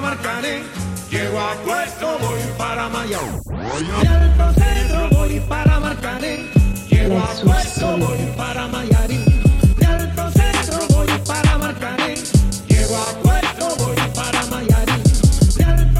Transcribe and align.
Marcané. 0.00 0.62
Llego 1.10 1.40
a 1.40 1.54
puesto, 1.64 2.18
voy 2.20 2.40
para 2.56 2.88
Mayao. 2.88 3.40
Y 3.80 4.06
al 4.06 4.54
centro 4.54 5.08
voy 5.10 5.40
para 5.40 5.80
Marcané. 5.80 6.50
Llego 6.88 7.18
a 7.18 7.34
puesto, 7.42 7.96
voy 7.98 8.18
para 8.36 8.68
Mayarín. 8.68 9.29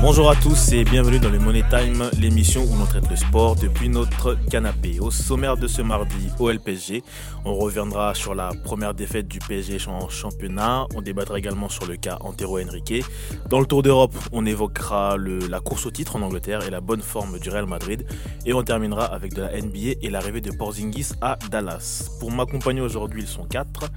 Bonjour 0.03 0.31
à 0.31 0.35
tous 0.35 0.73
et 0.73 0.83
bienvenue 0.83 1.19
dans 1.19 1.29
le 1.29 1.39
Money 1.39 1.63
Time, 1.69 2.09
l'émission 2.19 2.63
où 2.63 2.79
l'on 2.79 2.87
traite 2.87 3.11
le 3.11 3.17
sport 3.17 3.55
depuis 3.55 3.91
notre 3.91 4.35
canapé. 4.49 4.99
Au 4.99 5.11
sommaire 5.11 5.59
de 5.59 5.67
ce 5.67 5.83
mardi 5.83 6.31
au 6.39 6.51
LPSG, 6.51 7.03
on 7.45 7.55
reviendra 7.55 8.15
sur 8.15 8.35
la 8.35 8.51
première 8.65 8.95
défaite 8.95 9.29
du 9.29 9.41
PSG 9.41 9.77
en 9.89 10.09
championnat. 10.09 10.87
On 10.95 11.03
débattra 11.03 11.39
également 11.39 11.69
sur 11.69 11.85
le 11.85 11.97
cas 11.97 12.17
Antero 12.23 12.59
Henrique. 12.59 13.05
Dans 13.51 13.61
le 13.61 13.67
Tour 13.67 13.83
d'Europe, 13.83 14.15
on 14.33 14.47
évoquera 14.47 15.19
la 15.19 15.61
course 15.61 15.85
au 15.85 15.91
titre 15.91 16.17
en 16.17 16.23
Angleterre 16.23 16.67
et 16.67 16.71
la 16.71 16.81
bonne 16.81 17.03
forme 17.03 17.39
du 17.39 17.51
Real 17.51 17.67
Madrid. 17.67 18.07
Et 18.47 18.55
on 18.55 18.63
terminera 18.63 19.05
avec 19.05 19.35
de 19.35 19.43
la 19.43 19.61
NBA 19.61 19.99
et 20.01 20.09
l'arrivée 20.09 20.41
de 20.41 20.51
Porzingis 20.51 21.11
à 21.21 21.39
Dallas. 21.51 22.09
Pour 22.21 22.33
m'accompagner 22.33 22.81
aujourd'hui, 22.81 23.21
ils 23.25 23.29
sont 23.29 23.45
quatre. 23.45 23.91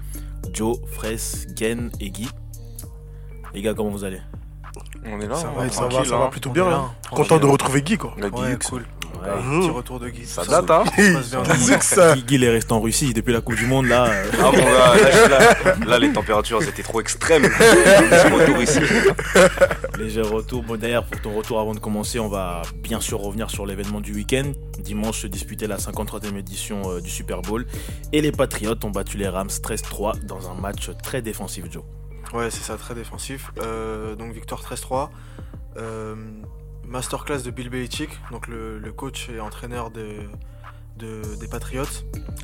Joe, 0.51 0.77
Fraisse, 0.85 1.47
Gen 1.57 1.91
et 2.01 2.11
Guy. 2.11 2.27
Les 3.53 3.61
gars, 3.61 3.73
comment 3.73 3.89
vous 3.89 4.03
allez? 4.03 4.19
On 5.05 5.19
est 5.19 5.27
là, 5.27 5.35
Ça 5.35 5.51
on 5.55 5.59
va, 5.59 5.69
ça 5.69 5.81
va, 5.83 5.87
tranquille, 5.89 6.09
ça 6.09 6.17
va 6.17 6.25
hein. 6.25 6.29
plutôt 6.29 6.49
On 6.49 6.53
bien. 6.53 6.69
là, 6.69 6.75
hein. 6.77 6.91
Content 7.11 7.37
de 7.37 7.45
retrouver 7.45 7.81
Guy, 7.81 7.97
quoi. 7.97 8.13
La 8.17 8.29
Guy, 8.29 8.41
Ouais, 8.41 8.57
cool. 8.69 8.81
cool. 8.81 8.85
Ouais. 9.23 9.59
Petit 9.59 9.69
retour 9.69 9.99
de 9.99 10.09
Guy. 10.09 10.25
Ça 10.25 10.43
date, 10.43 10.69
hein 10.69 10.83
Ça 11.21 12.15
Guy, 12.15 12.23
Guy, 12.23 12.35
il 12.35 12.43
est 12.43 12.49
resté 12.49 12.73
en 12.73 12.81
Russie 12.81 13.13
depuis 13.13 13.31
la 13.31 13.39
Coupe 13.41 13.55
du 13.55 13.67
Monde 13.67 13.85
là. 13.85 14.05
euh, 14.05 14.25
Ah 14.41 14.51
bon, 14.51 14.57
là, 14.57 14.95
là, 14.95 15.11
je- 15.11 15.29
là, 15.69 15.75
là, 15.85 15.99
les 15.99 16.11
températures 16.11 16.61
étaient 16.63 16.83
trop 16.83 16.99
extrêmes. 16.99 17.43
Je 17.45 18.33
retour 18.33 18.61
ici. 18.61 18.79
Léger 19.97 20.21
retour. 20.21 20.63
Bon, 20.63 20.75
d'ailleurs, 20.77 21.05
pour 21.05 21.21
ton 21.21 21.33
retour, 21.35 21.59
avant 21.59 21.73
de 21.73 21.79
commencer, 21.79 22.19
on 22.19 22.27
va 22.27 22.63
bien 22.75 22.99
sûr 22.99 23.19
revenir 23.19 23.49
sur 23.49 23.65
l'événement 23.65 24.01
du 24.01 24.13
week-end. 24.13 24.51
Dimanche 24.79 25.21
se 25.21 25.27
disputait 25.27 25.67
la 25.67 25.77
53e 25.77 26.35
édition 26.37 26.81
euh, 26.91 26.99
du 27.01 27.09
Super 27.09 27.41
Bowl. 27.41 27.65
Et 28.11 28.21
les 28.21 28.31
Patriots 28.31 28.75
ont 28.83 28.89
battu 28.91 29.17
les 29.17 29.27
Rams 29.29 29.47
13-3 29.47 30.25
dans 30.25 30.49
un 30.49 30.55
match 30.55 30.89
très 31.01 31.21
défensif, 31.21 31.65
Joe. 31.71 31.83
Ouais, 32.33 32.49
c'est 32.49 32.63
ça, 32.63 32.77
très 32.77 32.95
défensif. 32.95 33.51
Euh, 33.59 34.15
donc 34.15 34.33
victoire 34.33 34.61
13-3. 34.61 35.09
Euh, 35.77 36.15
masterclass 36.85 37.41
de 37.43 37.51
Bill 37.51 37.69
Belichick, 37.69 38.09
donc 38.31 38.47
le, 38.47 38.79
coach 38.91 39.29
et 39.29 39.39
entraîneur 39.39 39.91
de, 39.91 40.17
de- 40.97 41.35
des 41.39 41.47
Patriots. 41.47 41.85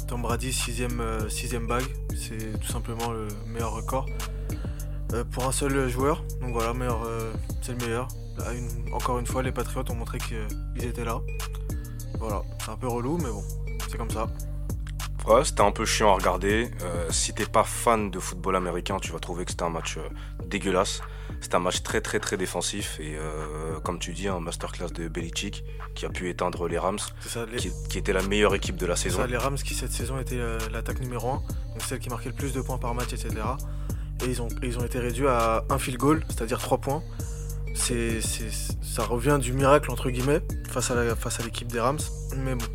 Tom 0.08 0.22
Brady, 0.22 0.52
6ème 0.52 1.30
sixième 1.30 1.68
bague. 1.68 1.86
C'est 2.16 2.60
tout 2.60 2.72
simplement 2.72 3.12
le 3.12 3.28
meilleur 3.48 3.72
record. 3.74 4.06
Euh, 5.14 5.24
pour 5.24 5.46
un 5.48 5.52
seul 5.52 5.90
joueur. 5.90 6.24
Donc 6.42 6.54
voilà, 6.54 6.74
meilleur, 6.74 7.04
euh, 7.06 7.34
c'est 7.62 7.72
le 7.80 7.86
meilleur. 7.86 8.08
Encore 8.94 9.20
une 9.20 9.26
fois, 9.26 9.44
les 9.44 9.52
Patriots 9.52 9.84
ont 9.90 9.96
montré 9.96 10.18
qu'ils 10.20 10.86
étaient 10.86 11.04
là. 11.04 11.20
Voilà, 12.20 12.42
c'est 12.64 12.72
un 12.72 12.78
peu 12.78 12.88
relou, 12.88 13.18
mais 13.18 13.30
bon, 13.30 13.44
c'est 13.90 13.98
comme 13.98 14.10
ça. 14.10 14.28
Ouais, 15.28 15.44
c'était 15.46 15.62
un 15.62 15.72
peu 15.72 15.86
chiant 15.86 16.10
à 16.12 16.14
regarder. 16.16 16.72
Euh, 16.82 17.08
si 17.12 17.34
t'es 17.34 17.46
pas 17.46 17.64
fan 17.64 18.10
de 18.10 18.20
football 18.20 18.56
américain, 18.56 18.98
tu 19.00 19.12
vas 19.12 19.20
trouver 19.20 19.46
que 19.46 19.52
c'était 19.52 19.64
un 19.64 19.70
match 19.70 19.98
euh, 19.98 20.02
dégueulasse. 20.46 21.02
C'était 21.42 21.56
un 21.56 21.60
match 21.60 21.84
très 21.84 22.02
très 22.02 22.20
très 22.20 22.36
défensif 22.36 22.98
et 23.00 23.16
euh, 23.16 23.80
comme 23.82 24.00
tu 24.00 24.14
dis, 24.14 24.28
un 24.28 24.40
masterclass 24.40 24.88
de 24.92 25.08
Belichick 25.08 25.64
qui 25.94 26.06
a 26.06 26.10
pu 26.10 26.30
éteindre 26.30 26.68
les 26.68 26.78
Rams, 26.80 26.98
C'est 27.20 27.30
ça, 27.30 27.46
les, 27.46 27.58
qui, 27.58 27.72
qui 27.90 27.98
était 27.98 28.12
la 28.14 28.24
meilleure 28.24 28.56
équipe 28.56 28.76
de 28.76 28.86
la 28.86 28.96
saison. 28.96 29.20
ça, 29.20 29.28
les 29.28 29.38
Rams 29.38 29.56
qui 29.56 29.74
cette 29.76 29.92
saison 29.92 30.20
étaient 30.20 30.40
euh, 30.40 30.58
l'attaque 30.72 31.00
numéro 31.00 31.30
1, 31.30 31.34
donc 31.36 31.82
celle 31.88 32.00
qui 32.00 32.10
marquait 32.10 32.30
le 32.30 32.36
plus 32.36 32.52
de 32.54 32.62
points 32.62 32.78
par 32.80 32.94
match, 32.96 33.14
etc. 33.14 33.30
Et 34.24 34.26
ils 34.26 34.42
ont, 34.42 34.48
ils 34.64 34.78
ont 34.80 34.84
été 34.86 35.00
réduits 35.00 35.28
à 35.28 35.64
un 35.70 35.78
field 35.78 36.00
goal, 36.00 36.24
c'est-à-dire 36.30 36.58
3 36.60 36.80
points. 36.80 37.04
C'est, 37.76 38.20
ça 38.82 39.04
revient 39.04 39.38
du 39.40 39.54
miracle 39.54 39.92
entre 39.92 40.10
guillemets 40.10 40.42
face 40.70 40.90
à, 40.92 40.96
la- 40.96 41.16
face 41.16 41.40
à 41.40 41.44
l'équipe 41.44 41.68
des 41.72 41.80
Rams. 41.80 42.00
Mais 42.36 42.56
bon, 42.56 42.66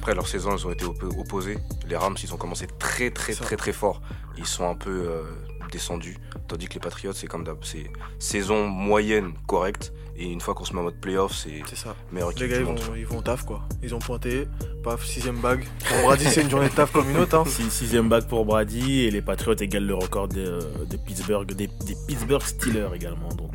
Après 0.00 0.14
leur 0.14 0.26
saison, 0.26 0.56
ils 0.56 0.66
ont 0.66 0.70
été 0.72 0.84
oppo- 0.86 1.18
opposés. 1.20 1.58
Les 1.88 1.96
Rams, 1.96 2.16
ils 2.22 2.32
ont 2.32 2.38
commencé 2.38 2.66
très 2.78 3.10
très 3.10 3.34
très 3.34 3.56
très 3.56 3.72
fort. 3.72 4.00
Ils 4.38 4.46
sont 4.46 4.68
un 4.68 4.74
peu 4.74 4.90
euh, 4.90 5.22
descendus. 5.70 6.16
Tandis 6.48 6.68
que 6.68 6.74
les 6.74 6.80
Patriots, 6.80 7.12
c'est 7.12 7.26
comme 7.26 7.44
d'hab, 7.44 7.58
c'est 7.62 7.90
saison 8.18 8.66
moyenne 8.66 9.32
correcte. 9.46 9.92
Et 10.16 10.24
une 10.24 10.40
fois 10.42 10.52
qu'on 10.54 10.64
se 10.66 10.74
met 10.74 10.80
en 10.80 10.82
mode 10.84 11.00
playoff, 11.00 11.34
c'est 11.34 11.62
c'est 11.66 11.76
ça. 11.76 11.94
meilleure 12.12 12.30
équipe 12.32 12.42
Les 12.42 12.48
gars, 12.50 12.56
du 12.58 12.62
ils 12.62 12.66
vont, 12.66 12.94
ils 12.96 13.06
vont 13.06 13.18
au 13.18 13.22
taf 13.22 13.44
quoi. 13.46 13.62
Ils 13.82 13.94
ont 13.94 13.98
pointé, 14.00 14.46
paf, 14.84 15.02
sixième 15.04 15.36
bague. 15.38 15.64
Pour 15.88 16.02
Brady, 16.08 16.24
c'est 16.26 16.42
une 16.42 16.50
journée 16.50 16.68
de 16.68 16.74
taf 16.74 16.92
comme 16.92 17.08
une 17.10 17.16
autre. 17.18 17.36
Hein. 17.36 17.44
Six- 17.46 17.70
Sixième 17.70 18.08
bague 18.10 18.26
pour 18.26 18.44
Brady 18.44 19.00
et 19.04 19.10
les 19.10 19.22
Patriots 19.22 19.54
égalent 19.56 19.86
le 19.86 19.94
record 19.94 20.28
de, 20.28 20.58
de 20.90 20.96
Pittsburgh, 20.98 21.46
des, 21.54 21.68
des 21.68 21.96
Pittsburgh 22.06 22.42
Steelers 22.42 22.88
également. 22.94 23.28
Donc 23.30 23.49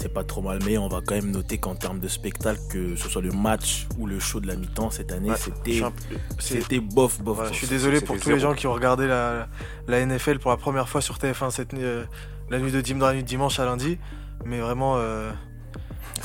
c'est 0.00 0.08
pas 0.12 0.24
trop 0.24 0.40
mal, 0.40 0.58
mais 0.64 0.78
on 0.78 0.88
va 0.88 1.00
quand 1.04 1.14
même 1.14 1.30
noter 1.30 1.58
qu'en 1.58 1.74
termes 1.74 2.00
de 2.00 2.08
spectacle, 2.08 2.60
que 2.70 2.96
ce 2.96 3.08
soit 3.08 3.20
le 3.22 3.32
match 3.32 3.86
ou 3.98 4.06
le 4.06 4.18
show 4.18 4.40
de 4.40 4.46
la 4.46 4.56
mi-temps 4.56 4.90
cette 4.90 5.12
année, 5.12 5.30
Ouais, 5.30 5.36
c'était 5.36 5.82
c'était 6.38 6.80
bof 6.80 7.20
bof. 7.20 7.48
Je 7.50 7.54
suis 7.54 7.66
désolé 7.66 8.00
pour 8.00 8.16
tous 8.16 8.24
zéro. 8.24 8.36
les 8.36 8.40
gens 8.40 8.54
qui 8.54 8.66
ont 8.66 8.72
regardé 8.72 9.06
la, 9.06 9.46
la 9.88 10.04
NFL 10.06 10.38
pour 10.38 10.50
la 10.50 10.56
première 10.56 10.88
fois 10.88 11.00
sur 11.00 11.16
TF1 11.18 11.50
cette 11.50 11.72
nuit, 11.72 11.84
euh, 11.84 12.04
la 12.50 12.58
nuit 12.58 12.72
de 12.72 12.80
dim- 12.80 12.98
dans 12.98 13.06
la 13.08 13.14
nuit 13.14 13.22
de 13.22 13.28
dimanche 13.28 13.58
à 13.58 13.64
lundi. 13.64 13.98
Mais 14.46 14.58
vraiment, 14.60 14.94
euh, 14.96 15.30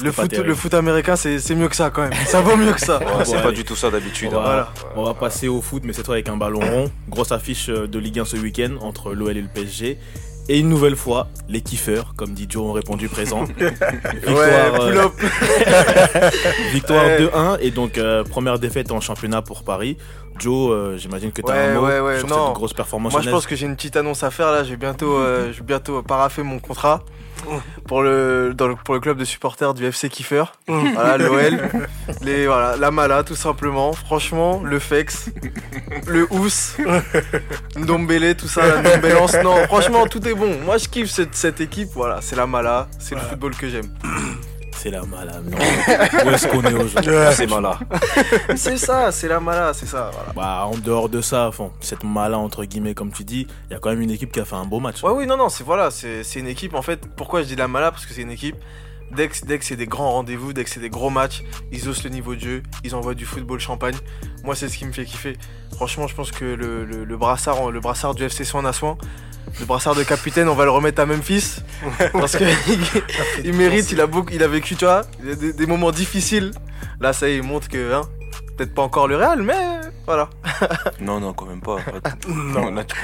le, 0.02 0.12
foot, 0.12 0.30
terrible. 0.30 0.48
le 0.48 0.56
foot 0.56 0.74
américain, 0.74 1.16
c'est 1.18 1.40
c'est 1.40 1.54
mieux 1.56 1.68
que 1.68 1.76
ça 1.76 1.90
quand 1.90 2.04
même. 2.04 2.14
Ça 2.28 2.42
vaut 2.42 2.56
mieux 2.56 2.72
que 2.72 2.80
ça. 2.80 3.00
Ouais, 3.18 3.26
c'est 3.26 3.34
pas 3.42 3.48
allez. 3.50 3.58
du 3.58 3.66
tout 3.66 3.76
ça 3.76 3.92
d'habitude. 3.92 4.30
On 4.34 4.38
hein. 4.40 4.42
va, 4.44 4.72
Voilà. 4.84 4.94
on 4.96 5.04
va 5.04 5.14
passer 5.14 5.48
au 5.50 5.62
foot, 5.62 5.84
mais 5.86 5.92
cette 5.94 6.06
fois 6.06 6.16
avec 6.16 6.30
un 6.30 6.38
ballon 6.38 6.62
rond. 6.62 6.92
Grosse 7.10 7.32
affiche 7.34 7.68
euh, 7.70 7.88
de 7.88 8.00
Ligue 8.00 8.20
1 8.20 8.26
ce 8.26 8.38
week-end 8.38 8.78
entre 8.82 9.14
l'OL 9.14 9.36
et 9.36 9.42
le 9.42 9.50
PSG. 9.50 10.00
Et 10.48 10.60
une 10.60 10.70
nouvelle 10.70 10.96
fois, 10.96 11.28
les 11.50 11.62
kiffeurs, 11.62 12.14
comme 12.16 12.34
dit 12.34 12.46
Joe, 12.50 12.64
ont 12.70 12.72
répondu 12.74 13.10
présent. 13.10 13.44
Victoire, 14.24 14.36
Ouais, 14.36 14.98
euh, 14.98 16.30
victoire 16.72 17.06
Ouais. 17.06 17.26
2-1 17.26 17.58
et 17.62 17.72
donc 17.72 17.98
euh, 17.98 18.24
première 18.24 18.60
défaite 18.60 18.92
en 18.92 19.00
championnat 19.02 19.42
pour 19.42 19.64
Paris. 19.64 19.98
Joe, 20.38 20.72
euh, 20.72 20.98
j'imagine 20.98 21.32
que 21.32 21.42
tu 21.42 21.52
as 21.52 21.56
Ouais, 21.56 21.62
un 21.62 21.74
mot 21.76 21.88
ouais, 21.88 22.00
ouais, 22.00 22.20
sur 22.20 22.28
non. 22.28 22.48
cette 22.48 22.56
grosse 22.56 22.74
performance. 22.74 23.14
Moi, 23.14 23.22
je 23.22 23.30
pense 23.30 23.48
que 23.48 23.56
j'ai 23.56 23.66
une 23.66 23.76
petite 23.76 23.96
annonce 23.96 24.24
à 24.24 24.32
faire 24.32 24.52
là. 24.52 24.64
Je 24.64 24.70
vais 24.72 24.78
bientôt, 24.78 25.18
euh, 25.18 25.52
je 25.54 25.60
vais 25.60 25.66
bientôt 25.66 26.02
paraffer 26.04 26.44
mon 26.44 26.60
contrat 26.60 27.04
pour 27.88 28.02
le, 28.02 28.54
dans 28.56 28.68
le, 28.68 28.76
pour 28.76 28.94
le 28.94 29.00
club 29.00 29.18
de 29.18 29.26
supporters 29.26 29.74
du 29.74 29.86
FC 29.86 30.10
Kiffer. 30.10 30.46
Voilà, 30.68 31.18
l'OL. 31.18 31.70
Les, 32.22 32.48
voilà, 32.48 32.76
la 32.78 32.92
Mala, 32.92 33.24
tout 33.24 33.36
simplement. 33.36 33.94
Franchement, 33.94 34.62
le 34.64 34.80
Fex, 34.80 35.30
le 36.08 36.28
Ous, 36.32 36.78
Ndombele, 37.78 38.36
tout 38.36 38.48
ça, 38.48 38.66
la 38.68 38.82
Ndombelance. 38.82 39.36
Non, 39.44 39.64
franchement, 39.66 40.08
tout 40.08 40.26
est 40.28 40.34
bon. 40.34 40.60
Moi, 40.64 40.78
je 40.78 40.88
kiffe 40.88 41.10
cette, 41.10 41.36
cette 41.36 41.62
équipe. 41.62 41.90
Voilà, 41.94 42.20
c'est 42.22 42.36
la 42.36 42.48
Mala. 42.48 42.88
C'est 43.00 43.16
le 43.16 43.22
football 43.22 43.56
que 43.56 43.70
j'aime. 43.70 43.90
C'est 44.86 44.92
la 44.92 45.02
malade. 45.02 45.44
non. 45.50 45.58
Où 45.58 46.30
est-ce 46.30 46.48
qu'on 46.48 46.62
est 46.62 46.74
aujourd'hui? 46.74 47.10
Ouais. 47.12 47.32
C'est 47.32 47.48
malin. 47.48 47.76
c'est 48.56 48.78
ça, 48.78 49.12
c'est 49.12 49.28
la 49.28 49.40
Mala, 49.40 49.74
c'est 49.74 49.88
ça. 49.88 50.12
Voilà. 50.14 50.32
bah, 50.36 50.64
En 50.68 50.78
dehors 50.78 51.10
de 51.10 51.22
ça, 51.22 51.48
enfin, 51.48 51.72
cette 51.80 52.04
mala 52.04 52.38
entre 52.38 52.64
guillemets, 52.66 52.94
comme 52.94 53.12
tu 53.12 53.24
dis, 53.24 53.48
il 53.68 53.74
y 53.74 53.76
a 53.76 53.80
quand 53.80 53.90
même 53.90 54.02
une 54.02 54.12
équipe 54.12 54.32
qui 54.32 54.40
a 54.40 54.46
fait 54.46 54.54
un 54.54 54.66
beau 54.66 54.80
match. 54.80 55.02
Ouais, 55.02 55.10
oui, 55.10 55.26
non, 55.26 55.38
non, 55.38 55.50
c'est 55.50 55.64
voilà, 55.64 55.90
c'est 55.90 56.24
c'est 56.24 56.40
une 56.40 56.46
équipe. 56.48 56.76
En 56.76 56.84
fait, 56.84 57.00
pourquoi 57.16 57.42
je 57.42 57.48
dis 57.48 57.56
la 57.56 57.68
Mala? 57.68 57.90
Parce 57.90 58.06
que 58.06 58.14
c'est 58.14 58.22
une 58.22 58.30
équipe. 58.30 58.58
Dès 59.12 59.28
que, 59.30 59.46
dès 59.46 59.60
que 59.60 59.66
c'est 59.66 59.76
des 59.76 59.86
grands 59.86 60.12
rendez-vous, 60.12 60.52
dès 60.54 60.64
que 60.64 60.70
c'est 60.70 60.80
des 60.80 60.90
gros 60.90 61.10
matchs, 61.10 61.44
ils 61.72 61.88
haussent 61.88 62.04
le 62.04 62.10
niveau 62.10 62.36
de 62.36 62.40
jeu, 62.40 62.64
ils 62.84 62.96
envoient 62.96 63.14
du 63.14 63.26
football 63.26 63.60
champagne. 63.60 63.96
Moi, 64.44 64.56
c'est 64.56 64.68
ce 64.68 64.78
qui 64.78 64.86
me 64.86 64.92
fait 64.92 65.06
kiffer. 65.06 65.38
Franchement, 65.76 66.08
je 66.08 66.16
pense 66.16 66.32
que 66.32 66.44
le, 66.46 66.86
le, 66.86 67.04
le 67.06 67.18
brassard, 67.18 67.72
le 67.72 67.80
brassard 67.80 68.16
du 68.16 68.24
FC 68.24 68.44
Soin 68.44 68.66
à 68.66 68.74
Soin, 68.74 68.98
le 69.60 69.66
brassard 69.66 69.96
de 69.96 70.04
capitaine, 70.04 70.50
on 70.50 70.56
va 70.56 70.66
le 70.66 70.72
remettre 70.72 71.02
à 71.02 71.06
Memphis. 71.06 71.58
Parce 72.14 72.36
que 72.36 72.44
il, 72.70 73.46
il 73.46 73.54
mérite, 73.54 73.92
il 73.92 74.02
a, 74.02 74.08
beaucoup, 74.08 74.32
il 74.34 74.44
a 74.44 74.48
vécu, 74.48 74.76
tu 74.76 74.86
vois, 74.86 75.04
il 75.24 75.32
a 75.32 75.36
des, 75.36 75.54
des 75.54 75.66
moments 75.66 75.92
difficiles. 75.92 76.52
Là, 77.00 77.14
ça 77.14 77.30
y 77.30 77.34
est, 77.34 77.38
il 77.38 77.44
montre 77.44 77.68
que, 77.70 77.94
hein, 77.94 78.02
peut-être 78.58 78.74
pas 78.74 78.82
encore 78.82 79.08
le 79.08 79.18
Real, 79.18 79.42
mais 79.42 79.54
voilà. 80.06 80.30
Non, 81.00 81.20
non, 81.20 81.34
quand 81.34 81.46
même 81.46 81.62
pas. 81.62 81.78
Non. 82.28 82.72
Là, 82.72 82.84
tu 82.84 82.96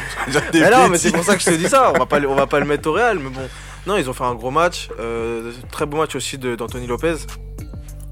Mais 0.60 0.70
non, 0.70 0.90
mais 0.90 0.98
c'est 0.98 1.12
pour 1.12 1.24
ça 1.24 1.36
que 1.36 1.42
je 1.42 1.52
te 1.52 1.56
dis 1.56 1.68
ça. 1.68 1.92
On 1.94 2.00
va 2.00 2.06
pas, 2.06 2.20
on 2.22 2.36
va 2.36 2.48
pas 2.48 2.60
le 2.60 2.66
mettre 2.66 2.90
au 2.90 2.94
Real, 2.94 3.20
mais 3.20 3.30
bon. 3.30 3.48
Non, 3.88 3.98
ils 3.98 4.10
ont 4.10 4.14
fait 4.14 4.24
un 4.24 4.36
gros 4.36 4.52
match. 4.52 4.90
euh, 5.00 5.52
très 5.72 5.86
beau 5.86 5.98
match 5.98 6.16
aussi 6.16 6.38
de- 6.38 6.56
d'Anthony 6.56 6.88
Lopez. 6.88 7.16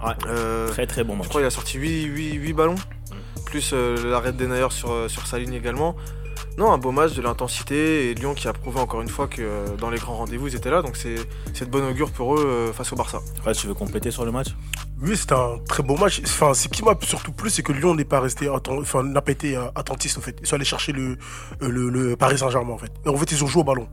Ouais. 0.04 0.14
Euh, 0.28 0.70
Très 0.70 0.88
très 0.88 1.04
bon 1.04 1.14
je 1.14 1.18
match. 1.20 1.28
crois 1.30 1.42
qu'il 1.42 1.48
a 1.48 1.52
sorti 1.52 1.78
8, 1.78 2.04
8, 2.06 2.34
8 2.36 2.54
ballons. 2.54 2.76
Plus 3.46 3.72
euh, 3.74 4.10
l'arrêt 4.10 4.32
de 4.32 4.38
Denayer 4.38 4.68
sur, 4.70 5.10
sur 5.10 5.26
sa 5.28 5.38
ligne 5.40 5.54
également. 5.54 5.96
Non, 6.58 6.72
un 6.72 6.78
beau 6.78 6.92
match, 6.92 7.14
de 7.14 7.22
l'intensité. 7.22 8.10
Et 8.10 8.14
Lyon 8.16 8.34
qui 8.34 8.48
a 8.48 8.54
prouvé 8.54 8.80
encore 8.80 9.02
une 9.02 9.08
fois 9.10 9.28
que 9.28 9.42
euh, 9.42 9.76
dans 9.78 9.90
les 9.90 9.98
grands 10.00 10.16
rendez-vous, 10.16 10.48
ils 10.48 10.56
étaient 10.56 10.70
là. 10.72 10.82
Donc 10.82 10.96
c'est 10.96 11.16
c'est 11.54 11.66
de 11.66 11.70
bonne 11.70 11.86
augure 11.86 12.12
pour 12.12 12.36
eux 12.36 12.46
euh, 12.46 12.74
face 12.74 12.92
au 12.92 12.96
Barça. 12.96 13.20
Ouais, 13.46 13.54
tu 13.54 13.68
veux 13.68 13.74
compléter 13.74 14.12
sur 14.12 14.26
le 14.26 14.32
match? 14.32 14.48
Oui, 15.02 15.16
c'était 15.16 15.34
un 15.36 15.58
très 15.68 15.84
beau 15.84 15.96
match. 15.98 16.22
Enfin, 16.24 16.54
ce 16.54 16.68
qui 16.68 16.84
m'a 16.84 16.96
surtout 17.02 17.32
plu, 17.32 17.50
c'est 17.50 17.64
que 17.64 17.72
Lyon 17.72 17.96
n'est 17.96 18.04
pas 18.06 18.20
resté, 18.20 18.50
enfin, 18.50 19.04
n'a 19.04 19.22
pas 19.22 19.32
été 19.32 19.56
attentiste 19.76 20.18
en 20.18 20.22
fait. 20.22 20.36
Ils 20.42 20.48
sont 20.48 20.56
allés 20.56 20.66
chercher 20.66 20.92
le, 20.92 21.18
le, 21.62 21.90
le 21.90 22.16
Paris 22.18 22.38
Saint-Germain 22.38 22.74
en 22.74 22.78
fait. 22.78 22.92
Et 23.06 23.10
en 23.10 23.16
fait, 23.16 23.32
ils 23.32 23.44
ont 23.44 23.48
joué 23.48 23.62
au 23.62 23.66
ballon. 23.66 23.88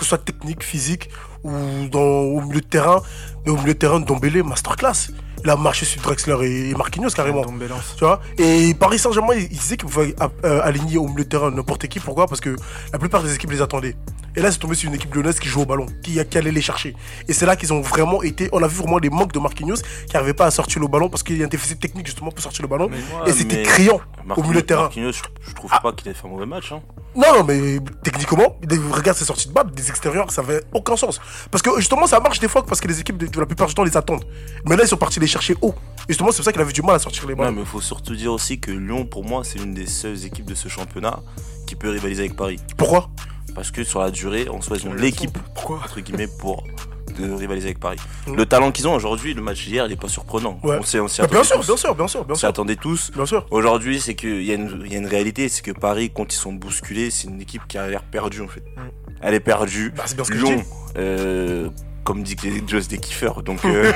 Que 0.00 0.06
ce 0.06 0.08
soit 0.10 0.24
technique, 0.24 0.62
physique 0.62 1.10
ou 1.44 1.50
dans, 1.90 2.00
au 2.00 2.40
milieu 2.40 2.62
de 2.62 2.66
terrain. 2.66 3.02
Mais 3.44 3.52
au 3.52 3.56
milieu 3.56 3.74
de 3.74 3.78
terrain, 3.78 4.00
Dombele, 4.00 4.42
masterclass. 4.42 5.10
Il 5.44 5.50
a 5.50 5.56
marché 5.56 5.84
sur 5.84 6.00
Drexler 6.00 6.70
et, 6.70 6.74
Marquinhos 6.74 7.10
carrément. 7.10 7.42
Bélance. 7.52 7.96
Tu 7.98 8.04
vois? 8.04 8.22
Et 8.38 8.72
Paris 8.72 8.98
Saint-Germain, 8.98 9.34
ils 9.34 9.42
ils 9.42 9.58
disaient 9.58 9.76
qu'ils 9.76 9.88
pouvaient 9.90 10.16
euh, 10.44 10.60
aligner 10.62 10.96
au 10.96 11.06
milieu 11.06 11.24
de 11.24 11.28
terrain 11.28 11.50
n'importe 11.50 11.86
qui. 11.86 12.00
Pourquoi? 12.00 12.26
Parce 12.26 12.40
que 12.40 12.56
la 12.94 12.98
plupart 12.98 13.22
des 13.22 13.34
équipes 13.34 13.50
les 13.50 13.60
attendaient. 13.60 13.94
Et 14.36 14.40
là, 14.40 14.50
c'est 14.52 14.58
tombé 14.58 14.74
sur 14.74 14.88
une 14.88 14.94
équipe 14.94 15.14
lyonnaise 15.14 15.38
qui 15.40 15.48
joue 15.48 15.62
au 15.62 15.66
ballon, 15.66 15.86
qui, 16.02 16.18
qui 16.24 16.38
allait 16.38 16.52
les 16.52 16.60
chercher. 16.62 16.94
Et 17.28 17.32
c'est 17.32 17.46
là 17.46 17.56
qu'ils 17.56 17.72
ont 17.72 17.80
vraiment 17.80 18.22
été. 18.22 18.48
On 18.52 18.62
a 18.62 18.68
vu 18.68 18.76
vraiment 18.76 19.00
des 19.00 19.10
manques 19.10 19.32
de 19.32 19.38
Marquinhos 19.38 19.76
qui 20.06 20.14
n'arrivaient 20.14 20.34
pas 20.34 20.46
à 20.46 20.50
sortir 20.50 20.80
le 20.80 20.88
ballon 20.88 21.08
parce 21.08 21.22
qu'il 21.22 21.36
y 21.36 21.42
a 21.42 21.46
un 21.46 21.48
déficit 21.48 21.80
technique 21.80 22.06
justement 22.06 22.30
pour 22.30 22.42
sortir 22.42 22.62
le 22.62 22.68
ballon. 22.68 22.88
et 23.26 23.32
c'était 23.32 23.62
criant 23.62 24.00
au 24.36 24.42
milieu 24.42 24.60
de 24.62 24.66
terrain. 24.66 24.82
Marquinhos, 24.82 25.12
je, 25.12 25.54
trouve 25.54 25.70
Ah. 25.72 25.80
pas 25.80 25.92
qu'il 25.92 26.08
ait 26.10 26.14
fait 26.14 26.26
un 26.26 26.30
mauvais 26.30 26.46
match. 26.46 26.72
Hein. 26.72 26.80
Non, 27.16 27.38
non, 27.38 27.44
mais 27.44 27.78
techniquement, 28.04 28.56
regarde 28.92 29.18
ses 29.18 29.24
sorties 29.24 29.48
de 29.48 29.52
balle, 29.52 29.70
des 29.72 29.88
extérieurs, 29.90 30.30
ça 30.30 30.42
avait 30.42 30.62
aucun 30.72 30.96
sens. 30.96 31.20
Parce 31.50 31.60
que 31.62 31.70
justement, 31.78 32.06
ça 32.06 32.20
marche 32.20 32.38
des 32.38 32.46
fois 32.48 32.64
parce 32.64 32.80
que 32.80 32.86
les 32.86 33.00
équipes, 33.00 33.16
de, 33.18 33.40
la 33.40 33.46
plupart 33.46 33.66
du 33.66 33.74
temps, 33.74 33.82
les 33.82 33.96
attendent. 33.96 34.24
Mais 34.64 34.76
là, 34.76 34.84
ils 34.84 34.88
sont 34.88 34.96
partis 34.96 35.18
les 35.18 35.26
chercher 35.26 35.56
haut. 35.60 35.74
Et 36.08 36.12
justement, 36.12 36.30
c'est 36.30 36.36
pour 36.36 36.44
ça 36.44 36.52
qu'il 36.52 36.60
avait 36.60 36.72
du 36.72 36.82
mal 36.82 36.94
à 36.94 36.98
sortir 37.00 37.26
les 37.26 37.34
Ouais, 37.34 37.40
balles. 37.40 37.54
mais 37.54 37.62
il 37.62 37.66
faut 37.66 37.80
surtout 37.80 38.14
dire 38.14 38.32
aussi 38.32 38.60
que 38.60 38.70
Lyon, 38.70 39.06
pour 39.06 39.24
moi, 39.24 39.42
c'est 39.42 39.58
l'une 39.58 39.74
des 39.74 39.86
seules 39.86 40.24
équipes 40.24 40.46
de 40.46 40.54
ce 40.54 40.68
championnat 40.68 41.20
qui 41.66 41.74
peut 41.74 41.90
rivaliser 41.90 42.22
avec 42.24 42.36
Paris. 42.36 42.60
Pourquoi? 42.76 43.10
Parce 43.60 43.72
que 43.72 43.84
sur 43.84 44.00
la 44.00 44.10
durée, 44.10 44.48
en 44.48 44.62
soi, 44.62 44.78
ils 44.80 44.88
ont 44.88 44.94
l'équipe, 44.94 45.36
Pourquoi 45.54 45.76
entre 45.84 46.00
guillemets, 46.00 46.28
pour 46.38 46.64
de 47.18 47.30
rivaliser 47.30 47.66
avec 47.66 47.78
Paris. 47.78 47.98
Le 48.34 48.46
talent 48.46 48.72
qu'ils 48.72 48.88
ont 48.88 48.94
aujourd'hui, 48.94 49.34
le 49.34 49.42
match 49.42 49.66
d'hier, 49.66 49.84
il 49.84 49.92
est 49.92 49.96
pas 50.00 50.08
surprenant. 50.08 50.58
Ouais. 50.62 50.78
On 50.80 50.82
s'y 50.82 50.98
on 50.98 51.08
s'y 51.08 51.20
Bien 51.30 51.44
sûr, 51.44 51.58
tous. 51.60 51.66
bien 51.66 51.76
sûr, 51.76 51.94
bien 51.94 52.08
sûr, 52.08 52.24
bien 52.24 52.32
On 52.32 52.34
s'y 52.36 52.40
sûr. 52.40 52.48
attendait 52.48 52.76
tous. 52.76 53.10
Bien 53.14 53.26
sûr. 53.26 53.44
Aujourd'hui, 53.50 54.00
c'est 54.00 54.14
qu'il 54.14 54.42
y, 54.42 54.50
a 54.50 54.54
une- 54.54 54.80
il 54.86 54.90
y 54.90 54.94
a 54.96 54.98
une 54.98 55.06
réalité, 55.06 55.50
c'est 55.50 55.60
que 55.60 55.72
Paris, 55.72 56.10
quand 56.14 56.32
ils 56.32 56.36
sont 56.38 56.54
bousculés, 56.54 57.10
c'est 57.10 57.28
une 57.28 57.38
équipe 57.42 57.60
qui 57.68 57.76
a 57.76 57.86
l'air 57.86 58.02
perdue 58.04 58.40
en 58.40 58.48
fait. 58.48 58.60
Mm. 58.60 58.80
Elle 59.20 59.34
est 59.34 59.40
perdue. 59.40 59.92
Bah, 59.94 60.04
c'est 60.06 60.14
bien 60.14 60.24
ce 60.24 60.30
que 60.30 60.38
je 60.38 60.46
Lyon, 60.46 60.56
dis. 60.56 60.62
euh, 60.96 61.68
comme 62.04 62.22
dit 62.22 62.36
les 62.42 62.62
Just 62.66 62.90
des 62.90 62.98
kiffeurs. 62.98 63.42
Donc, 63.42 63.62
euh, 63.64 63.92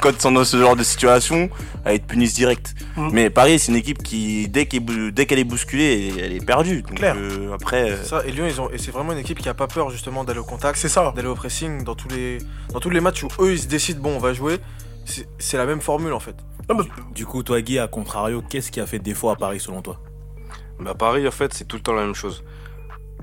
quand 0.00 0.10
ils 0.10 0.20
sont 0.20 0.32
dans 0.32 0.44
ce 0.44 0.56
genre 0.58 0.76
de 0.76 0.82
situation, 0.82 1.48
elle 1.84 1.96
être 1.96 2.06
punisse 2.06 2.34
direct. 2.34 2.74
Mm. 2.96 3.08
Mais 3.12 3.30
Paris, 3.30 3.58
c'est 3.58 3.72
une 3.72 3.78
équipe 3.78 4.02
qui, 4.02 4.48
dès 4.48 4.66
qu'elle, 4.66 4.80
bou- 4.80 5.10
dès 5.10 5.26
qu'elle 5.26 5.38
est 5.38 5.44
bousculée, 5.44 6.12
elle 6.18 6.32
est 6.32 6.44
perdue. 6.44 6.82
Donc, 6.82 6.96
Clair. 6.96 7.14
euh, 7.18 7.52
après, 7.54 7.90
euh, 7.92 7.96
C'est 8.02 8.08
Ça, 8.08 8.22
et 8.26 8.30
Lyon, 8.32 8.46
ils 8.48 8.60
ont, 8.60 8.70
et 8.70 8.78
c'est 8.78 8.90
vraiment 8.90 9.12
une 9.12 9.18
équipe 9.18 9.38
qui 9.38 9.48
a 9.48 9.54
pas 9.54 9.66
peur 9.66 9.90
justement 9.90 10.24
d'aller 10.24 10.40
au 10.40 10.44
contact, 10.44 10.78
C'est 10.78 10.88
ça. 10.88 11.12
d'aller 11.16 11.28
au 11.28 11.34
pressing 11.34 11.84
dans 11.84 11.94
tous 11.94 12.08
les, 12.08 12.38
dans 12.72 12.80
tous 12.80 12.90
les 12.90 13.00
matchs 13.00 13.22
où 13.24 13.28
eux 13.40 13.52
ils 13.52 13.58
se 13.60 13.66
décident 13.66 14.00
bon 14.02 14.16
on 14.16 14.18
va 14.18 14.32
jouer. 14.32 14.58
C'est 15.04 15.26
c'est 15.38 15.56
la 15.56 15.66
même 15.66 15.80
formule 15.80 16.12
en 16.12 16.20
fait. 16.20 16.36
Non, 16.68 16.76
mais 16.78 16.84
Du 17.14 17.26
coup, 17.26 17.42
toi, 17.42 17.60
Guy, 17.60 17.78
à 17.80 17.88
contrario, 17.88 18.42
qu'est-ce 18.48 18.70
qui 18.70 18.80
a 18.80 18.86
fait 18.86 19.00
défaut 19.00 19.30
à 19.30 19.36
Paris 19.36 19.58
selon 19.58 19.82
toi? 19.82 19.98
Bah, 20.78 20.94
Paris, 20.94 21.26
en 21.26 21.30
fait, 21.32 21.52
c'est 21.54 21.64
tout 21.66 21.76
le 21.76 21.82
temps 21.82 21.92
la 21.92 22.02
même 22.04 22.14
chose. 22.14 22.44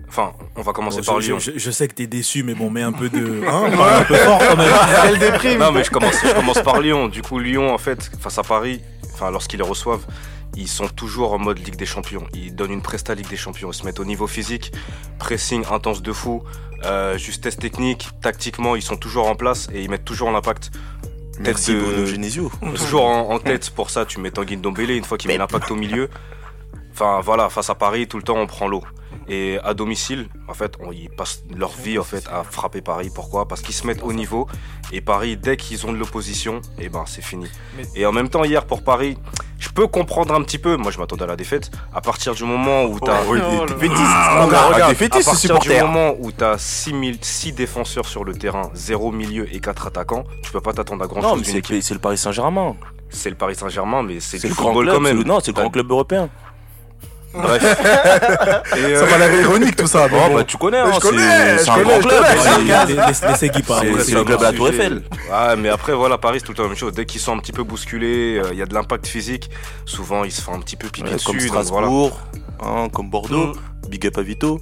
Enfin, 0.09 0.33
on 0.55 0.61
va 0.63 0.73
commencer 0.73 0.97
Bon, 1.01 1.03
par 1.05 1.21
je, 1.21 1.27
Lyon. 1.27 1.39
je- 1.39 1.51
je 1.55 1.71
sais 1.71 1.87
que 1.87 1.93
t'es 1.93 2.07
déçu, 2.07 2.43
mais 2.43 2.55
bon, 2.55 2.69
mets 2.69 2.81
un 2.81 2.91
peu 2.91 3.09
de. 3.09 3.43
Hein, 3.47 3.69
parle 3.77 3.93
un 4.01 4.03
peu 4.03 4.15
fort 4.15 4.39
quand 4.39 4.57
même. 4.57 4.67
Elle 5.05 5.19
déprime. 5.19 5.59
Non, 5.59 5.71
mais 5.71 5.83
je 5.83 5.91
commence, 5.91 6.15
je 6.23 6.33
commence 6.33 6.61
par 6.61 6.79
Lyon. 6.81 7.07
Du 7.07 7.21
coup, 7.21 7.37
Lyon, 7.39 7.73
en 7.73 7.77
fait, 7.77 8.09
face 8.19 8.37
à 8.39 8.43
Paris, 8.43 8.81
enfin, 9.13 9.29
lorsqu'ils 9.31 9.57
les 9.57 9.63
reçoivent, 9.63 10.05
ils 10.55 10.67
sont 10.67 10.87
toujours 10.87 11.33
en 11.33 11.37
mode 11.37 11.59
Ligue 11.59 11.75
des 11.75 11.85
Champions. 11.85 12.25
Ils 12.33 12.55
donnent 12.55 12.71
une 12.71 12.81
presta 12.81 13.13
Ligue 13.13 13.29
des 13.29 13.37
Champions. 13.37 13.69
Ils 13.71 13.75
se 13.75 13.85
mettent 13.85 13.99
au 13.99 14.05
niveau 14.05 14.25
physique, 14.25 14.71
pressing 15.19 15.63
intense 15.71 16.01
de 16.01 16.11
fou, 16.11 16.43
euh, 16.85 17.17
justesse 17.19 17.55
technique, 17.57 18.09
tactiquement, 18.21 18.75
ils 18.75 18.81
sont 18.81 18.97
toujours 18.97 19.27
en 19.27 19.35
place 19.35 19.67
et 19.73 19.83
ils 19.83 19.89
mettent 19.91 20.05
toujours 20.05 20.31
l'impact. 20.31 20.71
merci 21.39 21.73
de- 21.73 21.79
Bruno 21.81 22.05
Genesio. 22.07 22.51
Toujours 22.75 23.05
en, 23.05 23.29
en 23.29 23.39
tête 23.39 23.69
pour 23.69 23.89
ça, 23.91 24.05
tu 24.05 24.19
mets 24.19 24.31
Tanguy 24.31 24.57
Ndombele 24.57 24.91
une 24.91 25.03
fois 25.05 25.17
qu'il 25.19 25.29
met 25.29 25.37
l'impact 25.37 25.69
au 25.71 25.75
milieu. 25.75 26.09
Enfin 26.93 27.21
voilà, 27.23 27.49
face 27.49 27.69
à 27.69 27.75
Paris, 27.75 28.07
tout 28.07 28.17
le 28.17 28.23
temps 28.23 28.35
on 28.37 28.47
prend 28.47 28.67
l'eau. 28.67 28.83
Et 29.29 29.59
à 29.63 29.73
domicile, 29.75 30.27
en 30.47 30.53
fait, 30.53 30.73
on, 30.79 30.91
ils 30.91 31.09
passent 31.09 31.43
leur 31.55 31.69
vie 31.71 31.99
en 31.99 32.03
fait 32.03 32.27
à 32.31 32.43
frapper 32.43 32.81
Paris. 32.81 33.11
Pourquoi? 33.13 33.47
Parce 33.47 33.61
qu'ils 33.61 33.75
se 33.75 33.85
mettent 33.85 34.01
au 34.03 34.11
niveau. 34.11 34.47
Et 34.91 35.01
Paris, 35.01 35.37
dès 35.37 35.55
qu'ils 35.55 35.85
ont 35.85 35.91
de 35.91 35.97
l'opposition, 35.97 36.61
et 36.79 36.89
ben 36.89 37.03
c'est 37.05 37.21
fini. 37.21 37.45
Mais- 37.77 37.83
Et 37.95 38.05
en 38.07 38.11
même 38.11 38.29
temps, 38.29 38.43
hier 38.43 38.65
pour 38.65 38.83
Paris, 38.83 39.17
je 39.59 39.69
peux 39.69 39.85
comprendre 39.85 40.33
un 40.33 40.41
petit 40.41 40.57
peu. 40.57 40.77
Moi, 40.77 40.91
je 40.91 40.97
m'attendais 40.97 41.23
à 41.23 41.27
la 41.27 41.35
défaite. 41.35 41.69
À 41.93 42.01
partir 42.01 42.33
du 42.33 42.43
moment 42.43 42.85
où 42.85 42.99
t'as 42.99 43.19
Oh. 43.21 43.35
Ah, 44.01 44.45
Regarde, 44.73 44.91
à 45.19 45.23
partir 45.31 45.49
du 45.59 45.69
moment 45.85 46.15
où 46.19 46.31
t'as 46.31 46.57
6 46.57 47.51
défenseurs 47.53 48.07
sur 48.07 48.23
le 48.23 48.33
terrain, 48.33 48.71
0 48.73 49.11
milieu 49.11 49.53
et 49.53 49.59
4 49.59 49.85
attaquants, 49.87 50.23
tu 50.41 50.51
peux 50.51 50.61
pas 50.61 50.73
t'attendre 50.73 51.03
à 51.03 51.07
grand 51.07 51.21
Non, 51.21 51.29
chose 51.29 51.37
mais 51.39 51.43
d'une 51.43 51.51
c'est 51.53 51.59
équipe. 51.59 51.83
c'est 51.83 51.93
le 51.93 51.99
Paris 51.99 52.17
Saint-Germain. 52.17 52.75
C'est 53.11 53.29
le 53.29 53.35
Paris 53.35 53.55
Saint-Germain, 53.55 54.03
mais 54.03 54.19
c'est 54.19 54.41
le 54.43 54.53
grand 54.53 54.65
football 54.73 54.85
club. 54.85 54.95
quand 54.95 55.01
même. 55.01 55.17
le- 55.17 55.23
Non, 55.23 55.39
c'est 55.39 55.51
le 55.55 55.61
grand 55.61 55.69
club 55.69 55.89
européen. 55.91 56.29
Bref. 57.33 57.63
Et, 58.75 58.79
euh, 58.79 58.99
ça 58.99 59.05
m'a 59.05 59.17
l'air 59.27 59.41
ironique 59.41 59.75
tout 59.75 59.87
ça. 59.87 60.07
Oh, 60.07 60.09
bon. 60.29 60.35
bah 60.35 60.43
tu 60.43 60.57
connais, 60.57 60.79
hein, 60.79 60.91
je 60.95 60.99
connais, 60.99 61.57
c'est 61.59 61.69
un 61.69 61.73
connais, 61.75 61.99
grand 61.99 62.09
club. 62.09 62.23
Laissez- 63.27 63.49
Guy 63.49 63.61
parler. 63.61 63.93
C'est 64.03 64.13
le 64.13 64.23
club 64.23 64.39
à 64.41 64.51
la 64.51 64.53
Tour. 64.57 64.69
Eiffel. 64.69 65.03
Ouais, 65.31 65.55
mais 65.57 65.69
après, 65.69 65.93
voilà, 65.93 66.17
Paris, 66.17 66.39
c'est 66.39 66.45
tout 66.45 66.51
le 66.53 66.57
temps 66.57 66.63
la 66.63 66.69
même 66.69 66.77
chose. 66.77 66.93
Dès 66.93 67.05
qu'ils 67.05 67.21
sont 67.21 67.33
un 67.33 67.39
petit 67.39 67.51
peu 67.51 67.63
bousculés, 67.63 68.39
euh, 68.39 68.49
il 68.51 68.57
y 68.57 68.61
a 68.61 68.65
de 68.65 68.73
l'impact 68.73 69.05
physique. 69.07 69.49
Souvent, 69.85 70.23
ils 70.23 70.31
se 70.31 70.41
font 70.41 70.53
un 70.55 70.59
petit 70.59 70.75
peu 70.75 70.87
piquer 70.87 71.07
Ouais, 71.09 71.13
dessus. 71.15 71.25
comme 71.27 71.37
donc 71.37 71.47
voilà. 71.49 71.63
Strasbourg, 71.63 72.19
hein, 72.61 72.87
comme 72.93 73.09
Bordeaux, 73.09 73.47
Mm. 73.53 73.89
Big 73.89 74.05
Up 74.07 74.17
à 74.17 74.21
Vito. 74.21 74.59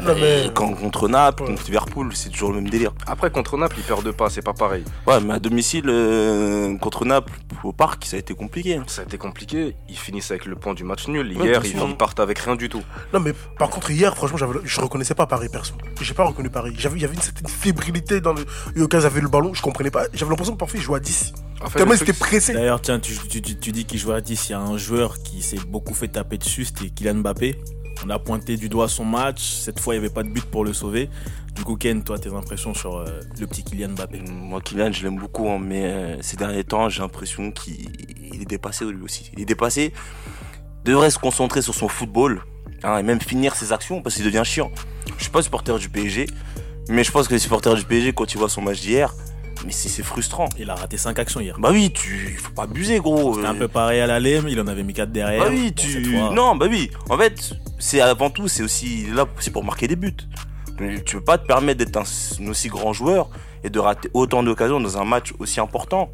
Non, 0.00 0.14
mais- 0.14 0.46
Et 0.46 0.50
quand 0.52 0.72
contre 0.74 1.08
Naples, 1.08 1.42
Ouais. 1.42 1.48
contre 1.50 1.64
Liverpool, 1.66 2.10
c'est 2.14 2.30
toujours 2.30 2.50
le 2.50 2.56
même 2.60 2.70
délire. 2.70 2.92
Après, 3.06 3.30
contre 3.30 3.56
Naples, 3.56 3.76
ils 3.78 3.84
perdent 3.84 4.10
pas, 4.12 4.30
c'est 4.30 4.42
pas 4.42 4.52
pareil. 4.54 4.84
Ouais, 5.06 5.20
mais 5.20 5.34
à 5.34 5.38
domicile, 5.38 5.84
euh, 5.88 6.76
contre 6.78 7.04
Naples, 7.04 7.32
au 7.64 7.72
parc, 7.72 8.04
ça 8.04 8.16
a 8.16 8.18
été 8.20 8.34
compliqué. 8.34 8.80
Ça 8.86 9.02
a 9.02 9.04
été 9.04 9.18
compliqué. 9.18 9.74
Ils 9.88 9.96
finissent 9.98 10.30
avec 10.30 10.46
le 10.46 10.56
point 10.56 10.74
du 10.74 10.84
match 10.84 11.08
nul. 11.08 11.32
Hier, 11.32 11.60
ils, 11.64 11.76
ils 11.76 11.96
partent 11.96 12.20
avec 12.20 12.38
rien 12.38 12.56
du 12.56 12.68
tout. 12.68 12.82
Non, 13.12 13.20
mais 13.20 13.32
par 13.58 13.68
contre, 13.70 13.90
hier, 13.90 14.14
franchement, 14.16 14.38
je 14.64 14.80
reconnaissais 14.80 15.14
pas 15.14 15.26
Paris 15.26 15.48
perso. 15.50 15.74
J'ai 16.00 16.14
pas 16.14 16.24
reconnu 16.24 16.50
Paris. 16.50 16.72
Il 16.76 16.82
y 17.00 17.04
avait 17.04 17.14
une 17.14 17.20
certaine 17.20 17.48
fébrilité 17.48 18.20
dans 18.20 18.32
le. 18.32 18.44
Ils 18.76 19.06
avaient 19.06 19.20
le 19.20 19.28
ballon, 19.28 19.52
je 19.54 19.62
comprenais 19.62 19.90
pas. 19.90 20.04
J'avais 20.12 20.30
l'impression 20.30 20.54
que 20.54 20.58
parfois 20.58 20.78
ils 20.78 20.82
jouaient 20.82 20.96
à 20.98 21.00
10. 21.00 21.32
En 21.62 21.68
fait, 21.70 21.78
Tellement 21.78 21.94
étaient 21.94 22.12
pressés. 22.12 22.52
D'ailleurs, 22.54 22.80
tiens, 22.80 22.98
tu, 22.98 23.16
tu- 23.28 23.40
tu- 23.40 23.56
tu 23.56 23.72
dis 23.72 23.84
qu'il 23.84 23.98
jouait 23.98 24.16
à 24.16 24.20
10. 24.20 24.48
Il 24.48 24.52
y 24.52 24.54
a 24.54 24.60
un 24.60 24.76
joueur 24.76 25.22
qui 25.22 25.42
s'est 25.42 25.60
beaucoup 25.68 25.94
fait 25.94 26.08
taper 26.08 26.38
dessus, 26.38 26.64
c'était 26.64 26.88
Kylian 26.90 27.14
Mbappé. 27.16 27.56
On 28.04 28.10
a 28.10 28.18
pointé 28.18 28.56
du 28.56 28.68
doigt 28.68 28.88
son 28.88 29.04
match. 29.04 29.42
Cette 29.42 29.80
fois, 29.80 29.94
il 29.94 30.00
n'y 30.00 30.06
avait 30.06 30.14
pas 30.14 30.22
de 30.22 30.28
but 30.28 30.44
pour 30.44 30.64
le 30.64 30.72
sauver. 30.72 31.08
Du 31.54 31.64
coup, 31.64 31.76
Ken, 31.76 32.02
toi, 32.02 32.18
tes 32.18 32.32
impressions 32.32 32.74
sur 32.74 32.96
euh, 32.96 33.20
le 33.38 33.46
petit 33.46 33.62
Kylian 33.62 33.90
Mbappé? 33.90 34.22
Moi, 34.30 34.60
Kylian, 34.60 34.90
je 34.92 35.02
l'aime 35.02 35.18
beaucoup, 35.18 35.48
hein, 35.48 35.58
mais 35.60 35.84
euh, 35.84 36.22
ces 36.22 36.36
derniers 36.36 36.64
temps, 36.64 36.88
j'ai 36.88 37.02
l'impression 37.02 37.50
qu'il 37.52 37.86
il 38.32 38.42
est 38.42 38.46
dépassé 38.46 38.84
lui 38.84 39.02
aussi. 39.02 39.30
Il 39.34 39.40
est 39.40 39.44
dépassé. 39.44 39.92
Devrait 40.84 41.10
se 41.10 41.18
concentrer 41.18 41.62
sur 41.62 41.74
son 41.74 41.88
football 41.88 42.42
hein, 42.82 42.98
et 42.98 43.02
même 43.02 43.20
finir 43.20 43.54
ses 43.54 43.72
actions 43.72 44.02
parce 44.02 44.16
qu'il 44.16 44.24
devient 44.24 44.42
chiant. 44.44 44.70
Je 45.16 45.22
suis 45.22 45.30
pas 45.30 45.42
supporter 45.42 45.78
du 45.78 45.88
PSG, 45.88 46.26
mais 46.88 47.04
je 47.04 47.12
pense 47.12 47.28
que 47.28 47.34
les 47.34 47.38
supporters 47.38 47.74
du 47.74 47.84
PSG, 47.84 48.12
quand 48.12 48.32
ils 48.32 48.38
voient 48.38 48.48
son 48.48 48.62
match 48.62 48.80
d'hier, 48.80 49.14
mais 49.64 49.72
c'est 49.72 49.88
c'est 49.88 50.02
frustrant. 50.02 50.48
Il 50.58 50.70
a 50.70 50.74
raté 50.74 50.96
5 50.96 51.18
actions 51.18 51.40
hier. 51.40 51.56
Bah 51.58 51.70
oui, 51.72 51.92
tu 51.92 52.38
faut 52.40 52.52
pas 52.52 52.64
abuser, 52.64 52.98
gros. 52.98 53.34
C'était 53.34 53.46
un 53.46 53.54
peu 53.54 53.68
pareil 53.68 54.00
à 54.00 54.06
l'aller, 54.06 54.40
mais 54.42 54.52
il 54.52 54.60
en 54.60 54.66
avait 54.66 54.82
mis 54.82 54.94
4 54.94 55.10
derrière. 55.10 55.44
Bah 55.44 55.50
oui, 55.50 55.72
tu. 55.72 56.16
Non, 56.32 56.56
bah 56.56 56.66
oui. 56.68 56.90
En 57.08 57.18
fait, 57.18 57.52
c'est 57.78 58.00
avant 58.00 58.30
tout, 58.30 58.48
c'est 58.48 58.62
aussi 58.62 59.06
là, 59.12 59.26
c'est 59.38 59.50
pour 59.50 59.64
marquer 59.64 59.88
des 59.88 59.96
buts. 59.96 60.16
Tu 61.06 61.16
peux 61.16 61.24
pas 61.24 61.38
te 61.38 61.46
permettre 61.46 61.78
d'être 61.78 61.96
un, 61.96 62.02
un 62.44 62.48
aussi 62.48 62.68
grand 62.68 62.92
joueur 62.92 63.28
et 63.62 63.70
de 63.70 63.78
rater 63.78 64.10
autant 64.14 64.42
d'occasions 64.42 64.80
dans 64.80 64.98
un 64.98 65.04
match 65.04 65.32
aussi 65.38 65.60
important. 65.60 66.10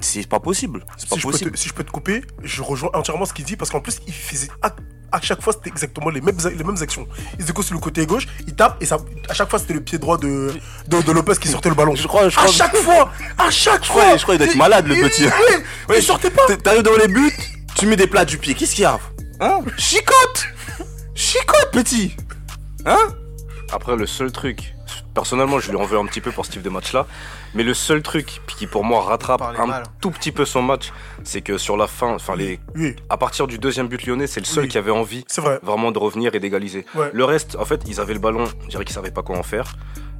C'est 0.00 0.28
pas 0.28 0.40
possible. 0.40 0.84
C'est 0.96 1.08
pas 1.08 1.14
Si 1.16 1.20
je, 1.20 1.26
peux 1.26 1.32
possible. 1.32 1.50
te, 1.52 1.56
si 1.58 1.68
je 1.68 1.74
peux 1.74 1.84
te 1.84 1.90
couper, 1.90 2.24
je 2.42 2.62
rejoins 2.62 2.90
entièrement 2.94 3.24
ce 3.24 3.32
qu'il 3.32 3.44
dit 3.44 3.56
parce 3.56 3.70
qu'en 3.70 3.80
plus, 3.80 4.00
il 4.06 4.12
faisait 4.12 4.48
à, 4.60 4.74
à 5.12 5.20
chaque 5.20 5.40
fois, 5.40 5.52
c'était 5.52 5.70
exactement 5.70 6.10
les 6.10 6.20
mêmes, 6.20 6.36
les 6.44 6.64
mêmes 6.64 6.76
actions. 6.82 7.06
Il 7.34 7.42
faisait 7.42 7.52
quoi 7.52 7.62
sur 7.64 7.74
le 7.74 7.80
côté 7.80 8.04
gauche, 8.04 8.26
il 8.46 8.54
tape 8.54 8.82
et 8.82 8.86
ça, 8.86 8.98
à 9.28 9.34
chaque 9.34 9.48
fois, 9.48 9.58
c'était 9.58 9.74
le 9.74 9.80
pied 9.82 9.98
droit 9.98 10.18
de, 10.18 10.52
de, 10.88 11.00
de 11.02 11.12
Lopez 11.12 11.34
qui 11.40 11.48
sortait 11.48 11.68
le 11.68 11.74
ballon. 11.76 11.94
Je 11.94 12.06
crois, 12.08 12.28
je 12.28 12.36
À 12.38 12.42
crois. 12.42 12.52
chaque 12.52 12.76
fois, 12.76 13.12
à 13.38 13.50
chaque 13.50 13.84
je 13.84 13.88
fois. 13.90 14.02
crois, 14.02 14.16
je 14.16 14.22
crois 14.24 14.34
qu'il 14.34 14.38
doit 14.38 14.46
être 14.48 14.54
Il- 14.54 14.58
malade, 14.58 14.86
le 14.88 14.96
petit. 14.96 15.24
oui, 15.24 15.54
Ouais, 15.88 15.98
il 15.98 16.02
sortait 16.04 16.30
pas. 16.30 16.42
T'arrives 16.56 16.82
dans 16.82 16.96
les 16.96 17.08
buts, 17.08 17.32
tu 17.76 17.86
mets 17.86 17.96
des 17.96 18.06
plats 18.08 18.24
du 18.24 18.38
pied. 18.38 18.54
Qu'est-ce 18.54 18.74
qu'il 18.74 18.82
y 18.82 18.86
a 18.86 18.98
Hein 19.40 19.60
Chicote 19.78 20.46
Chicote, 21.14 21.70
petit 21.72 22.16
Hein 22.86 22.98
Après, 23.72 23.96
le 23.96 24.06
seul 24.06 24.32
truc, 24.32 24.74
personnellement, 25.14 25.60
je 25.60 25.70
lui 25.70 25.76
en 25.76 25.84
veux 25.84 25.98
un 25.98 26.06
petit 26.06 26.20
peu 26.20 26.32
pour 26.32 26.44
ce 26.44 26.50
type 26.50 26.62
de 26.62 26.70
match-là, 26.70 27.06
mais 27.54 27.62
le 27.62 27.74
seul 27.74 28.02
truc 28.02 28.40
qui 28.46 28.66
pour 28.66 28.84
moi 28.84 29.02
rattrape 29.02 29.42
un 29.42 29.66
mal. 29.66 29.82
tout 30.00 30.10
petit 30.10 30.32
peu 30.32 30.44
son 30.44 30.62
match, 30.62 30.92
c'est 31.22 31.40
que 31.40 31.58
sur 31.58 31.76
la 31.76 31.86
fin, 31.86 32.14
enfin 32.14 32.36
les, 32.36 32.58
Oui, 32.76 32.94
à 33.10 33.16
partir 33.16 33.46
du 33.46 33.58
deuxième 33.58 33.88
but 33.88 34.04
lyonnais, 34.06 34.26
c'est 34.26 34.40
le 34.40 34.46
seul 34.46 34.64
Oui. 34.64 34.68
qui 34.70 34.78
avait 34.78 34.90
envie 34.90 35.24
vrai. 35.38 35.58
vraiment 35.62 35.92
de 35.92 35.98
revenir 35.98 36.34
et 36.34 36.40
d'égaliser. 36.40 36.84
Ouais. 36.94 37.10
Le 37.12 37.24
reste, 37.24 37.56
en 37.58 37.64
fait, 37.64 37.82
ils 37.86 38.00
avaient 38.00 38.14
le 38.14 38.20
ballon, 38.20 38.44
je 38.64 38.68
dirais 38.68 38.84
qu'ils 38.84 38.94
savaient 38.94 39.10
pas 39.10 39.22
quoi 39.22 39.36
en 39.38 39.42
faire. 39.42 39.76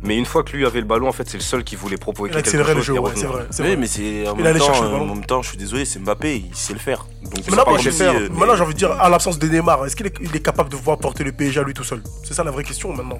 Mais 0.06 0.18
une 0.18 0.26
fois 0.26 0.42
que 0.42 0.54
lui 0.54 0.66
avait 0.66 0.80
le 0.80 0.86
ballon, 0.86 1.08
en 1.08 1.12
fait, 1.12 1.26
c'est 1.30 1.38
le 1.38 1.42
seul 1.42 1.64
qui 1.64 1.76
voulait 1.76 1.96
proposer 1.96 2.30
quelque 2.30 2.46
accéléré 2.46 2.74
le 2.74 2.82
chose 2.82 2.96
jeu, 2.96 3.00
ouais, 3.00 3.12
c'est 3.14 3.24
vrai. 3.24 3.46
c'est 3.48 3.62
Oui, 3.62 3.68
vrai. 3.70 3.76
mais 3.78 3.86
c'est 3.86 4.28
en 4.28 4.38
euh, 4.38 4.98
en 4.98 5.06
même 5.14 5.24
temps, 5.24 5.40
je 5.40 5.48
suis 5.48 5.56
désolé, 5.56 5.86
c'est 5.86 5.98
Mbappé, 5.98 6.44
il 6.50 6.54
sait 6.54 6.74
le 6.74 6.78
faire. 6.78 7.06
Donc 7.22 7.32
c'est 7.36 7.46
Maintenant, 7.50 7.64
pas 7.64 7.70
moi, 7.70 7.78
comme 7.78 7.84
j'ai 7.84 7.90
si, 7.90 7.98
fait, 7.98 8.04
euh, 8.08 8.28
maintenant, 8.28 8.46
mais- 8.52 8.56
j'ai 8.58 8.62
envie 8.64 8.74
de 8.74 8.78
dire, 8.78 8.92
à 8.92 9.08
l'absence 9.08 9.38
de 9.38 9.48
Neymar, 9.48 9.86
est-ce 9.86 9.96
qu'il 9.96 10.04
est, 10.06 10.14
est 10.34 10.40
capable 10.42 10.68
de 10.68 10.76
pouvoir 10.76 10.98
porter 10.98 11.24
le 11.24 11.32
PSG 11.32 11.58
à 11.58 11.62
lui 11.62 11.72
tout 11.72 11.84
seul? 11.84 12.02
C'est 12.22 12.34
ça 12.34 12.44
la 12.44 12.50
vraie 12.50 12.64
question 12.64 12.92
maintenant. 12.94 13.18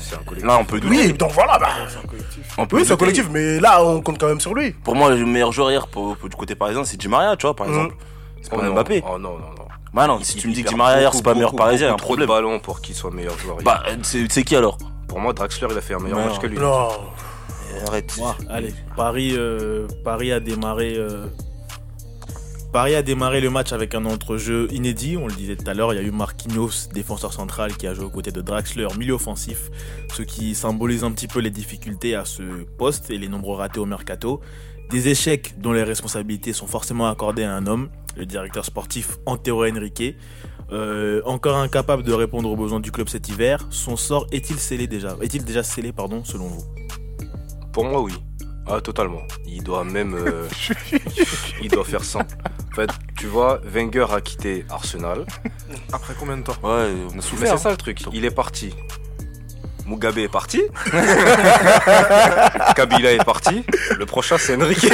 C'est 0.00 0.14
un 0.14 0.18
collectif. 0.18 0.46
Là, 0.48 0.58
on 0.58 0.64
peut 0.64 0.80
douter. 0.80 0.96
Oui, 0.96 1.12
donc 1.12 1.32
voilà. 1.32 1.58
Bah, 1.58 1.68
On 2.56 2.66
peut 2.66 2.76
oui, 2.76 2.84
c'est 2.86 2.92
un 2.92 2.96
collectif, 2.96 3.28
mais 3.30 3.60
là, 3.60 3.82
on 3.84 4.00
compte 4.00 4.18
quand 4.18 4.26
même 4.28 4.40
sur 4.40 4.54
lui. 4.54 4.72
Pour 4.72 4.94
moi, 4.96 5.10
le 5.10 5.24
meilleur 5.26 5.52
joueur 5.52 5.70
hier 5.70 5.86
pour, 5.88 6.16
pour- 6.16 6.28
du 6.28 6.36
côté 6.36 6.54
parisien, 6.54 6.84
c'est 6.84 6.96
Di 6.96 7.08
Maria, 7.08 7.36
tu 7.36 7.46
vois, 7.46 7.54
par 7.54 7.66
Mhm. 7.68 7.74
exemple. 7.74 7.94
C'est 8.42 8.48
Oh 8.52 8.56
pas 8.58 8.64
non. 8.64 8.72
Mbappé. 8.72 9.02
Oh 9.06 9.18
non, 9.18 9.32
non, 9.38 9.38
non. 9.38 9.64
Bah 9.94 10.06
non, 10.06 10.18
Il- 10.18 10.24
si 10.24 10.36
il- 10.36 10.40
tu 10.42 10.48
me 10.48 10.52
dis 10.54 10.62
que 10.64 10.68
Di 10.68 10.74
Maria 10.74 11.00
hier, 11.00 11.14
c'est 11.14 11.22
pas 11.24 11.34
meilleur 11.34 11.50
beaucoup, 11.50 11.62
parisien, 11.62 11.86
il 11.86 11.90
y 11.90 11.90
a 11.90 11.94
un 11.94 11.96
trop 11.96 12.14
de 12.16 12.24
problème. 12.24 12.28
ballons 12.28 12.58
pour 12.60 12.80
qu'il 12.80 12.94
soit 12.94 13.10
meilleur 13.10 13.38
joueur. 13.38 13.56
Bah, 13.64 13.82
c'est 14.02 14.30
c'est 14.30 14.42
qui 14.42 14.54
alors? 14.56 14.76
Pour 15.08 15.18
moi, 15.20 15.32
Draxler, 15.32 15.68
il 15.70 15.78
a 15.78 15.80
fait 15.80 15.94
un 15.94 15.98
meilleur 15.98 16.18
Non. 16.18 16.26
match 16.26 16.38
que 16.38 16.46
lui. 16.46 16.58
Non. 16.58 16.88
Arrête. 17.86 18.16
Ouais, 18.18 18.46
allez, 18.50 18.74
Paris, 18.96 19.34
euh, 19.36 19.86
Paris 20.04 20.32
a 20.32 20.40
démarré 20.40 20.94
euh, 20.96 21.26
Paris 22.72 22.94
a 22.94 23.02
démarré 23.02 23.40
le 23.40 23.48
match 23.48 23.72
avec 23.72 23.94
un 23.94 24.04
entrejeu 24.04 24.68
inédit, 24.70 25.16
on 25.16 25.26
le 25.26 25.32
disait 25.32 25.56
tout 25.56 25.68
à 25.70 25.72
l'heure, 25.72 25.94
il 25.94 25.96
y 25.96 25.98
a 26.00 26.02
eu 26.02 26.10
Marquinhos, 26.10 26.88
défenseur 26.92 27.32
central, 27.32 27.74
qui 27.76 27.86
a 27.86 27.94
joué 27.94 28.04
aux 28.04 28.10
côtés 28.10 28.30
de 28.30 28.42
Draxler, 28.42 28.86
milieu 28.98 29.14
offensif, 29.14 29.70
ce 30.12 30.20
qui 30.20 30.54
symbolise 30.54 31.02
un 31.02 31.10
petit 31.12 31.28
peu 31.28 31.40
les 31.40 31.50
difficultés 31.50 32.14
à 32.14 32.26
ce 32.26 32.42
poste 32.76 33.10
et 33.10 33.16
les 33.16 33.28
nombreux 33.28 33.56
ratés 33.56 33.80
au 33.80 33.86
mercato. 33.86 34.40
Des 34.90 35.08
échecs 35.08 35.54
dont 35.58 35.72
les 35.72 35.82
responsabilités 35.82 36.52
sont 36.52 36.66
forcément 36.66 37.08
accordées 37.08 37.44
à 37.44 37.54
un 37.54 37.66
homme, 37.66 37.88
le 38.16 38.26
directeur 38.26 38.66
sportif 38.66 39.16
Antero 39.24 39.64
Henrique. 39.64 40.16
Euh, 40.70 41.22
encore 41.24 41.56
incapable 41.56 42.02
de 42.02 42.12
répondre 42.12 42.50
aux 42.50 42.56
besoins 42.56 42.80
du 42.80 42.92
club 42.92 43.08
cet 43.08 43.30
hiver, 43.30 43.66
son 43.70 43.96
sort 43.96 44.26
est-il 44.30 44.58
scellé 44.58 44.86
déjà 44.86 45.16
Est-il 45.22 45.42
déjà 45.42 45.62
scellé, 45.62 45.92
pardon, 45.92 46.22
selon 46.22 46.48
vous? 46.48 46.64
Pour 47.72 47.86
moi, 47.86 48.02
oui. 48.02 48.12
Ah, 48.70 48.80
totalement. 48.80 49.22
Il 49.46 49.62
doit 49.62 49.84
même. 49.84 50.14
euh, 50.14 50.46
il 51.62 51.70
doit 51.70 51.84
faire 51.84 52.04
simple. 52.04 52.34
En 52.72 52.74
fait, 52.76 52.90
tu 53.18 53.26
vois, 53.26 53.60
Wenger 53.64 54.06
a 54.14 54.20
quitté 54.20 54.64
Arsenal. 54.70 55.24
Après 55.92 56.14
combien 56.18 56.36
de 56.36 56.42
temps 56.42 56.56
Ouais, 56.62 56.88
on 57.08 57.12
a 57.12 57.14
Mais 57.16 57.20
souffert. 57.22 57.56
c'est 57.56 57.62
ça 57.64 57.70
le 57.70 57.76
truc. 57.76 57.98
Il 58.12 58.24
est 58.24 58.30
parti. 58.30 58.74
Mugabe 59.86 60.18
est 60.18 60.28
parti. 60.28 60.60
Kabila 62.76 63.12
est 63.12 63.24
parti. 63.24 63.64
Le 63.98 64.04
prochain, 64.06 64.36
c'est 64.38 64.54
Enrique. 64.56 64.86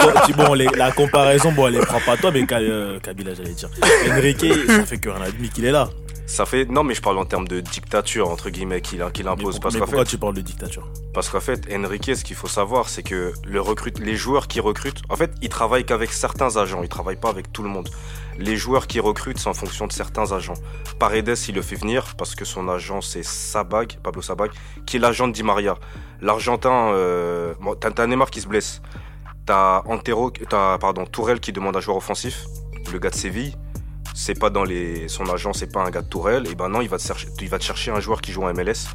Bon, 0.00 0.12
tu- 0.26 0.32
bon, 0.34 0.54
les- 0.54 0.68
la 0.76 0.90
comparaison, 0.92 1.52
bon, 1.52 1.66
elle 1.68 1.74
les 1.74 1.80
prend 1.80 2.00
pas 2.00 2.16
toi, 2.16 2.30
mais 2.32 2.46
Ka- 2.46 2.58
euh, 2.58 2.98
Kabila, 3.00 3.34
j'allais 3.34 3.52
dire. 3.52 3.68
Enrique, 4.10 4.46
ça 4.66 4.84
fait 4.86 4.98
que 4.98 5.08
un 5.10 5.20
an 5.20 5.24
et 5.28 5.32
demi 5.32 5.48
qu'il 5.50 5.64
est 5.64 5.70
là. 5.70 5.88
Ça 6.26 6.46
fait. 6.46 6.64
Non, 6.70 6.84
mais 6.84 6.94
je 6.94 7.02
parle 7.02 7.18
en 7.18 7.26
termes 7.26 7.46
de 7.46 7.60
dictature, 7.60 8.30
entre 8.30 8.48
guillemets, 8.48 8.80
qu'il 8.80 8.98
Mais, 9.00 9.26
impose. 9.26 9.54
pour- 9.54 9.60
Parce 9.60 9.74
mais 9.74 9.80
pourquoi 9.80 10.04
fait, 10.04 10.10
tu 10.10 10.18
parles 10.18 10.34
de 10.34 10.40
dictature 10.40 10.88
Parce 11.12 11.28
qu'en 11.28 11.40
fait, 11.40 11.68
Enrique, 11.72 12.16
ce 12.16 12.24
qu'il 12.24 12.34
faut 12.36 12.48
savoir, 12.48 12.88
c'est 12.88 13.02
que 13.02 13.32
le 13.44 13.60
recrute, 13.60 13.98
les 13.98 14.16
joueurs 14.16 14.48
qui 14.48 14.58
recrutent, 14.60 15.02
en 15.10 15.16
fait, 15.16 15.32
ils 15.42 15.50
travaillent 15.50 15.84
qu'avec 15.84 16.12
certains 16.12 16.56
agents, 16.56 16.82
ils 16.82 16.88
travaillent 16.88 17.20
pas 17.20 17.28
avec 17.28 17.52
tout 17.52 17.62
le 17.62 17.68
monde. 17.68 17.90
Les 18.38 18.56
joueurs 18.56 18.86
qui 18.86 19.00
recrutent, 19.00 19.38
c'est 19.38 19.48
en 19.50 19.54
fonction 19.54 19.86
de 19.86 19.92
certains 19.92 20.32
agents. 20.32 20.54
Paredes, 20.98 21.36
il 21.48 21.54
le 21.54 21.62
fait 21.62 21.76
venir 21.76 22.14
parce 22.16 22.34
que 22.34 22.44
son 22.46 22.68
agent, 22.68 23.00
c'est 23.02 23.22
Sabag, 23.22 23.98
Pablo 24.02 24.22
Sabag, 24.22 24.50
qui 24.86 24.96
est 24.96 25.00
l'agent 25.00 25.28
de 25.28 25.32
Di 25.32 25.42
Maria. 25.42 25.76
L'Argentin, 26.22 26.88
euh, 26.94 27.52
bon, 27.60 27.74
t'as 27.74 28.06
Neymar 28.06 28.30
qui 28.30 28.40
se 28.40 28.48
blesse. 28.48 28.80
T'as 29.46 29.82
Antero, 29.84 30.30
t'as, 30.48 30.78
pardon, 30.78 31.04
Tourelle 31.04 31.38
qui 31.38 31.52
demande 31.52 31.76
un 31.76 31.80
joueur 31.80 31.98
offensif, 31.98 32.46
le 32.90 32.98
gars 32.98 33.10
de 33.10 33.14
Séville. 33.14 33.54
C'est 34.14 34.38
pas 34.38 34.48
dans 34.48 34.64
les, 34.64 35.08
son 35.08 35.28
agent, 35.28 35.52
c'est 35.52 35.70
pas 35.70 35.82
un 35.82 35.90
gars 35.90 36.00
de 36.00 36.08
Tourelle. 36.08 36.46
Et 36.50 36.54
ben 36.54 36.70
non, 36.70 36.80
il 36.80 36.88
va 36.88 36.96
te 36.96 37.02
chercher, 37.02 37.28
il 37.40 37.48
va 37.48 37.58
te 37.58 37.64
chercher 37.64 37.90
un 37.90 38.00
joueur 38.00 38.22
qui 38.22 38.32
joue 38.32 38.44
en 38.44 38.54
MLS 38.54 38.88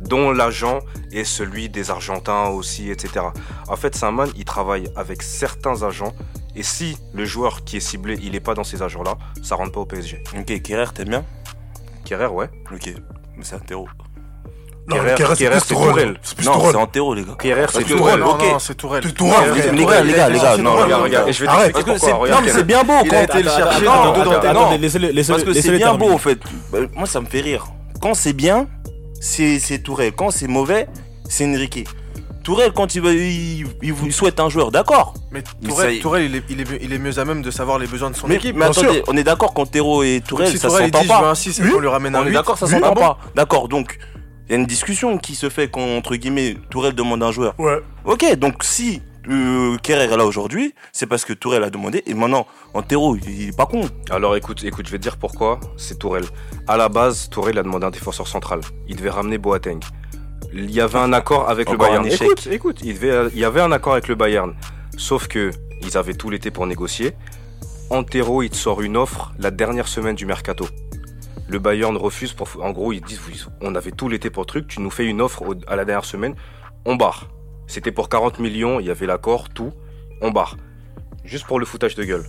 dont 0.00 0.32
l'agent 0.32 0.80
est 1.12 1.24
celui 1.24 1.68
des 1.68 1.90
Argentins 1.90 2.48
aussi, 2.48 2.90
etc. 2.90 3.26
En 3.68 3.76
fait, 3.76 3.94
c'est 3.94 4.04
un 4.04 4.12
man, 4.12 4.30
il 4.36 4.44
travaille 4.44 4.88
avec 4.96 5.22
certains 5.22 5.82
agents, 5.82 6.14
et 6.54 6.62
si 6.62 6.96
le 7.12 7.24
joueur 7.24 7.64
qui 7.64 7.78
est 7.78 7.80
ciblé, 7.80 8.18
il 8.22 8.34
est 8.34 8.40
pas 8.40 8.54
dans 8.54 8.64
ces 8.64 8.82
agents-là, 8.82 9.16
ça 9.42 9.56
rentre 9.56 9.72
pas 9.72 9.80
au 9.80 9.86
PSG. 9.86 10.22
Ok, 10.38 10.62
Kerrer, 10.62 10.92
t'aimes 10.94 11.08
bien? 11.08 11.24
Kerrer, 12.04 12.26
ouais. 12.26 12.50
Ok, 12.72 12.92
mais 13.36 13.44
c'est 13.44 13.56
un 13.56 13.60
terreau. 13.60 13.88
Non, 14.86 14.96
Kerrer- 14.96 15.34
c'est 15.34 15.48
plus 15.48 15.60
Tourelle. 15.74 15.90
Tourelle. 15.92 16.08
Non, 16.12 16.14
c'est 16.22 16.42
Tourelle. 16.44 16.86
terreau, 16.92 17.14
les 17.14 17.22
gars. 17.22 17.36
Kerrer, 17.40 17.66
c'est 17.72 17.84
Tourelle. 17.84 18.20
Non, 18.20 18.30
ok. 18.32 18.42
non, 18.42 18.58
c'est 18.58 18.74
Tourelle. 18.74 19.02
C'est 19.06 19.12
Tourelle. 19.14 19.52
Les- 19.72 19.84
gars, 19.86 20.00
les 20.02 20.12
gars, 20.12 20.28
les 20.28 20.38
gars, 20.38 20.56
non, 20.58 20.76
Regarde, 20.76 21.02
regarde, 21.04 21.32
je 21.32 21.40
vais 21.44 21.46
non, 21.46 22.36
mais 22.44 22.50
c'est 22.50 22.64
bien 22.64 22.84
beau 22.84 22.92
Il 23.02 23.08
quand 23.10 23.16
a 23.16 23.22
été 23.22 23.42
le 23.42 23.48
chercher 23.50 23.86
laissez-le 24.78 25.08
laissez-le- 25.08 25.38
Parce 25.44 25.56
que 25.56 25.62
c'est 25.62 25.76
bien 25.78 25.94
beau 25.94 26.10
en 26.10 26.18
fait. 26.18 26.38
Bah, 26.70 26.78
moi 26.94 27.06
ça 27.06 27.20
me 27.20 27.26
fait 27.26 27.40
rire. 27.40 27.66
Quand 28.00 28.14
c'est 28.14 28.32
bien, 28.34 28.66
c'est 29.20 29.58
c'est 29.58 29.78
Tourelle. 29.78 30.12
Quand 30.12 30.30
c'est 30.30 30.48
mauvais, 30.48 30.86
c'est 31.28 31.46
Enrique. 31.46 31.86
Tourelle, 32.42 32.72
quand 32.74 32.94
il, 32.94 33.00
veut, 33.00 33.14
il, 33.14 33.66
il- 33.82 33.94
il 34.04 34.12
souhaite 34.12 34.38
un 34.38 34.50
joueur, 34.50 34.70
d'accord. 34.70 35.14
Mais 35.32 35.42
Mais 35.62 35.68
Tourelle, 35.70 35.94
ça- 35.96 36.02
Tourelle, 36.02 36.24
il, 36.26 36.36
est, 36.36 36.42
il, 36.50 36.60
est, 36.60 36.64
il 36.82 36.92
est 36.92 36.98
mieux 36.98 37.18
à 37.18 37.24
même 37.24 37.40
de 37.40 37.50
savoir 37.50 37.78
les 37.78 37.86
besoins 37.86 38.10
de 38.10 38.16
son 38.16 38.26
Mais, 38.26 38.34
équipe. 38.34 38.54
mais 38.54 38.66
attendez, 38.66 38.96
sûr. 38.96 39.04
on 39.08 39.16
est 39.16 39.24
d'accord 39.24 39.54
qu'Antero 39.54 40.02
et 40.02 40.20
Tourelle, 40.26 40.50
si 40.50 40.58
ça 40.58 40.68
Tourelle 40.68 40.88
il 40.88 40.92
s'entend 40.92 41.00
dit 41.04 41.08
je 41.08 41.12
veux 41.14 41.20
pas. 41.22 41.30
un 41.30 41.34
6 41.34 41.58
et 41.60 41.62
qu'on 41.70 41.78
lui 41.80 41.88
ramène 41.88 42.14
un 42.14 42.20
On 42.20 42.24
est 42.24 42.28
8. 42.28 42.34
d'accord, 42.34 42.58
ça 42.58 42.66
Oui. 42.66 42.72
s'entend 42.72 42.88
Ah 42.90 42.94
bon 42.94 43.00
pas. 43.00 43.18
D'accord, 43.34 43.68
donc 43.68 43.96
il 44.48 44.52
y 44.52 44.54
a 44.54 44.58
une 44.58 44.66
discussion 44.66 45.16
qui 45.18 45.34
se 45.34 45.48
fait 45.48 45.70
quand, 45.70 45.96
entre 45.96 46.16
guillemets, 46.16 46.56
Tourelle 46.70 46.94
demande 46.94 47.22
un 47.22 47.32
joueur. 47.32 47.54
Ouais. 47.58 47.80
Ok, 48.04 48.36
donc 48.36 48.62
si 48.62 49.00
euh, 49.28 49.76
Kerrer 49.78 50.04
est 50.12 50.16
là 50.16 50.26
aujourd'hui, 50.26 50.74
c'est 50.92 51.06
parce 51.06 51.24
que 51.24 51.32
Tourelle 51.32 51.64
a 51.64 51.70
demandé. 51.70 52.02
Et 52.06 52.14
maintenant, 52.14 52.46
Antero, 52.74 53.16
il, 53.16 53.48
est 53.48 53.56
pas 53.56 53.66
con. 53.66 53.88
Alors 54.10 54.36
écoute, 54.36 54.62
écoute, 54.64 54.86
je 54.86 54.92
vais 54.92 54.98
te 54.98 55.02
dire 55.02 55.16
pourquoi 55.16 55.60
c'est 55.76 55.98
Tourelle. 55.98 56.26
À 56.68 56.76
la 56.76 56.88
base, 56.88 57.30
Tourelle 57.30 57.58
a 57.58 57.62
demandé 57.62 57.86
un 57.86 57.90
défenseur 57.90 58.28
central. 58.28 58.60
Il 58.86 58.96
devait 58.96 59.10
ramener 59.10 59.38
Boateng. 59.38 59.80
Il 60.52 60.70
y 60.70 60.80
avait 60.80 60.98
un 60.98 61.12
accord 61.12 61.48
avec 61.48 61.70
le 61.70 61.76
Bayern. 61.76 62.04
un 62.04 62.08
échec. 62.08 62.22
Écoute, 62.22 62.46
écoute, 62.50 62.78
il, 62.84 62.94
devait- 62.94 63.30
il 63.32 63.38
y 63.40 63.44
avait 63.44 63.60
un 63.60 63.72
accord 63.72 63.94
avec 63.94 64.08
le 64.08 64.14
Bayern. 64.14 64.54
Sauf 64.96 65.26
que 65.26 65.50
ils 65.82 65.96
avaient 65.96 66.14
tout 66.14 66.30
l'été 66.30 66.50
pour 66.50 66.66
négocier. 66.66 67.12
Antero, 67.90 68.42
il 68.42 68.50
te 68.50 68.56
sort 68.56 68.82
une 68.82 68.96
offre 68.96 69.32
la 69.38 69.50
dernière 69.50 69.88
semaine 69.88 70.14
du 70.14 70.26
mercato. 70.26 70.66
Le 71.48 71.58
Bayern 71.58 71.96
refuse 71.96 72.32
pour. 72.32 72.48
En 72.62 72.72
gros, 72.72 72.92
ils 72.92 73.02
disent 73.02 73.20
on 73.60 73.74
avait 73.74 73.90
tout 73.90 74.08
l'été 74.08 74.30
pour 74.30 74.46
truc, 74.46 74.66
tu 74.66 74.80
nous 74.80 74.90
fais 74.90 75.06
une 75.06 75.20
offre 75.20 75.44
à 75.66 75.76
la 75.76 75.84
dernière 75.84 76.04
semaine, 76.04 76.34
on 76.84 76.96
barre. 76.96 77.28
C'était 77.66 77.92
pour 77.92 78.08
40 78.08 78.38
millions, 78.38 78.80
il 78.80 78.86
y 78.86 78.90
avait 78.90 79.06
l'accord, 79.06 79.48
tout, 79.48 79.72
on 80.20 80.30
barre. 80.30 80.56
Juste 81.24 81.46
pour 81.46 81.58
le 81.58 81.66
foutage 81.66 81.94
de 81.94 82.04
gueule. 82.04 82.24